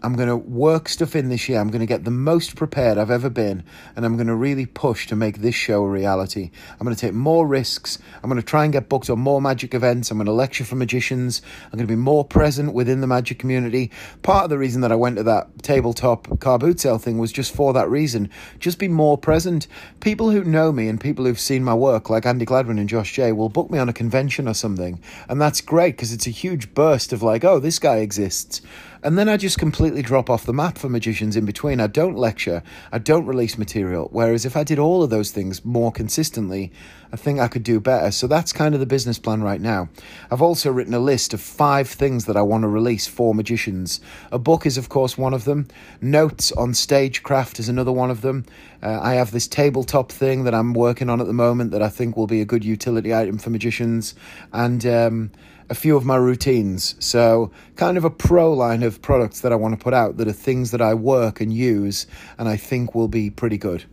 I'm 0.03 0.15
going 0.15 0.29
to 0.29 0.37
work 0.37 0.89
stuff 0.89 1.15
in 1.15 1.29
this 1.29 1.49
year. 1.49 1.61
I'm 1.61 1.69
going 1.69 1.81
to 1.81 1.87
get 1.87 2.05
the 2.05 2.11
most 2.11 2.57
prepared 2.57 2.97
I've 2.97 3.11
ever 3.11 3.29
been, 3.29 3.65
and 3.95 4.05
I'm 4.05 4.17
going 4.17 4.29
to 4.29 4.35
really 4.35 4.65
push 4.65 5.07
to 5.09 5.17
make 5.17 5.39
this 5.39 5.55
show 5.55 5.85
a 5.85 5.89
reality. 5.89 6.51
I'm 6.73 6.85
going 6.85 6.97
to 6.97 7.01
take 7.01 7.13
more 7.13 7.47
risks. 7.47 7.99
I'm 8.23 8.31
going 8.31 8.41
to 8.41 8.47
try 8.47 8.65
and 8.65 8.73
get 8.73 8.89
booked 8.89 9.11
on 9.11 9.19
more 9.19 9.43
magic 9.43 9.75
events. 9.75 10.11
I'm 10.11 10.17
going 10.17 10.27
to 10.27 10.33
lecture 10.33 10.65
for 10.65 10.77
magicians. 10.77 11.43
I'm 11.67 11.77
going 11.77 11.87
to 11.87 11.93
be 11.93 11.97
more 11.97 12.25
present 12.25 12.73
within 12.73 13.01
the 13.03 13.07
magic 13.07 13.39
community. 13.39 13.91
Part 14.23 14.45
of 14.45 14.51
the 14.51 14.59
reason 14.59 14.81
that 14.81 14.93
I 14.93 14.97
went 14.97 15.17
to 15.17 15.23
that 15.25 15.63
tabletop 15.63 16.41
car 16.41 16.59
boot 16.59 16.81
sale 16.81 16.99
thing 16.99 17.19
was 17.19 17.33
just 17.33 17.55
for 17.55 17.73
that 17.75 17.91
reason. 17.91 18.31
Just 18.59 18.79
be 18.79 18.89
more 18.89 19.19
present. 19.19 19.67
People 20.01 20.31
who 20.31 20.45
know 20.45 20.73
me 20.73 20.89
and 20.89 20.99
people 20.99 21.27
who've 21.27 21.39
seen 21.39 21.63
my 21.63 21.75
work, 21.75 22.09
like 22.09 22.25
Andy 22.25 22.47
Gladwin 22.47 22.79
and 22.79 22.89
Josh 22.89 23.13
Jay, 23.13 23.33
will 23.33 23.51
book 23.51 23.71
me 23.71 23.79
on 23.79 23.89
a 23.89 23.93
convention 23.93 24.49
or 24.49 24.55
something, 24.55 25.01
and 25.29 25.41
that's 25.41 25.61
great 25.61 25.97
because 25.97 26.13
it's 26.13 26.27
a 26.27 26.31
huge 26.31 26.75
burst 26.75 27.13
of 27.13 27.23
like, 27.23 27.45
oh, 27.45 27.59
this 27.59 27.79
guy 27.79 27.97
exists. 27.97 28.63
And 29.03 29.19
then 29.19 29.31
I 29.31 29.39
just 29.39 29.59
completely 29.59 30.03
drop 30.03 30.29
off 30.29 30.45
the 30.45 30.53
map 30.53 30.77
for 30.77 30.91
magicians 30.91 31.35
in 31.35 31.47
between. 31.47 31.81
I 31.81 31.87
don't 31.87 32.17
lecture, 32.17 32.63
I 32.93 32.99
don't 32.99 33.25
release 33.25 33.57
material. 33.57 34.09
Whereas 34.13 34.45
if 34.45 34.57
I 34.57 34.65
did 34.65 34.79
all 34.79 35.03
of 35.03 35.09
those 35.09 35.31
things 35.31 35.65
more 35.65 35.91
consistently, 35.91 36.71
I 37.11 37.17
think 37.17 37.41
I 37.41 37.49
could 37.49 37.63
do 37.63 37.81
better. 37.81 38.11
So 38.11 38.27
that's 38.27 38.53
kind 38.53 38.75
of 38.75 38.81
the 38.81 38.87
business 38.87 39.19
plan 39.19 39.43
right 39.43 39.61
now. 39.61 39.89
I've 40.31 40.43
also 40.43 40.71
written 40.71 40.93
a 40.93 40.99
list 40.99 41.33
of 41.33 41.41
five 41.41 41.89
things 41.89 42.27
that 42.27 42.37
I 42.37 42.43
want 42.43 42.63
to 42.63 42.69
release 42.69 43.07
for 43.07 43.35
magicians. 43.35 44.01
A 44.31 44.39
book 44.39 44.67
is, 44.67 44.77
of 44.77 44.91
course, 44.91 45.17
one 45.17 45.33
of 45.33 45.45
them. 45.45 45.67
Notes 46.03 46.53
on 46.53 46.75
stagecraft 46.75 47.59
is 47.59 47.71
another 47.71 47.93
one 47.93 48.11
of 48.11 48.21
them. 48.21 48.45
Uh, 48.83 49.01
I 49.01 49.15
have 49.15 49.31
this 49.31 49.49
tabletop 49.49 50.13
thing 50.13 50.45
that 50.45 50.55
I'm 50.55 50.75
working 50.75 51.09
on 51.09 51.21
at 51.21 51.27
the 51.27 51.33
moment 51.33 51.71
that 51.71 51.83
I 51.83 51.89
think 51.89 52.17
will 52.17 52.27
be 52.27 52.43
a 52.43 52.47
good 52.47 52.65
utility 52.65 53.15
item 53.15 53.39
for 53.39 53.49
magicians. 53.49 54.15
And, 54.53 54.85
um, 54.85 55.31
a 55.71 55.75
few 55.75 55.97
of 55.97 56.05
my 56.05 56.17
routines. 56.17 56.97
So, 56.99 57.53
kind 57.77 57.97
of 57.97 58.05
a 58.05 58.11
pro 58.11 58.53
line 58.53 58.83
of 58.83 59.01
products 59.01 59.41
that 59.41 59.53
I 59.53 59.55
want 59.55 59.79
to 59.79 59.83
put 59.83 59.95
out 59.95 60.17
that 60.17 60.27
are 60.27 60.33
things 60.33 60.73
that 60.73 60.83
I 60.83 60.95
work 60.95 61.41
and 61.41 61.53
use 61.53 62.07
and 62.39 62.49
I 62.49 62.57
think 62.57 62.95
will 62.95 63.09
be 63.09 63.31
pretty 63.31 63.57
good. 63.57 63.85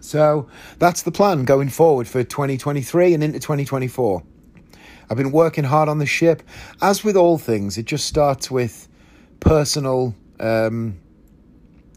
So, 0.00 0.48
that's 0.78 1.02
the 1.02 1.12
plan 1.12 1.44
going 1.44 1.68
forward 1.68 2.08
for 2.08 2.24
2023 2.24 3.14
and 3.14 3.22
into 3.22 3.38
2024. 3.38 4.22
I've 5.08 5.16
been 5.16 5.32
working 5.32 5.64
hard 5.64 5.88
on 5.88 5.98
the 5.98 6.06
ship. 6.06 6.42
As 6.82 7.04
with 7.04 7.16
all 7.16 7.38
things, 7.38 7.78
it 7.78 7.86
just 7.86 8.06
starts 8.06 8.50
with 8.50 8.88
personal. 9.38 10.14
Um, 10.40 11.00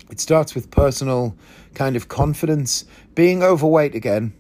it 0.10 0.20
starts 0.20 0.54
with 0.54 0.70
personal 0.70 1.36
kind 1.74 1.96
of 1.96 2.08
confidence. 2.10 2.86
Being 3.16 3.42
overweight 3.42 3.96
again 3.96 4.34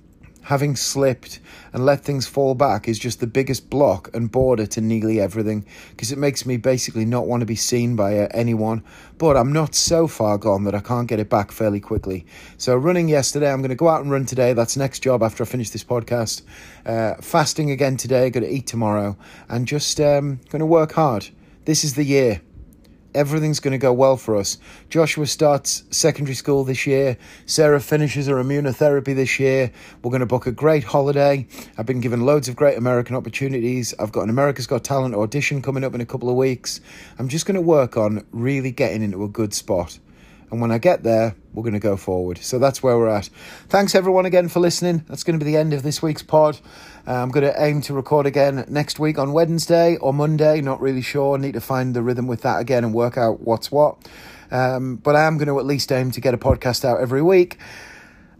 having 0.43 0.75
slipped 0.75 1.39
and 1.71 1.85
let 1.85 2.01
things 2.01 2.27
fall 2.27 2.55
back 2.55 2.87
is 2.87 2.99
just 2.99 3.19
the 3.19 3.27
biggest 3.27 3.69
block 3.69 4.09
and 4.13 4.31
border 4.31 4.65
to 4.67 4.81
nearly 4.81 5.19
everything 5.19 5.65
because 5.91 6.11
it 6.11 6.17
makes 6.17 6.45
me 6.45 6.57
basically 6.57 7.05
not 7.05 7.27
want 7.27 7.41
to 7.41 7.45
be 7.45 7.55
seen 7.55 7.95
by 7.95 8.19
uh, 8.19 8.27
anyone. 8.31 8.83
But 9.17 9.37
I'm 9.37 9.51
not 9.51 9.73
so 9.73 10.07
far 10.07 10.37
gone 10.37 10.65
that 10.65 10.75
I 10.75 10.79
can't 10.79 11.07
get 11.07 11.19
it 11.19 11.29
back 11.29 11.51
fairly 11.51 11.79
quickly. 11.79 12.25
So, 12.57 12.75
running 12.75 13.07
yesterday, 13.07 13.51
I'm 13.51 13.61
going 13.61 13.69
to 13.69 13.75
go 13.75 13.87
out 13.87 14.01
and 14.01 14.11
run 14.11 14.25
today. 14.25 14.53
That's 14.53 14.75
next 14.75 14.99
job 14.99 15.23
after 15.23 15.43
I 15.43 15.45
finish 15.45 15.69
this 15.69 15.83
podcast. 15.83 16.41
Uh, 16.85 17.15
fasting 17.21 17.71
again 17.71 17.97
today, 17.97 18.29
going 18.29 18.45
to 18.45 18.51
eat 18.51 18.67
tomorrow, 18.67 19.17
and 19.47 19.67
just 19.67 19.99
um, 19.99 20.39
going 20.49 20.59
to 20.59 20.65
work 20.65 20.93
hard. 20.93 21.29
This 21.65 21.83
is 21.83 21.95
the 21.95 22.03
year 22.03 22.41
everything's 23.13 23.59
going 23.59 23.71
to 23.71 23.77
go 23.77 23.93
well 23.93 24.17
for 24.17 24.35
us. 24.35 24.57
Joshua 24.89 25.25
starts 25.25 25.83
secondary 25.89 26.35
school 26.35 26.63
this 26.63 26.85
year. 26.87 27.17
Sarah 27.45 27.79
finishes 27.79 28.27
her 28.27 28.35
immunotherapy 28.35 29.15
this 29.15 29.39
year. 29.39 29.71
We're 30.01 30.11
going 30.11 30.21
to 30.21 30.25
book 30.25 30.47
a 30.47 30.51
great 30.51 30.83
holiday. 30.83 31.47
I've 31.77 31.85
been 31.85 32.01
given 32.01 32.25
loads 32.25 32.47
of 32.47 32.55
great 32.55 32.77
American 32.77 33.15
opportunities. 33.15 33.93
I've 33.99 34.11
got 34.11 34.23
an 34.23 34.29
America's 34.29 34.67
Got 34.67 34.83
Talent 34.83 35.15
audition 35.15 35.61
coming 35.61 35.83
up 35.83 35.93
in 35.93 36.01
a 36.01 36.05
couple 36.05 36.29
of 36.29 36.35
weeks. 36.35 36.81
I'm 37.19 37.27
just 37.27 37.45
going 37.45 37.55
to 37.55 37.61
work 37.61 37.97
on 37.97 38.25
really 38.31 38.71
getting 38.71 39.01
into 39.01 39.23
a 39.23 39.29
good 39.29 39.53
spot. 39.53 39.99
And 40.53 40.61
when 40.61 40.69
I 40.69 40.77
get 40.77 41.01
there, 41.01 41.35
we're 41.51 41.63
going 41.63 41.73
to 41.73 41.79
go 41.79 41.97
forward. 41.97 42.37
So 42.37 42.59
that's 42.59 42.83
where 42.83 42.95
we're 42.95 43.09
at. 43.09 43.25
Thanks 43.69 43.95
everyone 43.95 44.27
again 44.27 44.49
for 44.49 44.59
listening. 44.59 45.03
That's 45.07 45.23
going 45.23 45.39
to 45.39 45.43
be 45.43 45.51
the 45.51 45.57
end 45.57 45.73
of 45.73 45.81
this 45.81 45.99
week's 45.99 46.21
pod. 46.21 46.59
Uh, 47.07 47.23
I'm 47.23 47.29
going 47.29 47.43
to 47.43 47.59
aim 47.59 47.81
to 47.81 47.93
record 47.95 48.27
again 48.27 48.63
next 48.67 48.99
week 48.99 49.17
on 49.17 49.33
Wednesday 49.33 49.97
or 49.97 50.13
Monday. 50.13 50.61
Not 50.61 50.79
really 50.79 51.01
sure. 51.01 51.39
Need 51.39 51.53
to 51.53 51.59
find 51.59 51.95
the 51.95 52.03
rhythm 52.03 52.27
with 52.27 52.43
that 52.43 52.61
again 52.61 52.83
and 52.83 52.93
work 52.93 53.17
out 53.17 53.41
what's 53.41 53.71
what. 53.71 53.97
Um, 54.51 54.97
but 54.97 55.15
I 55.15 55.23
am 55.23 55.39
going 55.39 55.47
to 55.47 55.57
at 55.57 55.65
least 55.65 55.91
aim 55.91 56.11
to 56.11 56.21
get 56.21 56.35
a 56.35 56.37
podcast 56.37 56.85
out 56.85 57.01
every 57.01 57.23
week. 57.23 57.57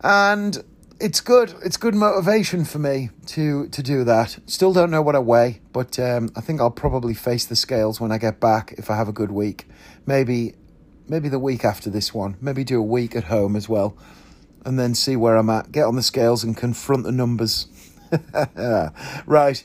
And 0.01 0.63
it's 0.99 1.19
good. 1.19 1.55
It's 1.65 1.77
good 1.77 1.95
motivation 1.95 2.63
for 2.63 2.77
me 2.77 3.09
to 3.25 3.69
to 3.69 3.81
do 3.81 4.03
that. 4.03 4.37
Still 4.45 4.71
don't 4.71 4.91
know 4.91 5.01
what 5.01 5.15
I 5.15 5.19
weigh, 5.19 5.61
but 5.71 5.97
um, 5.97 6.29
I 6.35 6.41
think 6.41 6.61
I'll 6.61 6.69
probably 6.69 7.15
face 7.15 7.45
the 7.45 7.55
scales 7.55 7.99
when 7.99 8.11
I 8.11 8.19
get 8.19 8.39
back 8.39 8.75
if 8.77 8.91
I 8.91 8.97
have 8.97 9.07
a 9.07 9.11
good 9.11 9.31
week. 9.31 9.65
Maybe 10.05 10.53
maybe 11.07 11.29
the 11.29 11.39
week 11.39 11.65
after 11.65 11.89
this 11.89 12.13
one, 12.13 12.37
maybe 12.41 12.63
do 12.63 12.79
a 12.79 12.83
week 12.83 13.15
at 13.15 13.25
home 13.25 13.55
as 13.55 13.67
well, 13.67 13.95
and 14.65 14.79
then 14.79 14.95
see 14.95 15.15
where 15.15 15.35
I'm 15.35 15.49
at. 15.49 15.71
Get 15.71 15.85
on 15.85 15.95
the 15.95 16.03
scales 16.03 16.43
and 16.43 16.55
confront 16.55 17.03
the 17.03 17.11
numbers. 17.11 17.67
right, 19.25 19.63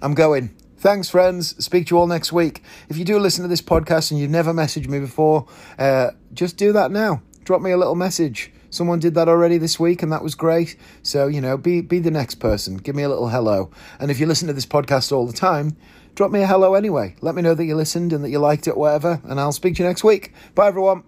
I'm 0.00 0.14
going. 0.14 0.54
Thanks, 0.78 1.08
friends. 1.08 1.64
Speak 1.64 1.86
to 1.86 1.94
you 1.94 1.98
all 2.00 2.06
next 2.08 2.32
week. 2.32 2.62
If 2.88 2.96
you 2.96 3.04
do 3.04 3.18
listen 3.18 3.42
to 3.42 3.48
this 3.48 3.62
podcast 3.62 4.10
and 4.10 4.18
you've 4.18 4.30
never 4.30 4.52
messaged 4.52 4.88
me 4.88 4.98
before, 4.98 5.46
uh, 5.78 6.10
just 6.34 6.56
do 6.56 6.72
that 6.72 6.90
now. 6.90 7.22
Drop 7.44 7.62
me 7.62 7.70
a 7.70 7.76
little 7.76 7.94
message. 7.94 8.52
Someone 8.70 8.98
did 8.98 9.14
that 9.14 9.28
already 9.28 9.58
this 9.58 9.78
week, 9.78 10.02
and 10.02 10.10
that 10.10 10.24
was 10.24 10.34
great. 10.34 10.76
So 11.02 11.26
you 11.26 11.40
know, 11.40 11.56
be 11.56 11.82
be 11.82 11.98
the 11.98 12.10
next 12.10 12.36
person. 12.36 12.78
Give 12.78 12.96
me 12.96 13.02
a 13.02 13.08
little 13.08 13.28
hello. 13.28 13.70
And 14.00 14.10
if 14.10 14.18
you 14.18 14.26
listen 14.26 14.48
to 14.48 14.54
this 14.54 14.66
podcast 14.66 15.12
all 15.12 15.26
the 15.26 15.32
time, 15.32 15.76
drop 16.14 16.30
me 16.30 16.42
a 16.42 16.46
hello 16.46 16.74
anyway. 16.74 17.16
Let 17.20 17.34
me 17.34 17.42
know 17.42 17.54
that 17.54 17.64
you 17.64 17.74
listened 17.74 18.12
and 18.12 18.24
that 18.24 18.30
you 18.30 18.38
liked 18.38 18.66
it, 18.66 18.76
whatever, 18.76 19.20
and 19.24 19.40
I'll 19.40 19.52
speak 19.52 19.76
to 19.76 19.82
you 19.82 19.88
next 19.88 20.04
week. 20.04 20.32
Bye, 20.54 20.68
everyone. 20.68 21.04